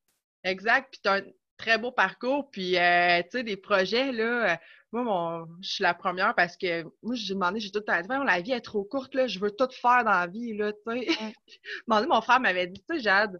Exact, 0.44 0.88
puis 0.92 1.02
tu 1.04 1.10
as 1.10 1.16
un 1.16 1.22
très 1.58 1.78
beau 1.78 1.92
parcours, 1.92 2.50
puis 2.50 2.78
euh, 2.78 3.22
tu 3.24 3.30
sais, 3.32 3.44
des 3.44 3.58
projets, 3.58 4.12
là, 4.12 4.54
euh, 4.54 4.58
moi, 4.92 5.48
je 5.62 5.70
suis 5.70 5.84
la 5.84 5.94
première 5.94 6.34
parce 6.36 6.58
que 6.58 6.84
moi, 7.04 7.16
j'ai 7.16 7.34
demandé, 7.34 7.60
j'ai 7.60 7.72
tout 7.72 7.80
le 7.80 7.86
temps 7.86 8.02
dit, 8.02 8.08
la 8.26 8.42
vie 8.42 8.52
est 8.52 8.62
trop 8.62 8.84
courte, 8.84 9.14
là, 9.14 9.28
je 9.28 9.40
veux 9.40 9.52
tout 9.52 9.70
faire 9.72 10.04
dans 10.04 10.12
la 10.12 10.28
vie, 10.28 10.56
là, 10.56 10.74
tu 10.74 11.06
sais. 11.06 11.34
mon 11.88 12.22
frère 12.22 12.40
m'avait 12.40 12.68
dit, 12.68 12.84
tu 12.90 12.96
sais, 12.96 13.02
Jade, 13.02 13.40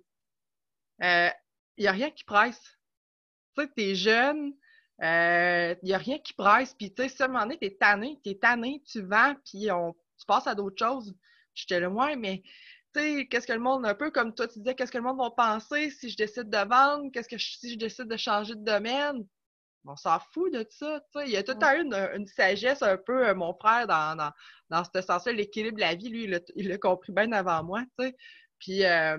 il 1.02 1.32
n'y 1.80 1.88
a 1.88 1.92
rien 1.92 2.12
qui 2.12 2.24
presse. 2.24 2.62
Tu 3.58 3.64
sais, 3.64 3.70
t'es 3.76 3.96
jeune, 3.96 4.54
il 5.00 5.06
euh, 5.06 5.76
n'y 5.84 5.94
a 5.94 5.98
rien 5.98 6.20
qui 6.20 6.34
presse. 6.34 6.74
Puis, 6.74 6.94
tu 6.94 7.04
sais, 7.04 7.10
si 7.10 7.22
à 7.22 7.26
un 7.26 7.30
moment 7.30 7.44
donné, 7.44 7.58
t'es 7.58 7.78
tanné, 7.80 8.20
t'es 8.24 8.36
tanné, 8.36 8.82
tu 8.86 9.02
vends, 9.02 9.36
puis 9.46 9.72
on, 9.72 9.94
tu 10.18 10.26
passes 10.26 10.48
à 10.48 10.56
d'autres 10.56 10.84
choses. 10.84 11.14
J'étais 11.54 11.80
là, 11.80 11.90
ouais, 11.90 12.16
mais 12.16 12.44
tu 12.94 13.02
sais, 13.02 13.28
qu'est-ce 13.28 13.48
que 13.48 13.54
le 13.54 13.60
monde, 13.60 13.86
un 13.86 13.96
peu 13.96 14.12
comme 14.12 14.34
toi, 14.34 14.48
tu 14.48 14.60
disais, 14.60 14.76
qu'est-ce 14.76 14.92
que 14.92 14.98
le 14.98 15.04
monde 15.04 15.18
va 15.18 15.32
penser 15.32 15.90
si 15.90 16.10
je 16.10 16.18
décide 16.18 16.50
de 16.50 16.58
vendre, 16.58 17.12
qu'est-ce 17.12 17.30
que 17.30 17.38
si 17.38 17.74
je 17.74 17.78
décide 17.78 18.08
de 18.08 18.18
changer 18.18 18.56
de 18.56 18.64
domaine? 18.64 19.26
On 19.88 19.96
s'en 19.96 20.20
fout 20.34 20.52
de 20.52 20.66
ça, 20.72 21.00
tu 21.14 21.20
sais. 21.20 21.28
Il 21.28 21.34
y 21.34 21.38
a 21.38 21.44
tout 21.44 21.58
à 21.62 21.76
une, 21.76 21.94
une 21.94 22.26
sagesse 22.26 22.82
un 22.82 22.98
peu, 22.98 23.28
euh, 23.28 23.36
mon 23.36 23.54
frère, 23.54 23.86
dans, 23.86 24.16
dans, 24.16 24.32
dans 24.70 24.84
ce 24.84 25.02
sens-là, 25.02 25.32
l'équilibre 25.32 25.76
de 25.76 25.82
la 25.82 25.94
vie, 25.94 26.10
lui, 26.10 26.28
il 26.56 26.68
l'a 26.68 26.78
compris 26.80 27.12
bien 27.12 27.32
avant 27.34 27.64
moi, 27.64 27.84
tu 28.00 28.06
sais. 28.06 28.16
Puis, 28.58 28.84
euh, 28.84 29.18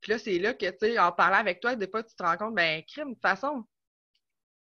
puis 0.00 0.12
là, 0.12 0.18
c'est 0.18 0.38
là 0.38 0.54
que, 0.54 0.66
tu 0.70 0.76
sais, 0.80 0.98
en 1.00 1.10
parlant 1.10 1.38
avec 1.38 1.60
toi, 1.60 1.74
des 1.74 1.88
fois, 1.88 2.04
tu 2.04 2.14
te 2.14 2.22
rends 2.22 2.36
compte, 2.36 2.54
ben, 2.54 2.82
crime, 2.84 3.08
de 3.08 3.14
toute 3.14 3.22
façon, 3.22 3.64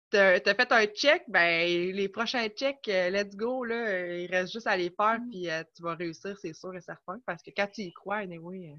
t'as 0.10 0.36
as 0.36 0.56
fait 0.56 0.72
un 0.72 0.86
check, 0.86 1.24
ben 1.28 1.68
les 1.68 2.10
prochains 2.10 2.48
checks, 2.50 2.88
euh, 2.88 3.10
let's 3.10 3.36
go, 3.36 3.64
là, 3.64 4.18
il 4.18 4.28
reste 4.28 4.54
juste 4.54 4.68
à 4.68 4.78
les 4.78 4.90
faire, 4.90 5.20
mm. 5.20 5.30
puis 5.30 5.50
euh, 5.50 5.64
tu 5.76 5.84
vas 5.84 5.96
réussir, 5.96 6.38
c'est 6.40 6.54
sûr 6.54 6.76
et 6.76 6.82
certain, 6.82 7.20
parce 7.26 7.42
que 7.42 7.52
quand 7.56 7.68
tu 7.72 7.82
y 7.82 7.94
crois, 7.94 8.18
anyway. 8.18 8.72
Euh. 8.72 8.78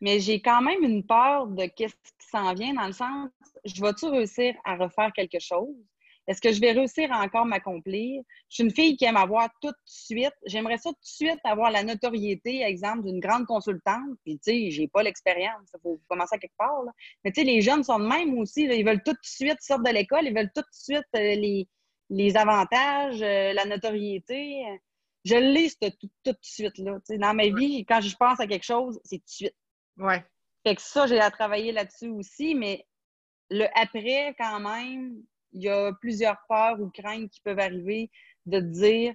Mais 0.00 0.20
j'ai 0.20 0.42
quand 0.42 0.60
même 0.60 0.82
une 0.82 1.06
peur 1.06 1.46
de 1.46 1.66
qu'est-ce 1.66 1.94
qui 1.94 2.28
s'en 2.30 2.52
vient, 2.54 2.74
dans 2.74 2.86
le 2.86 2.92
sens, 2.92 3.30
je 3.64 3.80
vais-tu 3.80 4.06
réussir 4.06 4.54
à 4.64 4.76
refaire 4.76 5.12
quelque 5.14 5.38
chose? 5.40 5.74
Est-ce 6.26 6.40
que 6.40 6.52
je 6.52 6.60
vais 6.60 6.72
réussir 6.72 7.12
à 7.12 7.22
encore 7.22 7.46
m'accomplir? 7.46 8.22
Je 8.48 8.54
suis 8.56 8.64
une 8.64 8.74
fille 8.74 8.96
qui 8.96 9.04
aime 9.04 9.16
avoir 9.16 9.48
tout 9.60 9.70
de 9.70 9.76
suite. 9.84 10.34
J'aimerais 10.46 10.78
ça 10.78 10.90
tout 10.90 11.00
de 11.00 11.06
suite 11.06 11.40
avoir 11.44 11.70
la 11.70 11.84
notoriété, 11.84 12.62
exemple, 12.62 13.04
d'une 13.04 13.20
grande 13.20 13.46
consultante. 13.46 14.10
Puis, 14.24 14.38
tu 14.38 14.50
sais, 14.50 14.70
j'ai 14.70 14.88
pas 14.88 15.02
l'expérience. 15.02 15.70
Il 15.74 15.80
faut 15.82 16.00
commencer 16.08 16.34
à 16.34 16.38
quelque 16.38 16.56
part. 16.58 16.82
Mais, 17.24 17.30
tu 17.30 17.40
sais, 17.40 17.46
les 17.46 17.60
jeunes 17.60 17.84
sont 17.84 18.00
de 18.00 18.06
même 18.06 18.36
aussi. 18.38 18.64
Ils 18.64 18.84
veulent 18.84 19.02
tout 19.04 19.12
de 19.12 19.18
suite 19.22 19.60
sortir 19.60 19.84
de 19.84 19.96
l'école. 19.96 20.26
Ils 20.26 20.34
veulent 20.34 20.50
tout 20.54 20.62
de 20.62 20.66
suite 20.72 21.06
euh, 21.14 21.18
les, 21.18 21.68
les, 22.10 22.36
avantages, 22.36 23.22
euh, 23.22 23.52
la 23.52 23.64
notoriété. 23.64 24.64
Je 25.24 25.88
tout, 25.90 26.08
tout, 26.24 26.32
de 26.32 26.38
suite. 26.42 26.78
Là. 26.78 26.98
dans 27.08 27.34
ma 27.34 27.48
vie, 27.48 27.84
quand 27.84 28.00
je 28.00 28.14
pense 28.16 28.40
à 28.40 28.46
quelque 28.46 28.64
chose, 28.64 29.00
c'est 29.04 29.18
tout 29.18 29.24
de 29.24 29.30
suite. 29.30 29.56
Ouais. 29.96 30.24
Fait 30.64 30.74
que 30.74 30.82
ça, 30.82 31.06
j'ai 31.06 31.20
à 31.20 31.30
travailler 31.30 31.70
là-dessus 31.70 32.08
aussi. 32.08 32.56
Mais 32.56 32.84
le 33.50 33.66
après, 33.76 34.34
quand 34.38 34.58
même, 34.60 35.22
il 35.56 35.62
y 35.62 35.68
a 35.68 35.92
plusieurs 36.00 36.36
peurs 36.48 36.80
ou 36.80 36.90
craintes 36.90 37.30
qui 37.30 37.40
peuvent 37.40 37.58
arriver 37.58 38.10
de 38.44 38.60
dire 38.60 39.14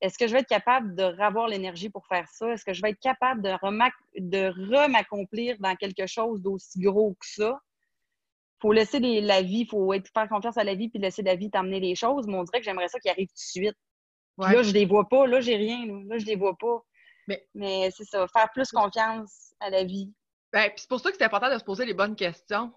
est-ce 0.00 0.16
que 0.16 0.28
je 0.28 0.32
vais 0.32 0.40
être 0.40 0.48
capable 0.48 0.94
de 0.94 1.02
revoir 1.02 1.48
l'énergie 1.48 1.90
pour 1.90 2.06
faire 2.06 2.28
ça? 2.28 2.52
Est-ce 2.52 2.64
que 2.64 2.72
je 2.72 2.80
vais 2.80 2.90
être 2.90 3.00
capable 3.00 3.42
de, 3.42 3.50
remaccomplir 4.72 5.56
dans 5.58 5.74
quelque 5.74 6.06
chose 6.06 6.40
d'aussi 6.40 6.78
gros 6.78 7.14
que 7.14 7.26
ça? 7.26 7.58
Il 8.58 8.60
faut 8.62 8.72
laisser 8.72 9.00
la 9.00 9.42
vie, 9.42 9.60
il 9.60 9.68
faut 9.68 9.92
être, 9.92 10.08
faire 10.12 10.28
confiance 10.28 10.56
à 10.56 10.62
la 10.62 10.76
vie 10.76 10.88
puis 10.88 11.00
laisser 11.00 11.22
la 11.22 11.34
vie 11.34 11.50
t'amener 11.50 11.80
les 11.80 11.96
choses. 11.96 12.28
Mais 12.28 12.36
on 12.36 12.44
dirait 12.44 12.60
que 12.60 12.64
j'aimerais 12.64 12.88
ça 12.88 13.00
qui 13.00 13.08
arrive 13.08 13.26
tout 13.26 13.34
de 13.34 13.38
suite. 13.40 13.76
Là, 14.38 14.62
je 14.62 14.68
ne 14.68 14.74
les 14.74 14.86
vois 14.86 15.08
pas. 15.08 15.26
Là, 15.26 15.40
j'ai 15.40 15.56
rien. 15.56 15.84
Là, 16.06 16.18
je 16.18 16.26
les 16.26 16.36
vois 16.36 16.56
pas. 16.56 16.80
Mais, 17.54 17.90
c'est 17.90 18.04
ça, 18.04 18.26
faire 18.28 18.48
plus 18.52 18.70
confiance 18.70 19.52
à 19.58 19.68
la 19.68 19.82
vie. 19.82 20.12
Ben, 20.52 20.70
c'est 20.76 20.88
pour 20.88 21.00
ça 21.00 21.10
que 21.10 21.16
c'est 21.16 21.24
important 21.24 21.52
de 21.52 21.58
se 21.58 21.64
poser 21.64 21.84
les 21.84 21.92
bonnes 21.92 22.16
questions. 22.16 22.72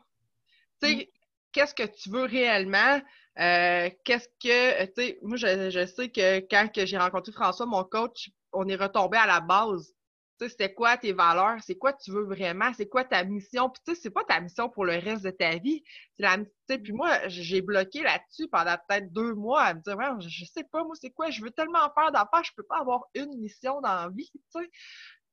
Tu 0.81 0.89
sais, 0.89 0.95
mm 0.95 1.20
qu'est-ce 1.51 1.73
que 1.73 1.83
tu 1.83 2.09
veux 2.09 2.23
réellement? 2.23 3.01
Euh, 3.39 3.89
qu'est-ce 4.03 4.27
que, 4.41 4.85
tu 4.87 4.91
sais, 4.95 5.19
moi, 5.21 5.37
je, 5.37 5.85
sais 5.85 6.09
que 6.09 6.39
quand 6.49 6.69
j'ai 6.75 6.97
rencontré 6.97 7.31
François, 7.31 7.65
mon 7.65 7.83
coach, 7.83 8.29
on 8.51 8.67
est 8.67 8.75
retombé 8.75 9.17
à 9.17 9.25
la 9.25 9.39
base. 9.39 9.93
Tu 10.39 10.45
sais, 10.45 10.49
c'était 10.49 10.73
quoi 10.73 10.97
tes 10.97 11.13
valeurs? 11.13 11.57
C'est 11.61 11.77
quoi 11.77 11.93
tu 11.93 12.11
veux 12.11 12.25
vraiment? 12.25 12.73
C'est 12.73 12.89
quoi 12.89 13.05
ta 13.05 13.23
mission? 13.23 13.69
Puis, 13.69 13.81
tu 13.85 13.93
sais, 13.93 14.01
c'est 14.01 14.09
pas 14.09 14.23
ta 14.23 14.39
mission 14.41 14.69
pour 14.69 14.85
le 14.85 14.97
reste 14.97 15.23
de 15.23 15.29
ta 15.29 15.57
vie. 15.57 15.83
La, 16.17 16.37
puis 16.67 16.93
moi, 16.93 17.27
j'ai 17.27 17.61
bloqué 17.61 18.01
là-dessus 18.01 18.47
pendant 18.49 18.75
peut-être 18.87 19.11
deux 19.13 19.33
mois 19.33 19.61
à 19.63 19.73
me 19.73 19.81
dire, 19.81 19.95
ouais, 19.97 20.09
je, 20.19 20.45
sais 20.45 20.63
pas, 20.63 20.83
moi, 20.83 20.95
c'est 20.99 21.11
quoi? 21.11 21.29
Je 21.29 21.41
veux 21.41 21.51
tellement 21.51 21.91
faire 21.93 22.11
d'affaires, 22.11 22.43
je 22.43 22.51
peux 22.55 22.63
pas 22.63 22.79
avoir 22.79 23.05
une 23.13 23.37
mission 23.39 23.81
dans 23.81 23.95
la 23.95 24.09
vie, 24.09 24.31
tu 24.33 24.61
sais. 24.61 24.69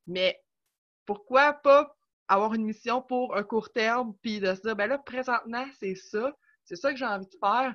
Mais 0.07 0.39
pourquoi 1.05 1.53
pas 1.53 1.95
avoir 2.29 2.53
une 2.53 2.63
mission 2.63 3.01
pour 3.01 3.35
un 3.35 3.43
court 3.43 3.71
terme, 3.73 4.13
puis 4.21 4.39
de 4.39 4.53
se 4.53 4.61
dire, 4.61 4.75
ben 4.75 4.87
là, 4.87 4.99
présentement, 4.99 5.65
c'est 5.79 5.95
ça, 5.95 6.31
c'est 6.63 6.75
ça 6.75 6.91
que 6.91 6.97
j'ai 6.97 7.05
envie 7.05 7.25
de 7.25 7.37
faire. 7.43 7.73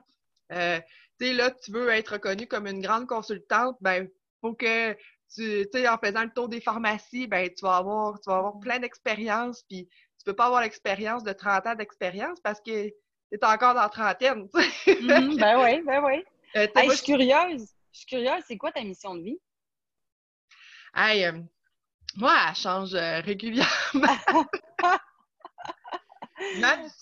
Euh, 0.52 0.80
tu 1.18 1.26
sais, 1.26 1.32
là, 1.32 1.50
tu 1.50 1.72
veux 1.72 1.90
être 1.90 2.14
reconnue 2.14 2.46
comme 2.46 2.66
une 2.66 2.80
grande 2.80 3.06
consultante, 3.06 3.76
ben, 3.80 4.08
faut 4.40 4.54
que 4.54 4.92
tu 5.34 5.66
sais, 5.72 5.88
en 5.88 5.98
faisant 5.98 6.22
le 6.22 6.30
tour 6.30 6.48
des 6.48 6.60
pharmacies, 6.60 7.26
ben, 7.26 7.50
tu 7.52 7.64
vas 7.64 7.76
avoir, 7.78 8.20
tu 8.20 8.30
vas 8.30 8.36
avoir 8.36 8.60
plein 8.60 8.78
d'expériences, 8.78 9.64
puis 9.68 9.88
tu 10.18 10.24
peux 10.24 10.34
pas 10.34 10.46
avoir 10.46 10.62
l'expérience 10.62 11.24
de 11.24 11.32
30 11.32 11.66
ans 11.66 11.74
d'expérience 11.74 12.40
parce 12.40 12.60
que 12.60 12.88
tu 12.88 12.94
es 13.32 13.44
encore 13.44 13.74
dans 13.74 13.82
la 13.82 13.88
trentaine. 13.88 14.48
Mm-hmm. 14.86 15.40
ben 15.40 15.62
oui, 15.62 15.82
ben 15.84 16.04
oui. 16.04 16.24
Euh, 16.56 16.68
je 16.76 16.94
suis 16.94 17.04
curieuse. 17.04 17.74
Je 17.92 17.98
suis 17.98 18.06
curieuse, 18.06 18.44
c'est 18.46 18.56
quoi 18.56 18.70
ta 18.70 18.82
mission 18.82 19.16
de 19.16 19.22
vie? 19.22 19.38
Hey, 20.94 21.24
euh, 21.24 21.40
moi, 22.16 22.34
elle 22.48 22.54
change 22.54 22.94
euh, 22.94 23.20
régulièrement. 23.20 23.68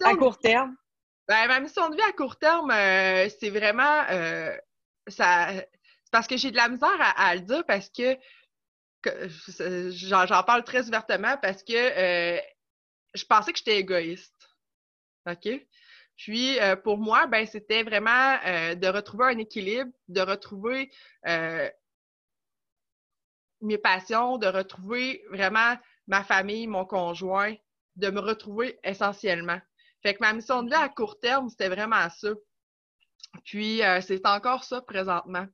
à 0.04 0.16
court 0.16 0.38
terme? 0.38 0.76
Ben, 1.28 1.46
ma 1.48 1.60
mission 1.60 1.88
de 1.88 1.96
vie 1.96 2.02
à 2.02 2.12
court 2.12 2.36
terme, 2.36 2.70
euh, 2.70 3.28
c'est 3.40 3.50
vraiment 3.50 4.04
euh, 4.10 4.56
ça. 5.06 5.50
parce 6.10 6.26
que 6.26 6.36
j'ai 6.36 6.50
de 6.50 6.56
la 6.56 6.68
misère 6.68 6.96
à, 6.98 7.34
le 7.34 7.42
dire 7.42 7.64
parce 7.66 7.90
que, 7.90 8.16
j'en 9.90 10.42
parle 10.44 10.64
très 10.64 10.88
ouvertement 10.88 11.36
parce 11.38 11.62
que 11.62 12.40
je 13.14 13.24
pensais 13.24 13.52
que 13.52 13.58
j'étais 13.58 13.78
égoïste. 13.78 14.48
OK? 15.28 15.48
Puis 16.16 16.58
pour 16.84 16.98
moi, 16.98 17.26
ben 17.26 17.46
c'était 17.46 17.82
vraiment 17.82 18.36
de 18.74 18.86
retrouver 18.88 19.26
un 19.26 19.38
équilibre, 19.38 19.90
de 20.08 20.20
retrouver 20.20 20.90
mes 23.62 23.78
passions, 23.78 24.38
de 24.38 24.46
retrouver 24.46 25.24
vraiment 25.30 25.76
ma 26.06 26.22
famille, 26.22 26.66
mon 26.66 26.84
conjoint, 26.84 27.54
de 27.96 28.10
me 28.10 28.20
retrouver 28.20 28.78
essentiellement. 28.84 29.60
Fait 30.02 30.14
que 30.14 30.20
ma 30.20 30.32
mission 30.32 30.62
de 30.62 30.68
vie 30.68 30.74
à 30.74 30.88
court 30.88 31.20
terme, 31.20 31.48
c'était 31.48 31.68
vraiment 31.68 32.08
ça. 32.10 32.30
Puis, 33.44 33.82
euh, 33.82 34.00
c'est 34.00 34.26
encore 34.26 34.64
ça 34.64 34.82
présentement. 34.82 35.46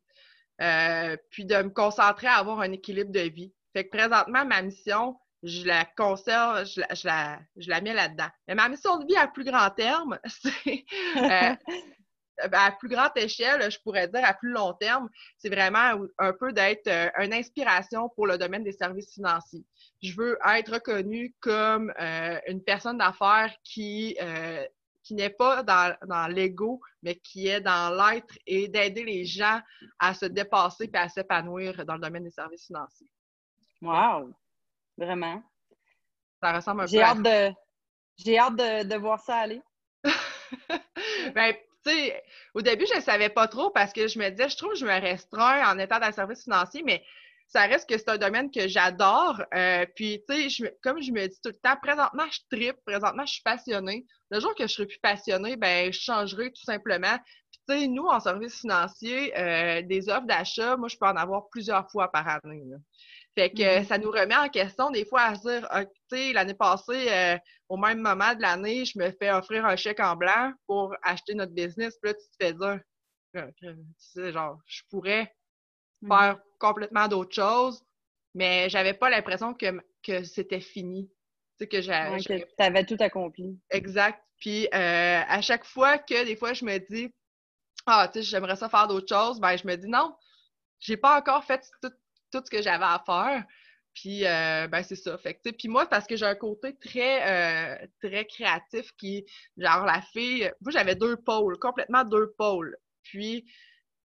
Euh, 0.60 1.16
puis, 1.30 1.44
de 1.44 1.56
me 1.56 1.70
concentrer 1.70 2.26
à 2.26 2.36
avoir 2.36 2.60
un 2.60 2.72
équilibre 2.72 3.12
de 3.12 3.20
vie. 3.20 3.52
Fait 3.72 3.84
que 3.84 3.96
présentement, 3.96 4.44
ma 4.44 4.62
mission, 4.62 5.16
je 5.42 5.64
la 5.66 5.84
conserve, 5.84 6.66
je 6.66 6.80
la, 6.80 6.94
je 6.94 7.06
la, 7.06 7.40
je 7.56 7.68
la 7.70 7.80
mets 7.80 7.94
là-dedans. 7.94 8.28
Mais 8.48 8.54
ma 8.54 8.68
mission 8.68 8.98
de 8.98 9.06
vie 9.06 9.16
à 9.16 9.28
plus 9.28 9.44
grand 9.44 9.70
terme, 9.70 10.18
c'est 10.26 10.84
euh, 11.16 11.54
à 12.40 12.72
plus 12.72 12.88
grande 12.88 13.10
échelle, 13.16 13.70
je 13.70 13.78
pourrais 13.80 14.08
dire 14.08 14.24
à 14.24 14.34
plus 14.34 14.50
long 14.50 14.72
terme, 14.74 15.08
c'est 15.36 15.48
vraiment 15.48 16.06
un 16.18 16.32
peu 16.32 16.52
d'être 16.52 16.86
euh, 16.88 17.08
une 17.18 17.32
inspiration 17.32 18.08
pour 18.10 18.26
le 18.26 18.38
domaine 18.38 18.64
des 18.64 18.72
services 18.72 19.12
financiers. 19.12 19.64
Je 20.02 20.14
veux 20.14 20.38
être 20.46 20.74
reconnue 20.74 21.34
comme 21.40 21.92
euh, 22.00 22.38
une 22.46 22.62
personne 22.62 22.98
d'affaires 22.98 23.54
qui, 23.64 24.16
euh, 24.20 24.64
qui 25.02 25.14
n'est 25.14 25.30
pas 25.30 25.62
dans, 25.62 25.96
dans 26.06 26.28
l'ego, 26.28 26.80
mais 27.02 27.16
qui 27.16 27.48
est 27.48 27.60
dans 27.60 27.94
l'être 27.94 28.38
et 28.46 28.68
d'aider 28.68 29.04
les 29.04 29.24
gens 29.24 29.60
à 29.98 30.14
se 30.14 30.26
dépasser 30.26 30.90
et 30.92 30.96
à 30.96 31.08
s'épanouir 31.08 31.84
dans 31.84 31.94
le 31.94 32.00
domaine 32.00 32.24
des 32.24 32.30
services 32.30 32.66
financiers. 32.66 33.10
Wow! 33.82 34.32
Vraiment. 34.96 35.42
Ça 36.42 36.52
ressemble 36.52 36.82
un 36.82 36.86
J'ai 36.86 36.98
peu 36.98 37.04
hâte 37.04 37.22
De... 37.22 37.54
J'ai 38.16 38.38
hâte 38.38 38.56
de, 38.56 38.88
de 38.88 38.96
voir 38.96 39.20
ça 39.20 39.36
aller. 39.36 39.62
ben, 41.34 41.54
au 42.54 42.62
début, 42.62 42.86
je 42.86 42.96
ne 42.96 43.00
savais 43.00 43.28
pas 43.28 43.48
trop 43.48 43.70
parce 43.70 43.92
que 43.92 44.08
je 44.08 44.18
me 44.18 44.28
disais, 44.30 44.48
je 44.48 44.56
trouve 44.56 44.72
que 44.72 44.78
je 44.78 44.86
me 44.86 45.00
restreins 45.00 45.70
en 45.70 45.78
étant 45.78 45.98
dans 45.98 46.06
le 46.06 46.12
service 46.12 46.44
financier, 46.44 46.82
mais 46.84 47.02
ça 47.48 47.62
reste 47.62 47.88
que 47.88 47.96
c'est 47.96 48.10
un 48.10 48.18
domaine 48.18 48.50
que 48.50 48.68
j'adore. 48.68 49.42
Euh, 49.54 49.86
puis, 49.96 50.22
tu 50.28 50.50
sais, 50.50 50.76
comme 50.82 51.02
je 51.02 51.12
me 51.12 51.26
dis 51.26 51.40
tout 51.42 51.50
le 51.50 51.58
temps, 51.58 51.76
présentement, 51.82 52.24
je 52.30 52.40
tripe, 52.54 52.76
présentement, 52.84 53.24
je 53.24 53.32
suis 53.32 53.42
passionnée. 53.42 54.06
Le 54.30 54.38
jour 54.40 54.54
que 54.54 54.66
je 54.66 54.72
serai 54.72 54.86
plus 54.86 54.98
passionnée, 54.98 55.56
ben, 55.56 55.90
je 55.90 55.98
changerai 55.98 56.52
tout 56.52 56.64
simplement. 56.64 57.16
Puis, 57.50 57.60
tu 57.68 57.80
sais, 57.80 57.88
nous, 57.88 58.04
en 58.04 58.20
service 58.20 58.60
financier, 58.60 59.36
euh, 59.38 59.80
des 59.82 60.10
offres 60.10 60.26
d'achat, 60.26 60.76
moi, 60.76 60.88
je 60.88 60.98
peux 60.98 61.06
en 61.06 61.16
avoir 61.16 61.48
plusieurs 61.48 61.90
fois 61.90 62.12
par 62.12 62.28
année. 62.28 62.62
Fait 63.38 63.50
que 63.50 63.62
mm-hmm. 63.62 63.86
ça 63.86 63.98
nous 63.98 64.10
remet 64.10 64.36
en 64.36 64.48
question 64.48 64.90
des 64.90 65.04
fois 65.04 65.22
à 65.22 65.34
se 65.36 65.48
dire, 65.48 65.66
ah, 65.70 65.84
tu 65.84 65.92
sais, 66.10 66.32
l'année 66.32 66.54
passée, 66.54 67.08
euh, 67.10 67.38
au 67.68 67.76
même 67.76 68.00
moment 68.00 68.34
de 68.34 68.42
l'année, 68.42 68.84
je 68.84 68.98
me 68.98 69.10
fais 69.12 69.30
offrir 69.30 69.64
un 69.64 69.76
chèque 69.76 70.00
en 70.00 70.16
blanc 70.16 70.52
pour 70.66 70.94
acheter 71.02 71.34
notre 71.34 71.52
business. 71.52 71.96
Puis 72.02 72.10
là, 72.10 72.14
tu 72.14 72.28
te 72.30 72.44
fais 72.44 72.52
dire, 72.52 72.80
tu 73.58 73.66
sais, 73.98 74.32
genre, 74.32 74.58
je 74.66 74.82
pourrais 74.90 75.32
Mm. 76.02 76.08
faire 76.08 76.40
complètement 76.58 77.08
d'autres 77.08 77.34
choses, 77.34 77.82
mais 78.34 78.68
j'avais 78.68 78.94
pas 78.94 79.10
l'impression 79.10 79.54
que, 79.54 79.80
que 80.02 80.24
c'était 80.24 80.60
fini. 80.60 81.08
Tu 81.08 81.64
sais, 81.64 81.68
que 81.68 81.80
j'avais. 81.80 82.20
tu 82.20 82.44
avais 82.58 82.84
tout 82.84 82.96
accompli. 83.00 83.58
Exact. 83.70 84.22
Puis 84.40 84.66
euh, 84.66 85.22
à 85.26 85.40
chaque 85.40 85.64
fois 85.64 85.98
que 85.98 86.24
des 86.24 86.36
fois 86.36 86.52
je 86.52 86.64
me 86.64 86.78
dis 86.78 87.12
Ah, 87.86 88.08
tu 88.12 88.20
sais, 88.20 88.22
j'aimerais 88.24 88.56
ça 88.56 88.68
faire 88.68 88.86
d'autres 88.86 89.08
choses, 89.08 89.40
ben 89.40 89.56
je 89.56 89.66
me 89.66 89.76
dis 89.76 89.88
non, 89.88 90.14
j'ai 90.78 90.96
pas 90.96 91.18
encore 91.18 91.44
fait 91.44 91.64
tout, 91.82 91.92
ce 92.32 92.50
que 92.50 92.62
j'avais 92.62 92.84
à 92.84 93.02
faire. 93.04 93.44
Puis, 93.94 94.26
euh, 94.26 94.68
ben, 94.68 94.82
c'est 94.82 94.96
ça. 94.96 95.18
Fait 95.18 95.34
que, 95.34 95.50
puis 95.50 95.66
moi, 95.66 95.86
parce 95.86 96.06
que 96.06 96.16
j'ai 96.16 96.26
un 96.26 96.36
côté 96.36 96.76
très, 96.76 97.82
euh, 97.82 97.86
très 98.00 98.26
créatif 98.26 98.92
qui, 98.96 99.24
genre, 99.56 99.84
la 99.84 100.00
fille, 100.00 100.50
moi, 100.60 100.70
j'avais 100.70 100.94
deux 100.94 101.16
pôles, 101.16 101.58
complètement 101.58 102.04
deux 102.04 102.32
pôles. 102.38 102.76
Puis, 103.02 103.44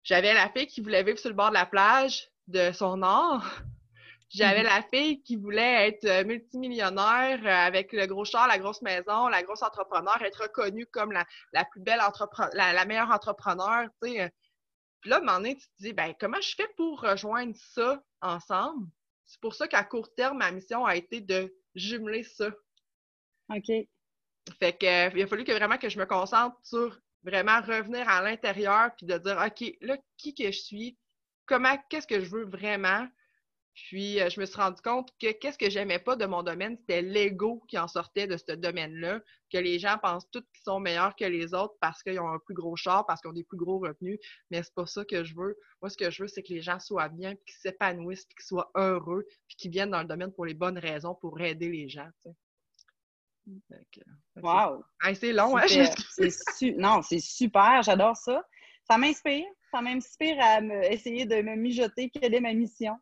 j'avais 0.04 0.34
la 0.34 0.50
fille 0.50 0.68
qui 0.68 0.82
voulait 0.82 1.04
vivre 1.04 1.20
sur 1.20 1.30
le 1.30 1.36
bord 1.36 1.50
de 1.50 1.54
la 1.56 1.68
plage 1.68 2.30
de 2.48 2.72
son 2.72 3.04
art. 3.04 3.62
J'avais 4.30 4.64
mhm. 4.64 4.70
la 4.70 4.82
fille 4.92 5.22
qui 5.22 5.36
voulait 5.36 5.88
être 5.90 6.06
euh, 6.06 6.24
multimillionnaire 6.26 7.46
avec 7.46 7.94
le 7.94 8.08
gros 8.08 8.26
char, 8.26 8.48
la 8.48 8.58
grosse 8.58 8.82
maison, 8.82 9.28
la 9.28 9.44
grosse 9.44 9.62
entrepreneur, 9.62 10.20
être 10.24 10.42
reconnue 10.44 10.88
comme 10.88 11.12
la, 11.12 11.26
plus 11.66 11.82
belle 11.82 12.02
entrepreneur, 12.02 12.50
la, 12.54 12.86
meilleure 12.86 13.12
entrepreneur, 13.12 13.88
tu 14.02 14.10
sais. 14.10 14.32
Puis 15.02 15.10
là, 15.10 15.18
à 15.18 15.20
un 15.20 15.22
moment 15.22 15.38
donné, 15.38 15.56
tu 15.56 15.68
te 15.68 15.74
dis, 15.80 15.94
ben, 15.94 16.14
comment 16.20 16.42
je 16.42 16.56
fais 16.56 16.68
pour 16.76 17.02
rejoindre 17.02 17.56
ça 17.56 18.04
ensemble? 18.22 18.88
C'est 19.26 19.40
pour 19.40 19.56
ça 19.56 19.68
qu'à 19.68 19.84
court 19.84 20.14
terme, 20.16 20.38
ma 20.38 20.52
mission 20.52 20.86
a 20.86 20.96
été 20.96 21.22
de 21.22 21.54
jumeler 21.74 22.24
ça. 22.24 22.50
OK. 23.50 23.72
Fait 24.60 24.78
que, 24.78 25.16
il 25.16 25.24
a 25.24 25.28
fallu 25.28 25.44
que 25.44 25.52
vraiment 25.52 25.78
que 25.78 25.90
je 25.90 25.98
me 25.98 26.06
concentre 26.06 26.56
sur 26.64 27.00
vraiment 27.24 27.60
revenir 27.62 28.08
à 28.08 28.22
l'intérieur 28.22 28.92
puis 28.96 29.08
de 29.08 29.18
dire 29.18 29.42
OK, 29.44 29.76
là, 29.82 29.98
qui 30.18 30.36
que 30.36 30.46
je 30.46 30.60
suis, 30.60 30.98
comment, 31.46 31.76
qu'est-ce 31.90 32.08
que 32.08 32.20
je 32.20 32.30
veux 32.30 32.46
vraiment? 32.46 33.08
Puis 33.76 34.22
euh, 34.22 34.30
je 34.30 34.40
me 34.40 34.46
suis 34.46 34.56
rendu 34.56 34.82
compte 34.82 35.10
que 35.20 35.34
qu'est-ce 35.34 35.58
que 35.58 35.70
j'aimais 35.70 36.00
pas 36.00 36.16
de 36.16 36.26
mon 36.26 36.44
domaine, 36.44 36.78
c'était 36.78 37.02
l'ego 37.02 37.62
qui 37.68 37.78
en 37.78 37.90
sortait 37.90 38.26
de 38.26 38.38
ce 38.38 38.54
domaine-là, 38.54 39.20
que 39.52 39.58
les 39.58 39.80
gens 39.80 39.98
pensent 40.02 40.30
tous 40.32 40.42
qu'ils 40.54 40.64
sont 40.64 40.80
meilleurs 40.80 41.16
que 41.16 41.26
les 41.26 41.54
autres 41.54 41.76
parce 41.82 42.02
qu'ils 42.02 42.20
ont 42.20 42.30
un 42.30 42.40
plus 42.40 42.56
gros 42.56 42.78
char, 42.78 43.06
parce 43.06 43.22
qu'ils 43.22 43.30
ont 43.30 43.34
des 43.34 43.44
plus 43.44 43.58
gros 43.58 43.80
revenus, 43.80 44.18
mais 44.50 44.64
c'est 44.64 44.74
pas 44.74 44.86
ça 44.86 45.04
que 45.04 45.26
je 45.26 45.36
veux. 45.36 45.58
Moi, 45.82 45.90
ce 45.90 45.98
que 45.98 46.10
je 46.10 46.24
veux, 46.24 46.28
c'est 46.30 46.42
que 46.42 46.54
les 46.54 46.62
gens 46.62 46.80
soient 46.80 47.10
bien, 47.10 47.36
qu'ils 47.36 47.58
s'épanouissent, 47.60 48.26
qu'ils 48.26 48.46
soient 48.46 48.72
heureux, 48.76 49.26
puis 49.48 49.58
qu'ils 49.58 49.72
viennent 49.72 49.92
dans 49.92 50.02
le 50.02 50.08
domaine 50.08 50.32
pour 50.32 50.46
les 50.46 50.54
bonnes 50.54 50.80
raisons, 50.80 51.14
pour 51.16 51.40
aider 51.42 51.70
les 51.70 51.90
gens. 51.90 52.10
Wow! 54.38 54.84
c'est 55.14 55.34
long, 55.34 55.58
hein? 55.58 55.66
Non, 56.78 57.02
c'est 57.02 57.20
super, 57.20 57.84
j'adore 57.84 58.16
ça. 58.16 58.42
Ça 58.90 58.98
m'inspire. 58.98 59.46
Ça 59.72 59.82
m'inspire 59.82 60.38
à 60.40 60.62
essayer 60.90 61.26
de 61.26 61.42
me 61.42 61.56
mijoter 61.56 62.10
quelle 62.10 62.34
est 62.34 62.40
ma 62.40 62.54
mission. 62.54 62.96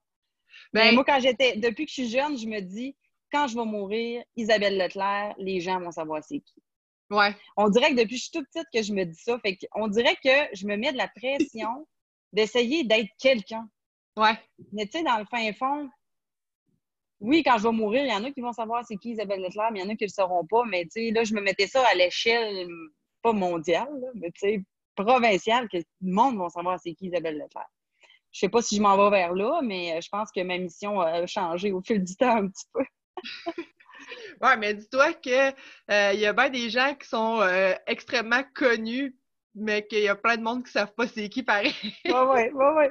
Ben 0.74 0.94
moi, 0.94 1.04
quand 1.04 1.20
j'étais, 1.20 1.58
depuis 1.58 1.86
que 1.86 1.90
je 1.90 2.02
suis 2.02 2.10
jeune, 2.10 2.38
je 2.38 2.48
me 2.48 2.60
dis, 2.62 2.96
quand 3.32 3.48
je 3.48 3.56
vais 3.56 3.66
mourir, 3.66 4.24
Isabelle 4.36 4.78
Leclerc, 4.78 5.34
les 5.38 5.60
gens 5.60 5.80
vont 5.80 5.92
savoir 5.92 6.24
c'est 6.24 6.40
qui. 6.40 6.62
Ouais. 7.10 7.36
On 7.58 7.70
dirait 7.70 7.92
que 7.92 7.96
depuis 7.96 8.16
que 8.16 8.18
je 8.18 8.24
suis 8.24 8.32
toute 8.32 8.48
petite 8.48 8.68
que 8.74 8.82
je 8.82 8.94
me 8.94 9.06
dis 9.06 9.20
ça. 9.22 9.38
Fait 9.40 9.58
on 9.76 9.88
dirait 9.88 10.16
que 10.24 10.56
je 10.56 10.66
me 10.66 10.78
mets 10.78 10.92
de 10.92 10.98
la 10.98 11.08
pression 11.08 11.88
d'essayer 12.34 12.84
d'être 12.84 13.10
quelqu'un. 13.20 13.68
Ouais. 14.18 14.38
Mais 14.72 14.86
tu 14.86 14.98
sais, 14.98 15.04
dans 15.04 15.18
le 15.18 15.26
fin 15.26 15.52
fond, 15.54 15.90
oui, 17.20 17.44
quand 17.44 17.58
je 17.58 17.64
vais 17.64 17.72
mourir, 17.72 18.04
il 18.04 18.10
y 18.10 18.14
en 18.14 18.24
a 18.24 18.32
qui 18.32 18.42
vont 18.42 18.54
savoir 18.54 18.84
c'est 18.86 18.98
qui 18.98 19.12
Isabelle 19.12 19.42
Leclerc, 19.42 19.72
mais 19.72 19.80
il 19.80 19.84
y 19.84 19.86
en 19.86 19.90
a 19.90 19.96
qui 19.96 20.04
ne 20.04 20.10
le 20.10 20.14
sauront 20.14 20.46
pas. 20.46 20.66
Mais 20.66 20.84
tu 20.84 20.92
sais, 20.92 21.12
là, 21.12 21.24
je 21.24 21.34
me 21.34 21.42
mettais 21.42 21.68
ça 21.68 21.86
à 21.88 21.96
l'échelle, 21.96 22.68
pas 23.22 23.34
mondiale, 23.34 23.90
mais 24.16 24.32
tu 24.32 24.40
sais, 24.40 24.64
provinciale, 24.96 25.68
que 25.70 25.78
le 25.78 25.84
monde 26.02 26.38
va 26.38 26.50
savoir 26.50 26.80
c'est 26.80 26.94
qui 26.94 27.08
Isabelle 27.08 27.38
Leclerc. 27.38 27.70
Je 28.34 28.40
sais 28.40 28.50
pas 28.50 28.62
si 28.64 28.78
je 28.78 28.82
m'en 28.82 28.98
vais 28.98 29.16
vers 29.16 29.34
là, 29.34 29.62
mais 29.62 30.02
je 30.02 30.10
pense 30.10 30.32
que 30.32 30.42
ma 30.42 30.58
mission 30.58 31.00
a 31.00 31.26
changé 31.28 31.72
au 31.72 31.82
fil 31.82 32.04
du 32.04 32.16
temps 32.16 32.38
un 32.38 32.48
petit 32.48 32.66
peu. 32.74 32.84
oui, 34.42 34.50
mais 34.58 34.74
dis-toi 34.74 35.14
qu'il 35.14 35.54
euh, 35.92 36.14
y 36.14 36.26
a 36.26 36.34
bien 36.34 36.50
des 36.50 36.70
gens 36.72 36.96
qui 36.96 37.08
sont 37.08 37.42
euh, 37.42 37.74
extrêmement 37.86 38.44
connus, 38.56 39.16
mais 39.54 39.86
qu'il 39.86 40.00
y 40.00 40.08
a 40.08 40.16
plein 40.16 40.38
de 40.38 40.42
monde 40.42 40.64
qui 40.64 40.70
ne 40.70 40.72
savent 40.72 40.94
pas 40.96 41.08
c'est 41.08 41.30
qui 41.30 41.44
pareil. 41.44 41.76
oui, 42.06 42.12
oui, 42.12 42.50
oui, 42.54 42.66
oui. 42.78 42.86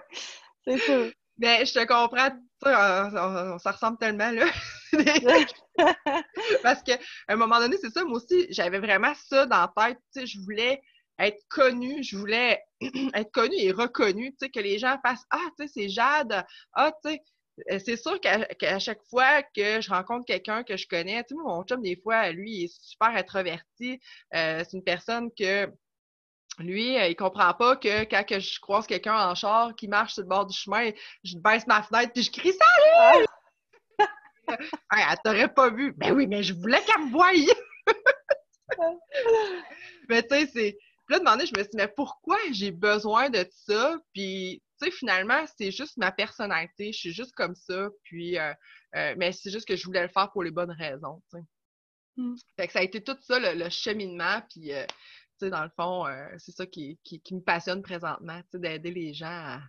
C'est 0.65 0.79
sûr. 0.79 1.11
Mais 1.39 1.67
je 1.67 1.75
te 1.75 1.85
comprends, 1.87 2.31
ça, 2.63 3.59
ça 3.59 3.71
ressemble 3.73 3.99
tellement, 3.99 4.31
là. 4.31 4.47
Parce 6.63 6.83
qu'à 6.85 6.99
un 7.27 7.37
moment 7.37 7.59
donné, 7.59 7.77
c'est 7.81 7.91
ça, 7.91 8.05
moi 8.05 8.19
aussi, 8.19 8.47
j'avais 8.51 8.79
vraiment 8.79 9.13
ça 9.15 9.47
dans 9.47 9.69
la 9.77 9.89
tête. 9.89 9.99
Tu 10.15 10.21
sais, 10.21 10.27
je 10.27 10.39
voulais 10.41 10.81
être 11.23 11.43
connue, 11.49 12.03
je 12.03 12.17
voulais 12.17 12.63
être 13.15 13.33
connue 13.33 13.59
et 13.59 13.73
reconnue, 13.73 14.31
tu 14.33 14.37
sais, 14.41 14.51
que 14.51 14.61
les 14.61 14.79
gens 14.79 14.99
fassent 15.05 15.27
Ah, 15.31 15.39
tu 15.59 15.67
sais, 15.67 15.73
c'est 15.75 15.89
Jade. 15.89 16.45
Ah, 16.75 16.93
tu 17.05 17.11
sais, 17.11 17.23
euh, 17.71 17.79
c'est 17.85 17.97
sûr 17.97 18.19
qu'à 18.21 18.79
chaque 18.79 19.03
fois 19.11 19.43
que 19.43 19.81
je 19.81 19.91
rencontre 19.91 20.25
quelqu'un 20.25 20.65
que 20.65 20.77
je 20.77 20.87
connais, 20.89 21.23
tu 21.25 21.35
sais, 21.35 21.43
mon 21.43 21.63
chum, 21.65 21.83
des 21.83 21.97
fois, 21.97 22.31
lui, 22.31 22.53
il 22.53 22.65
est 22.65 22.83
super 22.83 23.11
introverti. 23.11 24.01
Euh, 24.35 24.65
c'est 24.65 24.77
une 24.77 24.85
personne 24.85 25.31
que 25.39 25.69
lui, 26.59 26.99
euh, 26.99 27.09
il 27.09 27.17
comprend 27.17 27.55
pas 27.55 27.77
que 27.77 28.05
quand 28.05 28.25
que 28.25 28.41
je 28.41 28.61
croise 28.61 28.87
quelqu'un 28.87 29.31
en 29.31 29.35
char 29.35 29.75
qui 29.75 29.89
marche 29.89 30.15
sur 30.15 30.23
le 30.23 30.29
bord 30.29 30.47
du 30.47 30.57
chemin, 30.57 30.91
je 31.25 31.37
baisse 31.39 31.67
ma 31.67 31.83
fenêtre 31.83 32.13
puis 32.13 32.23
je 32.23 32.31
crie 32.31 32.53
Salut! 32.53 33.27
Ah! 33.99 34.07
elle 35.13 35.19
t'aurait 35.25 35.53
pas 35.53 35.71
vu. 35.71 35.93
Ben 35.93 36.13
oui, 36.13 36.27
mais 36.27 36.43
je 36.43 36.55
voulais 36.55 36.81
qu'elle 36.85 37.07
me 37.07 37.11
voie. 37.11 37.31
mais 40.09 40.23
tu 40.23 40.35
sais, 40.35 40.47
c'est. 40.53 40.79
Puis 41.07 41.15
là, 41.15 41.19
demander, 41.19 41.47
je 41.47 41.53
me 41.53 41.63
suis 41.63 41.71
dit, 41.71 41.77
mais 41.77 41.89
pourquoi 41.89 42.39
j'ai 42.53 42.71
besoin 42.71 43.29
de 43.31 43.47
ça? 43.51 43.99
Puis, 44.13 44.63
tu 44.81 44.87
sais, 44.87 44.91
finalement, 44.91 45.45
c'est 45.59 45.71
juste 45.71 45.97
ma 45.97 46.13
personnalité. 46.13 46.93
Je 46.93 46.99
suis 46.99 47.13
juste 47.13 47.35
comme 47.35 47.55
ça. 47.55 47.89
Puis, 48.05 48.39
euh, 48.39 48.53
euh, 48.95 49.15
mais 49.17 49.33
c'est 49.33 49.51
juste 49.51 49.67
que 49.67 49.77
je 49.77 49.85
voulais 49.85 50.03
le 50.03 50.09
faire 50.09 50.31
pour 50.31 50.43
les 50.43 50.51
bonnes 50.51 50.71
raisons, 50.71 51.23
tu 51.31 51.39
sais. 51.39 51.45
Mm. 52.17 52.35
Fait 52.57 52.67
que 52.67 52.73
ça 52.73 52.79
a 52.81 52.83
été 52.83 53.03
tout 53.03 53.17
ça, 53.21 53.39
le, 53.39 53.69
cheminement. 53.71 54.43
Puis, 54.51 54.73
dans 55.51 55.65
le 55.65 55.71
fond, 55.71 56.07
euh, 56.07 56.29
c'est 56.39 56.53
ça 56.53 56.67
qui, 56.67 56.99
me 57.31 57.41
passionne 57.41 57.83
présentement, 57.83 58.41
d'aider 58.55 58.91
les 58.91 59.15
gens 59.15 59.27
à. 59.27 59.61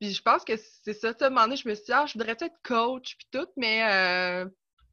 Puis 0.00 0.10
je 0.12 0.20
pense 0.20 0.44
que 0.44 0.52
c'est 0.56 0.92
ça, 0.92 1.14
un 1.20 1.30
moment 1.30 1.44
donné, 1.44 1.56
je 1.56 1.68
me 1.68 1.74
suis 1.74 1.86
dit, 1.86 1.92
ah, 1.92 2.04
je 2.06 2.12
voudrais 2.12 2.32
être 2.32 2.54
coach, 2.62 3.16
puis 3.16 3.28
tout, 3.30 3.48
mais 3.56 3.82
euh, 3.90 4.46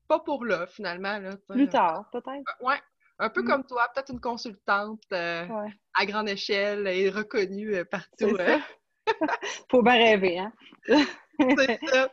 pas 0.07 0.19
pour 0.19 0.45
là, 0.45 0.65
finalement. 0.67 1.17
Là, 1.19 1.35
Plus 1.49 1.67
tard, 1.67 2.09
peut-être. 2.11 2.43
Ouais, 2.61 2.81
un 3.23 3.29
peu 3.29 3.41
mm. 3.41 3.47
comme 3.47 3.65
toi, 3.65 3.87
peut-être 3.93 4.11
une 4.11 4.19
consultante 4.19 5.03
euh, 5.11 5.47
à 5.93 6.05
grande 6.05 6.29
échelle 6.29 6.87
et 6.87 7.09
reconnue 7.09 7.85
partout. 7.85 8.37
Faut 9.71 9.81
bien 9.81 9.93
rêver, 9.93 10.39
hein? 10.39 10.53
c'est 10.87 11.79
ça. 11.87 12.09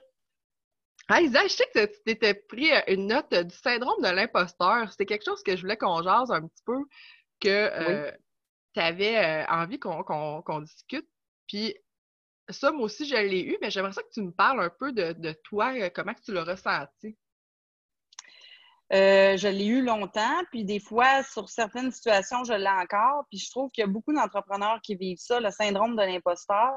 Isa, 1.19 1.43
je 1.43 1.49
sais 1.49 1.67
que 1.75 1.87
tu 1.87 2.03
t'étais 2.05 2.35
pris 2.35 2.71
une 2.87 3.09
note 3.09 3.35
du 3.35 3.55
syndrome 3.57 4.01
de 4.01 4.09
l'imposteur. 4.09 4.91
C'était 4.91 5.07
quelque 5.07 5.25
chose 5.25 5.43
que 5.43 5.57
je 5.57 5.63
voulais 5.63 5.77
qu'on 5.77 6.03
jase 6.03 6.31
un 6.31 6.47
petit 6.47 6.63
peu 6.65 6.85
que 7.41 7.49
euh, 7.49 8.13
tu 8.75 8.81
avais 8.81 9.17
euh, 9.17 9.47
envie 9.49 9.79
qu'on 9.81 10.61
discute. 10.61 11.09
Puis 11.49 11.75
ça, 12.49 12.71
moi 12.71 12.85
aussi, 12.85 13.07
je 13.07 13.17
l'ai 13.17 13.43
eu, 13.43 13.59
mais 13.61 13.71
j'aimerais 13.71 13.93
ça 13.93 14.03
que 14.03 14.11
tu 14.13 14.23
me 14.23 14.31
parles 14.31 14.61
un 14.61 14.71
peu 14.71 14.93
de, 14.93 15.33
toi, 15.45 15.73
euh, 15.75 15.91
comment 15.93 16.15
tu 16.25 16.33
l'as 16.33 16.45
ressenti? 16.45 17.17
Je 18.91 19.49
l'ai 19.49 19.67
eu 19.67 19.83
longtemps, 19.83 20.43
puis 20.51 20.65
des 20.65 20.81
fois, 20.81 21.23
sur 21.23 21.49
certaines 21.49 21.93
situations, 21.93 22.45
je 22.45 22.53
l'ai 22.53 22.69
encore. 22.69 23.25
Puis 23.31 23.39
je 23.39 23.51
trouve 23.51 23.71
qu'il 23.71 23.83
y 23.83 23.85
a 23.85 23.91
beaucoup 23.91 24.13
d'entrepreneurs 24.13 24.81
qui 24.83 24.97
vivent 24.97 25.19
ça, 25.21 25.41
le 25.41 25.51
syndrome 25.51 25.97
de 25.97 26.03
l'imposteur. 26.03 26.73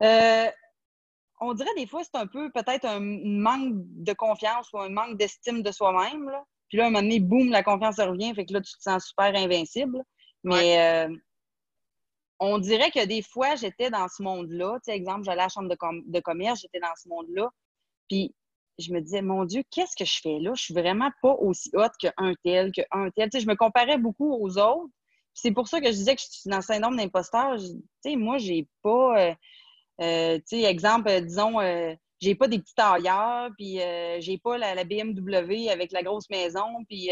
on 0.00 1.54
dirait 1.54 1.74
des 1.76 1.86
fois, 1.86 2.02
c'est 2.04 2.18
un 2.18 2.26
peu 2.26 2.50
peut-être 2.52 2.86
un 2.86 3.00
manque 3.00 3.74
de 3.74 4.12
confiance 4.12 4.72
ou 4.72 4.78
un 4.78 4.88
manque 4.88 5.18
d'estime 5.18 5.62
de 5.62 5.70
soi-même. 5.70 6.30
Puis 6.68 6.78
là, 6.78 6.84
à 6.84 6.86
un 6.88 6.90
moment 6.90 7.02
donné, 7.02 7.20
boum, 7.20 7.50
la 7.50 7.62
confiance 7.62 7.98
revient. 7.98 8.34
Fait 8.34 8.44
que 8.44 8.52
là, 8.52 8.60
tu 8.60 8.72
te 8.76 8.82
sens 8.82 9.06
super 9.06 9.34
invincible. 9.34 10.02
Mais 10.42 11.08
euh, 11.08 11.14
on 12.38 12.58
dirait 12.58 12.90
que 12.90 13.04
des 13.04 13.22
fois, 13.22 13.54
j'étais 13.54 13.90
dans 13.90 14.08
ce 14.08 14.22
monde-là. 14.22 14.74
Tu 14.76 14.92
sais, 14.92 14.96
exemple, 14.96 15.24
j'allais 15.24 15.42
à 15.42 15.44
la 15.44 15.48
chambre 15.48 15.68
de, 15.68 16.20
commerce, 16.20 16.60
j'étais 16.60 16.80
dans 16.80 16.94
ce 16.96 17.08
monde-là. 17.08 17.48
Puis 18.08 18.34
je 18.78 18.92
me 18.92 19.00
disais, 19.00 19.22
mon 19.22 19.44
Dieu, 19.44 19.62
qu'est-ce 19.70 19.96
que 19.96 20.04
je 20.04 20.20
fais 20.20 20.38
là? 20.38 20.52
Je 20.54 20.62
suis 20.62 20.74
vraiment 20.74 21.10
pas 21.22 21.34
aussi 21.34 21.70
haute 21.74 21.92
qu'un 21.98 22.34
tel, 22.44 22.72
qu'un 22.72 23.10
tel. 23.14 23.30
Tu 23.30 23.38
sais, 23.38 23.44
je 23.44 23.48
me 23.48 23.56
comparais 23.56 23.98
beaucoup 23.98 24.32
aux 24.34 24.58
autres. 24.58 24.90
c'est 25.34 25.52
pour 25.52 25.68
ça 25.68 25.80
que 25.80 25.86
je 25.86 25.92
disais 25.92 26.14
que 26.14 26.22
je 26.22 26.26
suis 26.26 26.50
dans 26.50 26.56
le 26.56 26.62
syndrome 26.62 26.96
d'imposteur. 26.96 27.56
Tu 27.56 27.66
sais, 28.00 28.16
moi, 28.16 28.38
j'ai 28.38 28.68
pas, 28.82 29.30
euh, 29.30 29.34
euh, 30.02 30.38
tu 30.38 30.60
sais, 30.60 30.62
exemple, 30.62 31.10
disons, 31.22 31.60
j'ai 32.20 32.34
pas 32.34 32.48
des 32.48 32.58
petits 32.58 32.74
tailleurs, 32.74 33.50
puis 33.58 33.78
j'ai 34.20 34.38
pas 34.42 34.58
la, 34.58 34.84
BMW 34.84 35.68
avec 35.70 35.92
la 35.92 36.02
grosse 36.02 36.28
maison, 36.30 36.84
puis 36.88 37.10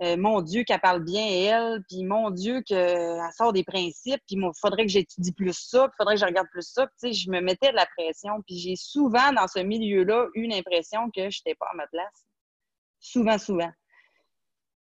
mon 0.00 0.42
Dieu 0.42 0.64
qu'elle 0.64 0.80
parle 0.80 1.02
bien 1.02 1.26
elle, 1.26 1.82
puis 1.88 2.04
mon 2.04 2.30
Dieu 2.30 2.60
qu'elle 2.62 3.20
sort 3.36 3.52
des 3.52 3.64
principes, 3.64 4.20
puis 4.26 4.36
il 4.36 4.50
faudrait 4.60 4.84
que 4.84 4.92
j'étudie 4.92 5.32
plus 5.32 5.54
ça, 5.54 5.88
puis 5.88 5.96
faudrait 5.96 6.14
que 6.14 6.20
je 6.20 6.26
regarde 6.26 6.48
plus 6.50 6.68
ça. 6.68 6.86
Tu 6.86 6.92
sais, 6.96 7.12
je 7.12 7.30
me 7.30 7.40
mettais 7.40 7.70
de 7.70 7.76
la 7.76 7.86
pression, 7.86 8.42
puis 8.46 8.58
j'ai 8.58 8.76
souvent 8.76 9.32
dans 9.32 9.48
ce 9.48 9.60
milieu-là 9.60 10.26
eu 10.34 10.46
l'impression 10.46 11.10
que 11.10 11.30
je 11.30 11.40
n'étais 11.40 11.54
pas 11.54 11.66
à 11.72 11.76
ma 11.76 11.86
place. 11.86 12.26
Souvent, 13.00 13.38
souvent. 13.38 13.72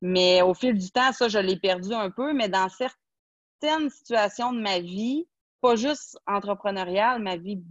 Mais 0.02 0.42
au 0.42 0.54
fil 0.54 0.78
du 0.78 0.92
temps, 0.92 1.12
ça, 1.12 1.28
je 1.28 1.40
l'ai 1.40 1.58
perdu 1.58 1.94
un 1.94 2.10
peu, 2.10 2.34
mais 2.34 2.48
dans 2.48 2.70
certaines 2.70 3.90
situations 3.90 4.54
de 4.54 4.60
ma 4.60 4.80
vie, 4.80 5.28
pas 5.62 5.76
juste 5.76 6.18
entrepreneuriale, 6.26 7.22
ma 7.22 7.36
vie 7.36 7.62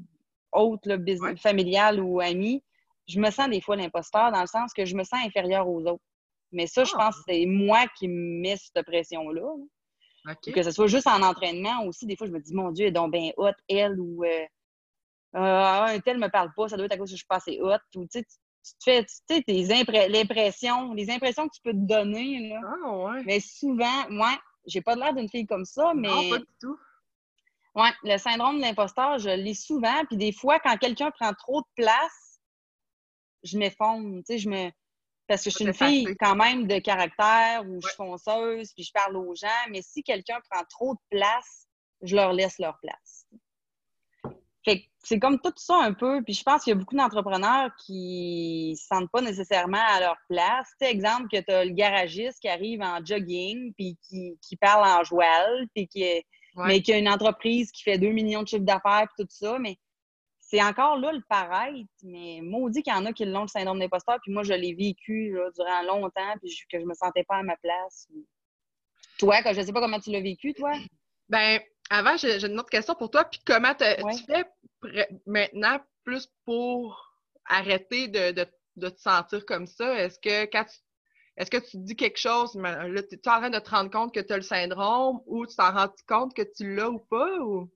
haute, 0.53 0.89
business, 0.89 1.41
familiale 1.41 2.01
ou 2.01 2.21
amie, 2.21 2.63
je 3.07 3.21
me 3.21 3.31
sens 3.31 3.49
des 3.49 3.61
fois 3.61 3.77
l'imposteur 3.77 4.31
dans 4.33 4.41
le 4.41 4.47
sens 4.47 4.73
que 4.75 4.85
je 4.85 4.95
me 4.95 5.05
sens 5.05 5.21
inférieure 5.25 5.69
aux 5.69 5.81
autres. 5.87 6.03
Mais 6.53 6.67
ça, 6.67 6.85
je 6.85 6.93
ah. 6.95 6.99
pense 6.99 7.17
que 7.17 7.23
c'est 7.29 7.47
moi 7.47 7.87
qui 7.99 8.09
me 8.09 8.41
mets 8.41 8.57
cette 8.57 8.85
pression-là. 8.85 9.55
Que 10.53 10.63
ce 10.63 10.71
soit 10.71 10.89
juste 10.89 11.07
en 11.07 11.23
entraînement 11.23 11.85
aussi, 11.85 12.05
des 12.05 12.17
fois, 12.17 12.27
je 12.27 12.33
me 12.33 12.41
dis, 12.41 12.55
mon 12.55 12.71
Dieu, 12.71 12.85
elle 12.85 12.91
est 12.91 12.93
donc 12.93 13.13
bien 13.13 13.31
haute, 13.37 13.57
elle, 13.69 13.99
ou 13.99 14.25
euh, 14.25 14.45
ah, 15.35 15.87
un 15.89 16.01
tel 16.01 16.19
me 16.19 16.29
parle 16.29 16.53
pas, 16.55 16.69
ça 16.69 16.77
doit 16.77 16.87
être 16.87 16.93
à 16.93 16.97
cause 16.99 17.09
que 17.09 17.17
je 17.17 17.19
suis 17.19 17.27
pas 17.27 17.37
assez 17.37 17.59
haute. 17.61 17.81
Ou, 17.95 18.07
tu 18.13 18.23
te 18.23 18.29
fais, 18.85 19.05
tu 19.05 19.15
sais, 19.47 20.09
l'impression, 20.09 20.93
les 20.93 21.11
impressions 21.11 21.49
que 21.49 21.55
tu 21.55 21.63
peux 21.63 21.73
te 21.73 21.87
donner. 21.87 22.51
Là. 22.51 22.61
Ah, 22.65 22.97
ouais. 22.97 23.23
Mais 23.25 23.41
souvent, 23.41 24.11
moi, 24.11 24.39
j'ai 24.67 24.81
pas 24.81 24.97
l'air 24.97 25.15
d'une 25.15 25.29
fille 25.29 25.47
comme 25.47 25.65
ça, 25.65 25.93
mais. 25.95 26.09
Non, 26.09 26.31
pas 26.31 26.39
du 26.39 26.47
tout. 26.61 26.79
Ouais, 27.75 27.93
le 28.03 28.19
syndrome 28.19 28.57
de 28.57 28.63
l'imposteur, 28.63 29.19
je 29.19 29.31
l'ai 29.31 29.55
souvent. 29.55 30.05
Puis 30.07 30.17
des 30.17 30.33
fois, 30.33 30.59
quand 30.59 30.77
quelqu'un 30.79 31.11
prend 31.11 31.33
trop 31.33 31.61
de 31.61 31.67
place, 31.77 32.41
je 33.45 33.59
m'effondre. 33.59 34.19
Tu 34.19 34.23
sais, 34.27 34.39
je 34.39 34.49
me. 34.49 34.71
Parce 35.29 35.45
que 35.45 35.51
je 35.51 35.57
suis 35.57 35.67
une 35.67 35.75
fille 35.75 36.17
quand 36.19 36.35
même 36.35 36.67
de 36.67 36.79
caractère 36.79 37.63
où 37.67 37.81
je 37.83 37.89
suis 37.89 37.97
fonceuse, 37.97 38.73
puis 38.73 38.83
je 38.83 38.93
parle 38.93 39.17
aux 39.17 39.35
gens. 39.35 39.49
Mais 39.71 39.83
si 39.83 40.03
quelqu'un 40.03 40.39
prend 40.51 40.65
trop 40.71 40.95
de 40.95 41.01
place, 41.11 41.69
je 42.03 42.17
leur 42.17 42.33
laisse 42.33 42.59
leur 42.59 42.79
place. 42.81 43.27
Fait 44.65 44.85
c'est 45.05 45.19
comme 45.19 45.39
tout 45.41 45.53
ça 45.57 45.77
un 45.83 45.93
peu. 45.93 46.23
Puis 46.25 46.35
je 46.35 46.43
pense 46.43 46.65
qu'il 46.65 46.73
y 46.73 46.77
a 46.77 46.79
beaucoup 46.79 46.97
d'entrepreneurs 46.97 47.71
qui 47.85 48.71
ne 48.73 48.77
se 48.77 48.87
sentent 48.87 49.11
pas 49.11 49.21
nécessairement 49.21 49.85
à 49.87 50.01
leur 50.01 50.17
place. 50.29 50.69
Tu 50.81 50.87
sais, 50.87 50.93
exemple, 50.93 51.29
que 51.31 51.41
tu 51.41 51.53
as 51.53 51.65
le 51.65 51.73
garagiste 51.73 52.41
qui 52.41 52.49
arrive 52.49 52.81
en 52.81 53.05
jogging, 53.05 53.73
puis 53.75 53.99
qui, 54.09 54.39
qui 54.41 54.57
parle 54.57 54.87
en 54.87 55.05
joual, 55.05 55.67
puis 55.75 55.87
qui 55.89 56.05
mais 56.67 56.83
qui 56.83 56.93
a 56.93 56.99
une 56.99 57.09
entreprise 57.09 57.71
qui 57.71 57.83
fait 57.83 57.99
2 57.99 58.09
millions 58.09 58.43
de 58.43 58.49
chiffres 58.49 58.65
d'affaires, 58.65 59.07
puis 59.15 59.25
tout 59.25 59.31
ça. 59.31 59.59
Mais 59.59 59.77
c'est 60.49 60.63
encore 60.63 60.99
là 60.99 61.13
le 61.13 61.21
pareil, 61.29 61.87
mais 62.03 62.41
maudit 62.43 62.83
qu'il 62.83 62.93
y 62.93 62.97
en 62.97 63.05
a 63.05 63.13
qui 63.13 63.27
l'ont 63.27 63.43
le 63.43 63.49
syndrome 63.49 63.79
d'imposteur, 63.79 64.19
puis 64.23 64.33
moi, 64.33 64.43
je 64.43 64.55
l'ai 64.55 64.75
vécu 64.75 65.37
durant 65.55 65.83
longtemps, 65.83 66.35
puis 66.41 66.51
que 66.73 66.81
je 66.81 66.87
me 66.87 66.95
sentais 66.95 67.23
pas 67.25 67.37
à 67.37 67.43
ma 67.43 67.57
place. 67.59 68.09
Toi, 69.19 69.37
je 69.53 69.61
sais 69.61 69.73
pas 69.73 69.81
comment 69.81 70.01
tu 70.01 70.11
l'as 70.11 70.23
vécu, 70.23 70.55
toi? 70.55 70.73
Ben, 71.29 71.61
avant, 71.91 72.17
j'ai 72.17 72.43
une 72.47 72.59
autre 72.59 72.71
question 72.71 72.95
pour 72.95 73.11
toi. 73.11 73.25
Puis 73.25 73.41
comment 73.45 73.75
tu 73.75 74.25
fais 74.25 74.47
maintenant 75.27 75.81
plus 76.05 76.29
pour 76.47 77.13
arrêter 77.45 78.09
de, 78.09 78.45
te 78.81 78.99
sentir 78.99 79.45
comme 79.45 79.67
ça? 79.67 79.99
Est-ce 79.99 80.19
que 80.19 80.51
quand 80.51 80.65
tu 80.65 80.79
est-ce 81.37 81.53
que 81.53 81.59
tu 81.59 81.77
dis 81.77 81.95
quelque 81.95 82.19
chose, 82.19 82.57
là, 82.57 83.01
tu 83.09 83.15
es 83.15 83.29
en 83.29 83.39
train 83.39 83.51
de 83.51 83.61
te 83.61 83.71
rendre 83.71 83.93
compte 83.93 84.13
que 84.13 84.19
tu 84.19 84.33
as 84.33 84.39
le 84.39 84.43
syndrome 84.43 85.21
ou 85.25 85.47
tu 85.47 85.55
t'en 85.55 85.73
rends 85.73 85.95
compte 86.09 86.35
que 86.35 86.43
tu 86.43 86.75
l'as 86.75 86.91
ou 86.91 86.99
pas? 86.99 87.39
Ou? 87.39 87.71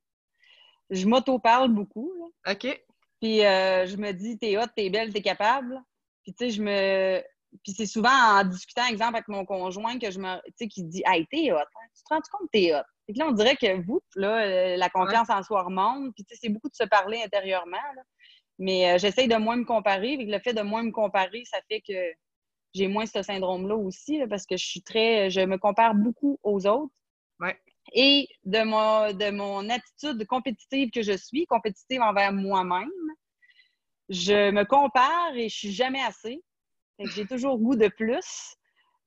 Je 0.90 1.06
m'auto-parle 1.06 1.70
beaucoup. 1.70 2.12
OK. 2.48 2.82
Puis 3.20 3.44
euh, 3.44 3.86
je 3.86 3.96
me 3.96 4.12
dis, 4.12 4.38
t'es 4.38 4.56
hot, 4.56 4.66
t'es 4.74 4.90
belle, 4.90 5.12
t'es 5.12 5.22
capable. 5.22 5.80
Puis 6.22 6.34
tu 6.34 6.44
sais, 6.44 6.50
je 6.50 6.62
me. 6.62 7.22
Puis 7.62 7.72
c'est 7.76 7.86
souvent 7.86 8.10
en 8.10 8.44
discutant, 8.44 8.86
exemple, 8.86 9.14
avec 9.14 9.28
mon 9.28 9.44
conjoint 9.44 9.98
que 9.98 10.10
je 10.10 10.18
me. 10.18 10.36
Tu 10.46 10.52
sais, 10.56 10.68
qui 10.68 10.84
dit, 10.84 11.02
hey, 11.06 11.26
t'es 11.30 11.52
hot. 11.52 11.58
Hein? 11.58 11.88
Tu 11.94 12.02
te 12.02 12.14
rends 12.14 12.20
compte 12.32 12.48
que 12.52 12.58
t'es 12.58 12.74
hot? 12.74 12.82
Et 13.08 13.12
là, 13.14 13.26
on 13.28 13.32
dirait 13.32 13.56
que 13.56 13.80
vous, 13.82 14.00
là, 14.16 14.44
euh, 14.44 14.76
la 14.76 14.88
confiance 14.88 15.30
en 15.30 15.42
soi 15.42 15.62
remonte. 15.62 16.14
Puis 16.14 16.24
tu 16.24 16.34
sais, 16.34 16.40
c'est 16.42 16.48
beaucoup 16.48 16.68
de 16.68 16.74
se 16.74 16.84
parler 16.84 17.22
intérieurement. 17.22 17.76
Mais 18.58 18.92
euh, 18.92 18.98
j'essaye 18.98 19.28
de 19.28 19.36
moins 19.36 19.56
me 19.56 19.64
comparer. 19.64 20.14
Avec 20.14 20.28
le 20.28 20.38
fait 20.40 20.54
de 20.54 20.62
moins 20.62 20.82
me 20.82 20.92
comparer, 20.92 21.44
ça 21.44 21.58
fait 21.70 21.80
que 21.80 21.94
j'ai 22.74 22.88
moins 22.88 23.06
ce 23.06 23.22
syndrome-là 23.22 23.76
aussi, 23.76 24.20
parce 24.28 24.46
que 24.46 24.56
je 24.56 24.64
suis 24.64 24.82
très. 24.82 25.30
Je 25.30 25.40
me 25.40 25.58
compare 25.58 25.94
beaucoup 25.94 26.38
aux 26.42 26.66
autres. 26.66 26.92
Et 27.94 28.28
de 28.44 28.62
mon, 28.62 29.12
de 29.12 29.30
mon 29.30 29.68
attitude 29.68 30.26
compétitive 30.26 30.90
que 30.90 31.02
je 31.02 31.16
suis, 31.16 31.46
compétitive 31.46 32.00
envers 32.00 32.32
moi-même. 32.32 32.90
Je 34.08 34.50
me 34.50 34.64
compare 34.64 35.34
et 35.34 35.48
je 35.48 35.56
suis 35.56 35.72
jamais 35.72 36.02
assez. 36.02 36.42
J'ai 36.98 37.26
toujours 37.26 37.58
goût 37.58 37.76
de 37.76 37.88
plus. 37.88 38.56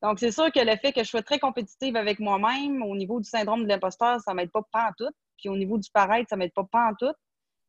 Donc, 0.01 0.19
c'est 0.19 0.31
sûr 0.31 0.51
que 0.51 0.59
le 0.59 0.75
fait 0.77 0.93
que 0.93 1.03
je 1.03 1.09
sois 1.09 1.23
très 1.23 1.39
compétitive 1.39 1.95
avec 1.95 2.19
moi-même, 2.19 2.83
au 2.83 2.95
niveau 2.95 3.19
du 3.19 3.27
syndrome 3.27 3.63
de 3.63 3.69
l'imposteur, 3.69 4.19
ça 4.19 4.31
ne 4.31 4.35
m'aide 4.35 4.51
pas 4.51 4.61
pas 4.71 4.89
en 4.89 4.91
tout. 4.97 5.11
Puis 5.37 5.49
au 5.49 5.57
niveau 5.57 5.77
du 5.77 5.89
paraître, 5.91 6.29
ça 6.29 6.35
ne 6.35 6.39
m'aide 6.39 6.53
pas 6.53 6.67
pas 6.71 6.91
en 6.91 6.93
tout. 6.95 7.13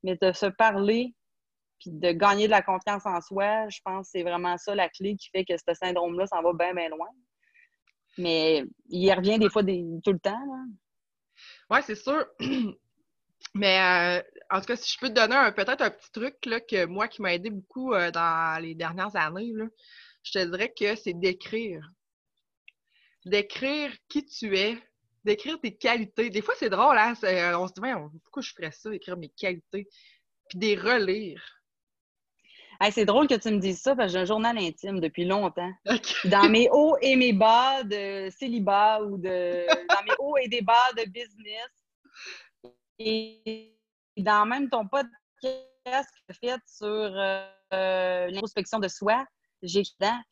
Mais 0.02 0.16
de 0.20 0.32
se 0.32 0.46
parler 0.46 1.14
puis 1.78 1.90
de 1.90 2.12
gagner 2.12 2.46
de 2.46 2.50
la 2.50 2.62
confiance 2.62 3.04
en 3.04 3.20
soi, 3.20 3.68
je 3.68 3.80
pense 3.84 4.06
que 4.06 4.10
c'est 4.12 4.22
vraiment 4.22 4.56
ça 4.56 4.74
la 4.74 4.88
clé 4.88 5.16
qui 5.16 5.28
fait 5.30 5.44
que 5.44 5.54
ce 5.56 5.74
syndrome-là 5.74 6.26
s'en 6.26 6.42
va 6.42 6.52
bien, 6.52 6.74
bien 6.74 6.88
loin. 6.88 7.08
Mais 8.18 8.64
il 8.88 9.12
revient 9.12 9.38
des 9.38 9.50
fois 9.50 9.62
tout 9.62 10.12
le 10.12 10.18
temps. 10.18 10.30
Là. 10.30 10.64
Oui, 11.70 11.78
c'est 11.84 11.94
sûr. 11.96 12.26
Mais 13.54 13.80
euh, 13.80 14.22
en 14.50 14.60
tout 14.60 14.66
cas, 14.66 14.76
si 14.76 14.92
je 14.92 14.98
peux 14.98 15.08
te 15.08 15.14
donner 15.14 15.50
peut-être 15.52 15.82
un 15.82 15.90
petit 15.90 16.10
truc 16.12 16.36
là, 16.46 16.60
que 16.60 16.86
moi 16.86 17.08
qui 17.08 17.22
m'a 17.22 17.34
aidé 17.34 17.50
beaucoup 17.50 17.94
euh, 17.94 18.10
dans 18.10 18.62
les 18.62 18.74
dernières 18.74 19.14
années, 19.16 19.52
je 20.22 20.32
te 20.32 20.38
dirais 20.44 20.72
que 20.78 20.94
c'est 20.96 21.14
d'écrire. 21.14 21.90
D'écrire 23.24 23.92
qui 24.08 24.24
tu 24.24 24.56
es, 24.56 24.78
d'écrire 25.24 25.60
tes 25.60 25.76
qualités. 25.76 26.30
Des 26.30 26.42
fois, 26.42 26.54
c'est 26.58 26.70
drôle, 26.70 26.96
hein? 26.96 27.14
Euh, 27.24 27.58
on 27.58 27.66
se 27.66 27.72
dit, 27.72 27.80
pourquoi 28.24 28.42
je 28.42 28.52
ferais 28.52 28.70
ça, 28.70 28.94
écrire 28.94 29.16
mes 29.16 29.30
qualités? 29.30 29.88
Puis 30.48 30.58
des 30.58 30.76
relire. 30.76 31.55
C'est 32.90 33.04
drôle 33.04 33.26
que 33.26 33.34
tu 33.34 33.50
me 33.50 33.58
dises 33.58 33.80
ça 33.80 33.94
parce 33.94 34.08
que 34.08 34.18
j'ai 34.18 34.22
un 34.22 34.26
journal 34.26 34.56
intime 34.58 35.00
depuis 35.00 35.24
longtemps. 35.24 35.70
Dans 36.24 36.48
mes 36.48 36.68
hauts 36.70 36.96
et 37.00 37.16
mes 37.16 37.32
bas 37.32 37.82
de 37.82 38.28
célibat 38.30 39.02
ou 39.02 39.18
de 39.18 39.66
dans 39.88 40.02
mes 40.04 40.14
hauts 40.18 40.36
et 40.36 40.48
des 40.48 40.62
bas 40.62 40.92
de 40.96 41.04
business. 41.08 41.70
Et 42.98 43.76
dans 44.16 44.46
même 44.46 44.68
ton 44.70 44.86
podcast 44.86 46.10
fait 46.40 46.60
sur 46.66 46.88
euh, 46.88 48.26
l'introspection 48.30 48.78
de 48.78 48.88
soi, 48.88 49.24
j'ai 49.62 49.82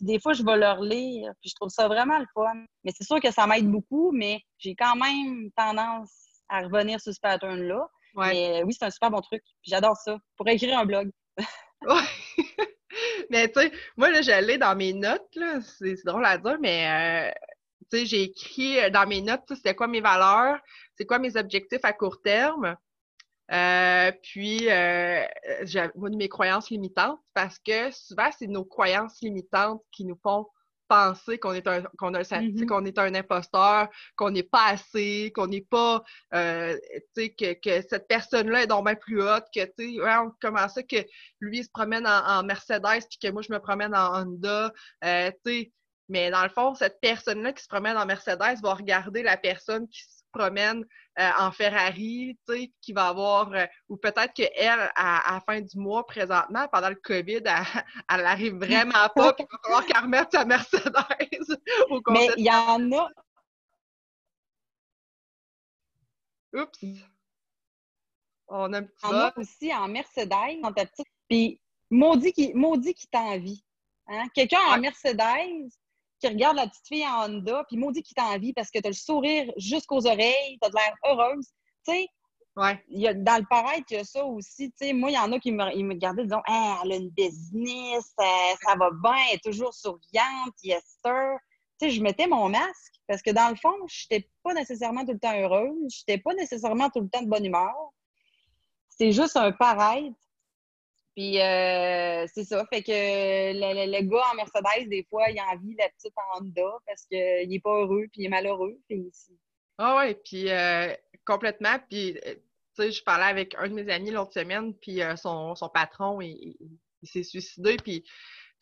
Des 0.00 0.20
fois, 0.20 0.32
je 0.32 0.44
vais 0.44 0.56
leur 0.56 0.80
lire, 0.80 1.32
puis 1.40 1.50
je 1.50 1.54
trouve 1.54 1.70
ça 1.70 1.88
vraiment 1.88 2.18
le 2.18 2.26
fun. 2.34 2.54
Mais 2.84 2.92
c'est 2.96 3.04
sûr 3.04 3.20
que 3.20 3.30
ça 3.30 3.46
m'aide 3.46 3.70
beaucoup, 3.70 4.12
mais 4.12 4.40
j'ai 4.58 4.74
quand 4.74 4.96
même 4.96 5.50
tendance 5.56 6.12
à 6.48 6.60
revenir 6.60 7.00
sur 7.00 7.12
ce 7.12 7.20
pattern-là. 7.20 7.86
Mais 8.16 8.62
oui, 8.62 8.74
c'est 8.78 8.84
un 8.84 8.90
super 8.90 9.10
bon 9.10 9.20
truc. 9.20 9.42
J'adore 9.62 9.96
ça. 9.96 10.18
Pour 10.36 10.48
écrire 10.48 10.78
un 10.78 10.84
blog. 10.84 11.10
Ouais. 11.86 12.36
mais 13.30 13.48
tu 13.50 13.60
sais, 13.60 13.72
moi, 13.96 14.10
là, 14.10 14.22
j'allais 14.22 14.58
dans 14.58 14.76
mes 14.76 14.92
notes, 14.92 15.34
là, 15.36 15.60
c'est 15.60 15.96
drôle 16.04 16.24
à 16.24 16.38
dire, 16.38 16.58
mais 16.60 17.30
euh, 17.30 17.48
tu 17.90 17.98
sais, 17.98 18.06
j'ai 18.06 18.22
écrit 18.22 18.78
euh, 18.78 18.90
dans 18.90 19.06
mes 19.06 19.20
notes, 19.20 19.42
c'était 19.48 19.74
quoi 19.74 19.86
mes 19.86 20.00
valeurs, 20.00 20.58
c'est 20.96 21.06
quoi 21.06 21.18
mes 21.18 21.36
objectifs 21.36 21.84
à 21.84 21.92
court 21.92 22.20
terme. 22.22 22.76
Euh, 23.52 24.10
puis, 24.22 24.68
j'ai 25.64 25.86
mes 25.96 26.28
croyances 26.28 26.70
limitantes 26.70 27.20
parce 27.34 27.58
que 27.58 27.90
souvent, 27.90 28.30
c'est 28.38 28.46
nos 28.46 28.64
croyances 28.64 29.20
limitantes 29.20 29.82
qui 29.92 30.04
nous 30.04 30.18
font 30.22 30.46
penser 30.94 31.38
qu'on 31.38 31.52
est 31.52 31.66
un 31.66 31.82
qu'on 31.98 32.12
mm-hmm. 32.12 32.66
qu'on 32.66 32.84
est 32.84 32.98
un 32.98 33.14
imposteur, 33.14 33.88
qu'on 34.16 34.30
n'est 34.30 34.44
pas 34.44 34.66
assez, 34.68 35.32
qu'on 35.34 35.48
n'est 35.48 35.66
pas 35.68 36.02
euh, 36.34 36.76
que, 37.16 37.54
que 37.54 37.86
cette 37.88 38.06
personne-là 38.06 38.62
est 38.62 38.66
donc 38.66 38.84
bien 38.84 38.94
plus 38.94 39.20
haute, 39.22 39.44
que 39.54 39.64
tu 39.64 39.96
sais, 39.96 40.30
comment 40.40 40.68
ça 40.68 40.82
que 40.82 41.04
lui 41.40 41.58
il 41.58 41.64
se 41.64 41.70
promène 41.70 42.06
en, 42.06 42.42
Mercedes 42.44 43.06
puis 43.08 43.18
que 43.20 43.30
moi 43.30 43.42
je 43.42 43.52
me 43.52 43.58
promène 43.58 43.94
en 43.94 44.14
Honda, 44.14 44.72
euh, 45.04 45.30
tu 45.44 45.52
sais. 45.52 45.72
Mais 46.10 46.30
dans 46.30 46.42
le 46.42 46.50
fond, 46.50 46.74
cette 46.74 47.00
personne-là 47.00 47.52
qui 47.54 47.62
se 47.62 47.68
promène 47.68 47.96
en 47.96 48.04
Mercedes 48.04 48.60
va 48.62 48.74
regarder 48.74 49.22
la 49.22 49.38
personne 49.38 49.88
qui 49.88 50.02
se 50.02 50.23
promène 50.34 50.84
euh, 51.18 51.30
en 51.38 51.52
Ferrari, 51.52 52.36
tu 52.46 52.54
sais, 52.54 52.72
qui 52.80 52.92
va 52.92 53.08
avoir, 53.08 53.52
euh, 53.52 53.66
ou 53.88 53.96
peut-être 53.96 54.32
qu'elle, 54.34 54.90
à, 54.96 55.30
à 55.30 55.34
la 55.34 55.40
fin 55.40 55.60
du 55.60 55.78
mois, 55.78 56.04
présentement, 56.06 56.66
pendant 56.72 56.88
le 56.88 56.96
COVID, 56.96 57.42
elle, 57.44 57.44
elle 58.10 58.26
arrive 58.26 58.56
vraiment 58.56 59.08
pas, 59.14 59.32
puis 59.32 59.46
il 59.48 59.52
va 59.52 59.58
falloir 59.62 59.86
qu'elle 59.86 60.02
remette 60.02 60.32
sa 60.32 60.44
Mercedes 60.44 60.90
au 61.90 62.00
Mais 62.10 62.28
il 62.36 62.44
y 62.44 62.50
en 62.50 62.92
a. 62.92 63.08
Oups! 66.52 66.84
On 68.48 68.72
a 68.72 68.78
un 68.78 68.82
petit 68.82 69.06
en 69.06 69.14
a 69.14 69.32
aussi 69.36 69.74
en 69.74 69.88
Mercedes, 69.88 70.60
dans 70.62 70.72
ta 70.72 70.84
petite. 70.84 71.06
Puis, 71.28 71.60
maudit 71.90 72.32
qui, 72.32 72.52
maudit 72.54 72.94
qui 72.94 73.06
t'envie. 73.08 73.64
Hein? 74.06 74.26
Quelqu'un 74.34 74.60
en 74.68 74.78
Mercedes 74.78 75.70
qui 76.24 76.32
regarde 76.32 76.56
la 76.56 76.66
petite 76.66 76.86
fille 76.88 77.06
en 77.06 77.26
Honda, 77.26 77.64
puis 77.68 77.76
maudit 77.76 78.02
qui 78.02 78.14
t'envie 78.14 78.54
parce 78.54 78.70
que 78.70 78.78
tu 78.78 78.86
as 78.86 78.90
le 78.90 78.94
sourire 78.94 79.52
jusqu'aux 79.58 80.06
oreilles, 80.06 80.58
tu 80.62 80.66
as 80.66 80.70
l'air 80.70 80.94
heureuse. 81.06 81.48
Tu 81.86 81.92
sais, 81.92 82.06
Ouais. 82.56 82.80
il 82.88 83.00
y 83.00 83.08
a, 83.08 83.14
dans 83.14 83.38
le 83.38 83.46
paraître, 83.50 83.84
il 83.90 83.96
y 83.96 84.00
a 84.00 84.04
ça 84.04 84.24
aussi. 84.24 84.70
Tu 84.70 84.86
sais, 84.86 84.92
moi, 84.92 85.10
il 85.10 85.14
y 85.14 85.18
en 85.18 85.32
a 85.32 85.40
qui 85.40 85.50
me, 85.50 85.64
ils 85.74 85.84
me 85.84 85.94
regardaient 85.94 86.22
disant 86.22 86.40
Ah, 86.46 86.80
elle 86.84 86.92
a 86.92 86.96
une 86.96 87.10
business, 87.10 88.14
euh, 88.20 88.54
ça 88.64 88.76
va 88.76 88.90
bien, 89.02 89.16
elle 89.28 89.34
est 89.36 89.44
toujours 89.44 89.74
souriante, 89.74 90.54
yes 90.62 90.84
sir. 91.04 91.36
Tu 91.80 91.88
sais, 91.88 91.90
je 91.90 92.00
mettais 92.00 92.28
mon 92.28 92.48
masque 92.48 92.94
parce 93.08 93.22
que 93.22 93.32
dans 93.32 93.50
le 93.50 93.56
fond, 93.56 93.74
je 93.88 94.06
n'étais 94.10 94.30
pas 94.44 94.54
nécessairement 94.54 95.04
tout 95.04 95.12
le 95.12 95.18
temps 95.18 95.36
heureuse, 95.36 95.92
je 95.92 96.02
n'étais 96.08 96.22
pas 96.22 96.32
nécessairement 96.34 96.88
tout 96.90 97.00
le 97.00 97.08
temps 97.08 97.22
de 97.22 97.28
bonne 97.28 97.44
humeur. 97.44 97.74
C'est 98.88 99.10
juste 99.10 99.36
un 99.36 99.50
paraître. 99.50 100.16
Puis 101.14 101.40
euh, 101.40 102.26
c'est 102.34 102.44
ça. 102.44 102.66
Fait 102.72 102.82
que 102.82 102.90
le, 102.92 103.86
le- 103.86 103.92
le 103.98 104.02
gars 104.10 104.22
en 104.32 104.36
Mercedes, 104.36 104.88
des 104.88 105.06
fois, 105.10 105.30
il 105.30 105.40
envie 105.40 105.76
la 105.78 105.88
petite 105.90 106.14
Honda 106.34 106.62
parce 106.86 107.06
qu'il 107.06 107.48
n'est 107.48 107.60
pas 107.60 107.70
heureux 107.82 108.06
puis 108.12 108.22
il 108.22 108.26
est 108.26 108.28
malheureux. 108.28 108.78
Puis 108.88 109.10
Ah 109.78 109.96
ouais, 109.96 110.14
puis 110.14 110.50
euh, 110.50 110.94
complètement. 111.24 111.78
Puis, 111.88 112.18
euh, 112.26 112.34
tu 112.76 112.82
sais, 112.82 112.92
je 112.92 113.02
parlais 113.04 113.24
avec 113.26 113.54
un 113.58 113.68
de 113.68 113.74
mes 113.74 113.90
amis 113.92 114.10
l'autre 114.10 114.32
semaine, 114.32 114.74
puis 114.74 115.02
euh, 115.02 115.16
son, 115.16 115.54
son 115.54 115.68
patron, 115.68 116.20
il, 116.20 116.30
il- 116.60 116.78
il 117.02 117.08
s'est 117.08 117.22
suicidé, 117.22 117.76
puis 117.76 118.02
tu 118.02 118.08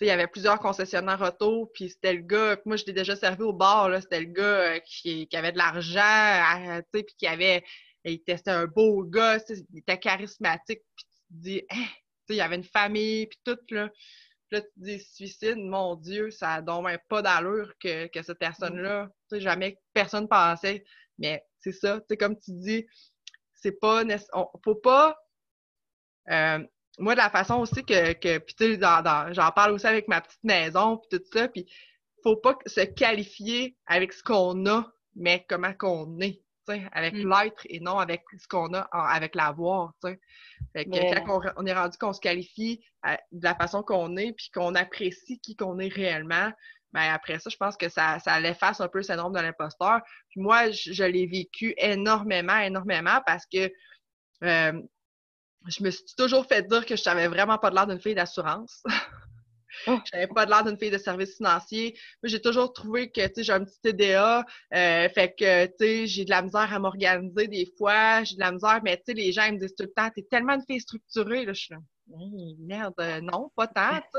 sais, 0.00 0.06
il 0.06 0.08
y 0.08 0.10
avait 0.10 0.26
plusieurs 0.26 0.58
concessionnaires 0.58 1.22
auto, 1.22 1.66
puis 1.74 1.90
c'était 1.90 2.12
le 2.14 2.22
gars, 2.22 2.58
moi 2.66 2.76
je 2.76 2.84
l'ai 2.86 2.92
déjà 2.92 3.14
servi 3.16 3.42
au 3.44 3.52
bar, 3.52 3.88
là, 3.88 4.00
c'était 4.00 4.20
le 4.20 4.26
gars 4.32 4.42
euh, 4.76 4.80
qui, 4.80 5.28
qui 5.28 5.36
avait 5.36 5.52
de 5.52 5.58
l'argent, 5.58 6.80
tu 6.92 6.98
sais, 6.98 7.04
puis 7.04 7.14
qui 7.18 7.26
avait, 7.28 7.62
il 8.04 8.14
était 8.14 8.36
c'était 8.36 8.50
un 8.50 8.66
beau 8.66 9.04
gars, 9.04 9.38
il 9.48 9.78
était 9.78 9.98
charismatique, 9.98 10.82
puis 10.96 11.04
tu 11.06 11.34
te 11.34 11.40
dis, 11.42 11.62
Hein, 11.70 11.76
tu 11.76 11.84
sais, 11.84 12.01
il 12.32 12.38
y 12.38 12.40
avait 12.42 12.56
une 12.56 12.64
famille, 12.64 13.26
puis 13.26 13.38
tout, 13.44 13.58
là. 13.70 13.88
Puis 14.48 14.58
là, 14.58 14.62
tu 14.62 14.70
dis, 14.76 15.00
suicide, 15.00 15.56
mon 15.58 15.96
Dieu, 15.96 16.30
ça 16.30 16.54
a 16.54 16.62
donc 16.62 16.84
même 16.86 16.98
pas 17.08 17.22
d'allure 17.22 17.72
que, 17.80 18.06
que 18.08 18.22
cette 18.22 18.38
personne-là, 18.38 19.08
tu 19.30 19.36
sais, 19.36 19.40
jamais 19.40 19.78
personne 19.94 20.28
pensait 20.28 20.84
mais 21.18 21.44
c'est 21.60 21.72
ça, 21.72 22.00
tu 22.00 22.06
sais, 22.10 22.16
comme 22.16 22.38
tu 22.38 22.52
dis, 22.52 22.86
c'est 23.54 23.78
pas 23.80 24.04
on- 24.34 24.48
faut 24.64 24.74
pas. 24.76 25.16
euh, 26.30 26.58
moi, 26.98 27.14
de 27.14 27.18
la 27.18 27.30
façon 27.30 27.56
aussi 27.60 27.84
que, 27.84 28.12
que 28.12 28.38
puis 28.38 28.54
tu 28.54 28.74
sais, 28.74 28.80
j'en 29.32 29.50
parle 29.52 29.72
aussi 29.72 29.86
avec 29.86 30.08
ma 30.08 30.20
petite 30.20 30.44
maison, 30.44 30.98
puis 30.98 31.18
tout 31.18 31.24
ça, 31.32 31.48
puis 31.48 31.66
faut 32.22 32.36
pas 32.36 32.56
se 32.66 32.82
qualifier 32.82 33.76
avec 33.86 34.12
ce 34.12 34.22
qu'on 34.22 34.66
a, 34.66 34.92
mais 35.16 35.44
comment 35.48 35.74
qu'on 35.74 36.20
est, 36.20 36.41
avec 36.92 37.14
Mm. 37.14 37.28
l'être 37.30 37.62
et 37.68 37.80
non 37.80 37.98
avec 37.98 38.22
ce 38.38 38.46
qu'on 38.48 38.72
a 38.74 38.88
en- 38.92 38.98
avec 39.04 39.34
l'avoir, 39.34 39.92
tu 40.02 40.10
sais. 40.10 40.20
Fait 40.74 40.84
que 40.84 40.90
Mais- 40.90 41.22
quand 41.26 41.40
on, 41.44 41.62
on 41.62 41.66
est 41.66 41.72
rendu 41.74 41.98
qu'on 41.98 42.12
se 42.12 42.20
qualifie 42.20 42.82
à- 43.02 43.18
de 43.32 43.42
la 43.44 43.54
façon 43.54 43.82
qu'on 43.82 44.16
est, 44.16 44.32
puis 44.32 44.50
qu'on 44.54 44.74
apprécie 44.74 45.40
qui 45.40 45.56
qu'on 45.56 45.78
est 45.78 45.88
réellement, 45.92 46.50
ben 46.92 47.10
après 47.12 47.38
ça, 47.38 47.48
je 47.50 47.56
pense 47.56 47.76
que 47.76 47.88
ça, 47.88 48.18
ça 48.20 48.38
l'efface 48.38 48.80
un 48.80 48.88
peu 48.88 48.98
le 48.98 49.04
syndrome 49.04 49.32
de 49.32 49.40
l'imposteur. 49.40 50.00
Puis 50.30 50.40
moi, 50.40 50.70
je, 50.70 50.92
je 50.92 51.04
l'ai 51.04 51.26
vécu 51.26 51.74
énormément, 51.78 52.58
énormément 52.58 53.20
parce 53.26 53.46
que 53.46 53.72
euh, 54.44 54.72
je 55.68 55.82
me 55.84 55.90
suis 55.90 56.04
toujours 56.16 56.44
fait 56.46 56.62
dire 56.68 56.84
que 56.84 56.96
je 56.96 57.02
n'avais 57.06 57.28
vraiment 57.28 57.56
pas 57.58 57.70
de 57.70 57.76
l'air 57.76 57.86
d'une 57.86 58.00
fille 58.00 58.14
d'assurance. 58.14 58.82
Oh. 59.86 59.98
Je 60.12 60.16
n'avais 60.16 60.26
pas 60.28 60.46
l'air 60.46 60.64
d'une 60.64 60.78
fille 60.78 60.90
de 60.90 60.98
service 60.98 61.36
financier. 61.36 61.96
J'ai 62.22 62.40
toujours 62.40 62.72
trouvé 62.72 63.10
que, 63.10 63.22
j'ai 63.36 63.52
un 63.52 63.64
petit 63.64 63.80
TDA, 63.82 64.44
euh, 64.74 65.08
fait 65.08 65.34
que, 65.38 66.06
j'ai 66.06 66.24
de 66.24 66.30
la 66.30 66.42
misère 66.42 66.72
à 66.72 66.78
m'organiser 66.78 67.48
des 67.48 67.72
fois, 67.76 68.24
j'ai 68.24 68.36
de 68.36 68.40
la 68.40 68.52
misère, 68.52 68.80
mais, 68.84 69.00
les 69.08 69.32
gens 69.32 69.50
me 69.52 69.58
disent 69.58 69.74
tout 69.76 69.84
le 69.84 69.92
temps, 69.92 70.08
t'es 70.14 70.22
tellement 70.22 70.54
une 70.54 70.64
fille 70.68 70.80
structurée, 70.80 71.46
je 71.52 71.74
Hey, 72.18 72.56
merde, 72.58 72.94
euh, 73.00 73.20
non, 73.20 73.50
pas 73.56 73.66
tant, 73.68 74.00
tu 74.00 74.18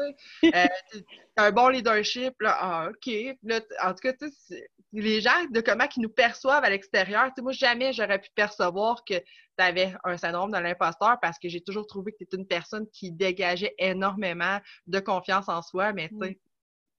sais. 0.51 0.51
Euh, 0.55 0.99
t'as 1.35 1.45
un 1.47 1.51
bon 1.51 1.67
leadership, 1.69 2.33
là, 2.41 2.57
ah, 2.59 2.89
OK. 2.89 3.11
Là, 3.43 3.59
en 3.83 3.89
tout 3.93 3.99
cas, 4.01 4.13
tu 4.13 4.27
sais, 4.29 4.33
c'est- 4.37 4.69
les 4.93 5.21
gens, 5.21 5.45
de 5.51 5.59
comment 5.61 5.85
ils 5.95 6.01
nous 6.01 6.09
perçoivent 6.09 6.63
à 6.63 6.69
l'extérieur, 6.69 7.25
tu 7.27 7.33
sais, 7.37 7.41
moi, 7.41 7.51
jamais 7.51 7.93
j'aurais 7.93 8.19
pu 8.19 8.29
percevoir 8.35 9.03
que 9.05 9.15
tu 9.17 9.23
avais 9.57 9.93
un 10.03 10.17
syndrome 10.17 10.51
de 10.51 10.57
l'imposteur 10.57 11.17
parce 11.21 11.37
que 11.39 11.49
j'ai 11.49 11.61
toujours 11.61 11.87
trouvé 11.87 12.11
que 12.11 12.17
tu 12.17 12.23
étais 12.23 12.37
une 12.37 12.47
personne 12.47 12.87
qui 12.91 13.11
dégageait 13.11 13.75
énormément 13.77 14.59
de 14.87 14.99
confiance 14.99 15.49
en 15.49 15.61
soi, 15.61 15.93
mais 15.93 16.09
tu 16.09 16.17
sais, 16.21 16.39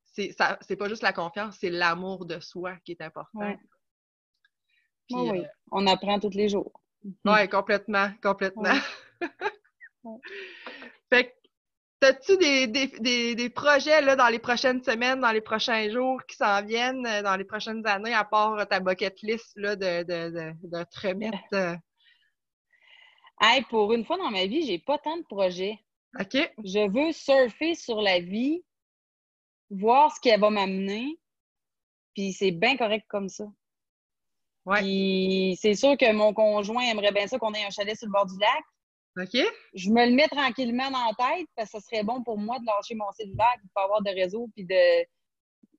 c'est 0.06 0.32
ça- 0.32 0.58
c'est 0.60 0.76
pas 0.76 0.88
juste 0.88 1.02
la 1.02 1.12
confiance, 1.12 1.56
c'est 1.60 1.70
l'amour 1.70 2.24
de 2.26 2.38
soi 2.40 2.76
qui 2.84 2.92
est 2.92 3.00
important. 3.00 3.40
Ouais. 3.40 3.58
Puis, 5.08 5.16
Oui, 5.16 5.30
oui. 5.32 5.38
euh, 5.40 5.48
On 5.70 5.86
apprend 5.86 6.18
tous 6.20 6.30
les 6.30 6.48
jours. 6.48 6.80
ouais, 7.24 7.48
complètement, 7.48 8.10
complètement. 8.22 8.62
Ouais. 8.62 8.80
Ouais. 10.04 10.18
T'as-tu 12.04 12.36
des, 12.36 12.66
des, 12.66 12.86
des, 13.00 13.34
des 13.34 13.48
projets 13.48 14.02
là, 14.02 14.14
dans 14.14 14.28
les 14.28 14.38
prochaines 14.38 14.82
semaines, 14.82 15.20
dans 15.22 15.32
les 15.32 15.40
prochains 15.40 15.88
jours 15.90 16.20
qui 16.26 16.36
s'en 16.36 16.62
viennent, 16.62 17.06
euh, 17.06 17.22
dans 17.22 17.34
les 17.36 17.44
prochaines 17.44 17.86
années, 17.86 18.12
à 18.12 18.24
part 18.24 18.58
euh, 18.58 18.64
ta 18.66 18.78
bucket 18.78 19.22
list 19.22 19.52
là, 19.56 19.74
de, 19.74 20.02
de, 20.02 20.30
de, 20.30 20.52
de 20.68 20.84
te 20.84 21.08
remettre? 21.08 21.38
euh, 21.54 21.74
Hey, 23.40 23.62
pour 23.70 23.92
une 23.94 24.04
fois 24.04 24.18
dans 24.18 24.30
ma 24.30 24.44
vie, 24.44 24.66
j'ai 24.66 24.78
pas 24.78 24.98
tant 24.98 25.16
de 25.16 25.22
projets. 25.22 25.78
OK? 26.20 26.36
Je 26.62 26.90
veux 26.90 27.12
surfer 27.12 27.74
sur 27.74 28.02
la 28.02 28.20
vie, 28.20 28.62
voir 29.70 30.14
ce 30.14 30.20
qu'elle 30.20 30.40
va 30.40 30.50
m'amener, 30.50 31.18
puis 32.14 32.34
c'est 32.34 32.52
bien 32.52 32.76
correct 32.76 33.06
comme 33.08 33.30
ça. 33.30 33.44
Ouais. 34.66 34.82
C'est 35.58 35.74
sûr 35.74 35.96
que 35.96 36.12
mon 36.12 36.34
conjoint 36.34 36.82
aimerait 36.82 37.12
bien 37.12 37.26
ça 37.26 37.38
qu'on 37.38 37.54
ait 37.54 37.64
un 37.64 37.70
chalet 37.70 37.96
sur 37.96 38.06
le 38.06 38.12
bord 38.12 38.26
du 38.26 38.38
lac. 38.38 38.62
OK? 39.16 39.36
Je 39.74 39.90
me 39.90 40.06
le 40.06 40.12
mets 40.12 40.28
tranquillement 40.28 40.90
dans 40.90 41.04
la 41.06 41.14
tête 41.36 41.46
parce 41.56 41.70
que 41.72 41.78
ce 41.78 41.86
serait 41.86 42.02
bon 42.02 42.22
pour 42.22 42.38
moi 42.38 42.58
de 42.58 42.66
lâcher 42.66 42.94
mon 42.94 43.10
cellulaire, 43.12 43.54
puis 43.58 43.66
de 43.66 43.72
pas 43.72 43.84
avoir 43.84 44.02
de 44.02 44.10
réseau, 44.10 44.48
puis 44.54 44.64
de, 44.64 45.04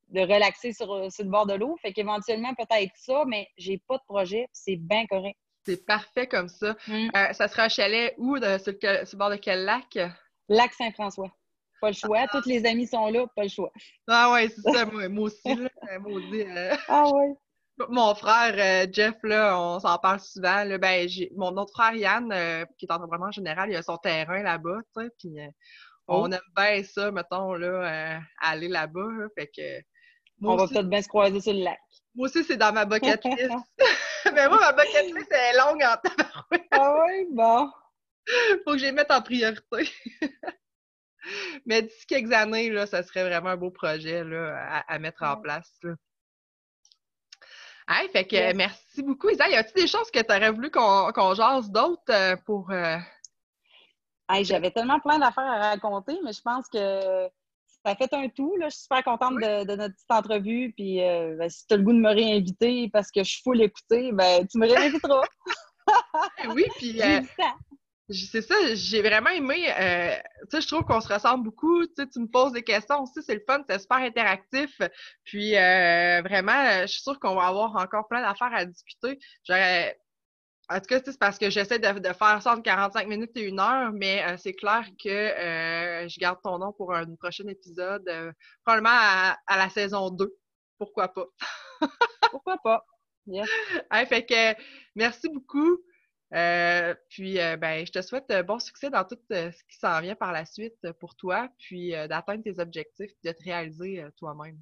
de 0.10 0.22
relaxer 0.22 0.72
sur, 0.74 1.12
sur 1.12 1.24
le 1.26 1.30
bord 1.30 1.46
de 1.46 1.54
l'eau. 1.56 1.76
Fait 1.82 1.92
qu'éventuellement, 1.92 2.54
peut-être 2.56 2.94
ça, 2.96 3.24
mais 3.28 3.48
j'ai 3.58 3.78
pas 3.88 3.98
de 3.98 4.04
projet, 4.08 4.44
puis 4.54 4.62
c'est 4.64 4.76
bien 4.78 5.06
correct. 5.08 5.38
C'est 5.66 5.86
parfait 5.86 6.28
comme 6.28 6.48
ça. 6.48 6.76
Mm. 6.88 7.10
Euh, 7.16 7.34
ça 7.34 7.48
sera 7.48 7.64
un 7.64 7.70
chalet 7.70 8.14
où? 8.18 8.38
de- 8.40 8.58
sur, 8.60 8.74
le, 8.82 9.06
sur 9.06 9.16
le 9.16 9.18
bord 9.18 9.30
de 9.32 9.36
quel 9.38 9.66
lac? 9.66 9.98
Lac 10.48 10.74
Saint-François. 10.74 11.32
Pas 11.82 11.90
le 11.90 11.96
choix. 11.96 12.28
Tous 12.28 12.46
les 12.46 12.66
amis 12.66 12.88
sont 12.88 13.08
là, 13.10 13.26
pas 13.36 13.44
le 13.44 13.50
choix. 13.50 13.72
Ah 14.08 14.32
ouais, 14.32 14.48
c'est 14.48 14.62
ça, 14.62 14.86
moi, 14.92 15.10
moi 15.10 15.26
aussi. 15.26 15.56
Là, 15.56 16.00
maudit, 16.00 16.44
euh, 16.44 16.76
Ah 16.88 17.10
ouais. 17.10 17.34
Mon 17.90 18.16
frère 18.16 18.56
euh, 18.58 18.88
Jeff, 18.92 19.16
là, 19.24 19.60
on 19.60 19.80
s'en 19.80 19.98
parle 19.98 20.20
souvent. 20.22 20.64
Là, 20.64 20.78
ben, 20.78 21.08
mon 21.36 21.58
autre 21.58 21.74
frère 21.74 21.94
Yann, 21.94 22.32
euh, 22.32 22.66
qui 22.78 22.86
est 22.86 22.92
entrepreneur 22.92 23.32
général, 23.32 23.70
il 23.70 23.76
a 23.76 23.82
son 23.84 23.98
terrain 23.98 24.42
là-bas, 24.44 24.78
puis 24.96 25.40
euh, 25.40 25.48
on 26.08 26.24
Oh. 26.24 26.34
aime 26.34 26.40
bien 26.56 26.84
ça, 26.84 27.12
mettons, 27.12 27.54
là, 27.54 28.20
aller 28.42 28.68
là-bas. 28.70 29.08
là, 29.20 29.28
fait 29.38 29.48
que 29.48 29.82
moi 30.40 30.54
On 30.54 30.58
va 30.58 30.68
peut-être 30.68 30.88
bien 30.90 31.02
se 31.02 31.08
croiser 31.10 31.42
sur 31.42 31.52
le 31.54 31.64
lac. 31.64 31.80
moi 32.14 32.28
aussi, 32.28 32.44
c'est 32.46 32.58
dans 32.58 32.72
ma 32.74 32.86
bucket 32.86 33.24
list. 33.26 33.52
Mais 34.34 34.48
moi, 34.48 34.60
ma 34.60 34.72
bucket 34.72 35.06
list, 35.14 35.32
est 35.32 35.58
longue 35.58 35.84
en 35.84 35.98
tabarouette. 35.98 36.68
Ah 36.72 36.96
oui, 37.06 37.28
bon. 37.32 37.70
Faut 38.64 38.72
que 38.72 38.78
je 38.80 38.86
les 38.86 38.92
mette 38.92 39.12
en 39.12 39.22
priorité. 39.22 39.90
Mais 41.66 41.82
d'ici 41.82 42.06
quelques 42.08 42.32
années, 42.34 42.70
là, 42.70 42.86
ça 42.86 43.04
serait 43.04 43.24
vraiment 43.28 43.50
un 43.50 43.58
beau 43.58 43.72
projet 43.72 44.24
là, 44.24 44.56
à, 44.70 44.94
à 44.94 45.00
mettre 45.00 45.24
en 45.24 45.38
place. 45.38 45.72
Là. 45.84 45.94
Hey, 47.88 48.10
fait 48.10 48.26
que 48.26 48.36
Yes. 48.36 48.56
merci 48.56 49.04
beaucoup, 49.04 49.30
Isa. 49.30 49.48
Y 49.48 49.56
a-t-il 49.56 49.82
des 49.84 49.88
choses 49.88 50.10
que 50.10 50.20
tu 50.20 50.32
aurais 50.34 50.52
voulu 50.52 50.72
qu'on 50.72 51.34
jase 51.36 51.70
d'autres 51.70 52.02
euh, 52.10 52.36
pour. 52.46 52.72
euh, 52.72 52.98
Hey, 54.30 54.44
J'avais 54.44 54.72
tellement 54.72 55.00
plein 55.00 55.20
d'affaires 55.20 55.44
à 55.46 55.60
raconter, 55.70 56.18
mais 56.24 56.34
je 56.34 56.42
pense 56.42 56.68
que 56.68 57.30
ça 57.86 57.96
fait 57.96 58.12
un 58.14 58.28
tout. 58.30 58.56
Là. 58.58 58.70
Je 58.70 58.76
suis 58.76 58.84
super 58.84 59.04
contente 59.04 59.36
de, 59.36 59.66
de 59.66 59.76
notre 59.76 59.94
petite 59.94 60.10
entrevue. 60.12 60.74
Puis 60.76 61.04
euh, 61.04 61.36
ben, 61.38 61.48
si 61.48 61.68
tu 61.68 61.76
as 61.76 61.78
le 61.78 61.84
goût 61.84 61.94
de 61.94 62.00
me 62.00 62.10
réinviter 62.10 62.90
parce 62.92 63.12
que 63.12 63.24
je 63.24 63.30
suis 63.30 63.44
full 63.44 63.62
écouter, 63.62 64.12
ben, 64.14 64.48
tu 64.48 64.58
me 64.58 64.68
réinviteras. 64.68 65.22
Oui, 66.56 66.66
puis 66.78 67.00
euh, 67.04 67.22
c'est 68.10 68.42
ça, 68.44 68.56
j'ai 68.76 69.02
vraiment 69.02 69.32
aimé. 69.32 69.68
euh, 69.80 70.16
tu 70.52 70.58
sais, 70.58 70.62
je 70.62 70.68
trouve 70.68 70.84
qu'on 70.84 71.02
se 71.02 71.12
ressemble 71.12 71.44
beaucoup. 71.44 71.86
Tu 71.88 71.94
sais, 71.98 72.08
tu 72.08 72.20
me 72.20 72.28
poses 72.28 72.52
des 72.52 72.64
questions 72.64 73.02
aussi, 73.04 73.22
c'est 73.24 73.34
le 73.36 73.44
fun, 73.48 73.64
c'est 73.68 73.80
super 73.80 73.98
interactif. 73.98 74.80
Puis 75.24 75.56
euh, 75.58 76.22
vraiment, 76.22 76.82
je 76.82 76.88
suis 76.88 77.02
sûre 77.02 77.20
qu'on 77.20 77.36
va 77.36 77.48
avoir 77.48 77.76
encore 77.76 78.08
plein 78.08 78.22
d'affaires 78.22 78.54
à 78.54 78.66
discuter. 78.66 79.18
J'aurais. 79.48 79.98
En 80.70 80.78
tout 80.80 80.88
cas, 80.88 81.02
c'est 81.06 81.20
parce 81.20 81.38
que 81.40 81.50
j'essaie 81.50 81.80
de, 81.80 82.00
de 82.00 82.14
faire 82.14 82.42
ça 82.42 82.56
en 82.56 82.62
45 82.62 83.08
minutes 83.08 83.32
et 83.38 83.44
une 83.44 83.60
heure, 83.60 83.92
mais 83.94 84.24
euh, 84.26 84.38
c'est 84.38 84.54
clair 84.54 84.86
que 85.04 85.10
je 86.08 86.20
garde 86.20 86.40
ton 86.44 86.60
nom 86.60 86.74
pour 86.74 86.94
un 86.96 87.06
prochain 87.16 87.48
épisode, 87.48 88.04
probablement 88.66 88.90
à, 88.94 89.38
à 89.48 89.58
la 89.58 89.70
saison 89.70 90.10
2. 90.12 90.34
Pourquoi 90.80 91.10
pas? 91.10 91.26
Pourquoi 92.32 92.58
pas? 92.64 92.86
Yes. 93.28 93.50
Hey, 93.92 94.06
fait 94.06 94.26
que 94.26 94.56
merci 94.96 95.30
beaucoup. 95.30 95.80
Euh, 96.34 96.96
puis, 97.10 97.40
euh, 97.40 97.56
ben, 97.56 97.86
je 97.86 97.92
te 97.92 98.02
souhaite 98.02 98.30
euh, 98.32 98.44
bon 98.44 98.60
succès 98.60 98.90
dans 98.90 99.04
tout 99.04 99.18
ce 99.30 99.64
qui 99.70 99.78
s'en 99.78 100.02
vient 100.02 100.16
par 100.16 100.32
la 100.32 100.46
suite 100.46 100.92
pour 101.00 101.16
toi, 101.16 101.50
puis 101.60 101.92
d'atteindre 101.92 102.44
tes 102.44 102.60
objectifs, 102.60 103.12
puis 103.22 103.32
de 103.32 103.32
te 103.32 103.44
réaliser 103.44 104.06
toi-même. 104.18 104.58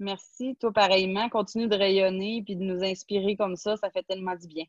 Merci. 0.00 0.56
Toi, 0.60 0.72
pareillement. 0.72 1.28
Continue 1.28 1.68
de 1.68 1.76
rayonner 1.76 2.42
puis 2.44 2.56
de 2.56 2.62
nous 2.62 2.84
inspirer 2.84 3.36
comme 3.36 3.56
ça. 3.56 3.76
Ça 3.76 3.90
fait 3.90 4.04
tellement 4.04 4.36
du 4.36 4.46
bien. 4.46 4.64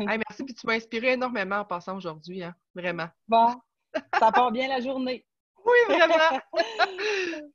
Hey, 0.00 0.18
merci, 0.28 0.42
puis 0.44 0.54
tu 0.54 0.66
m'as 0.66 0.74
inspiré 0.74 1.12
énormément 1.12 1.58
en 1.58 1.64
passant 1.64 1.96
aujourd'hui, 1.96 2.42
hein, 2.42 2.54
vraiment. 2.74 3.06
Bon, 3.28 3.54
ça 4.18 4.32
part 4.32 4.50
bien 4.50 4.66
la 4.66 4.80
journée. 4.80 5.24
Oui, 5.64 5.76
vraiment! 5.88 6.40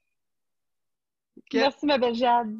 Merci, 1.53 1.85
ma 1.85 1.97
belle 1.97 2.15
Jade. 2.15 2.57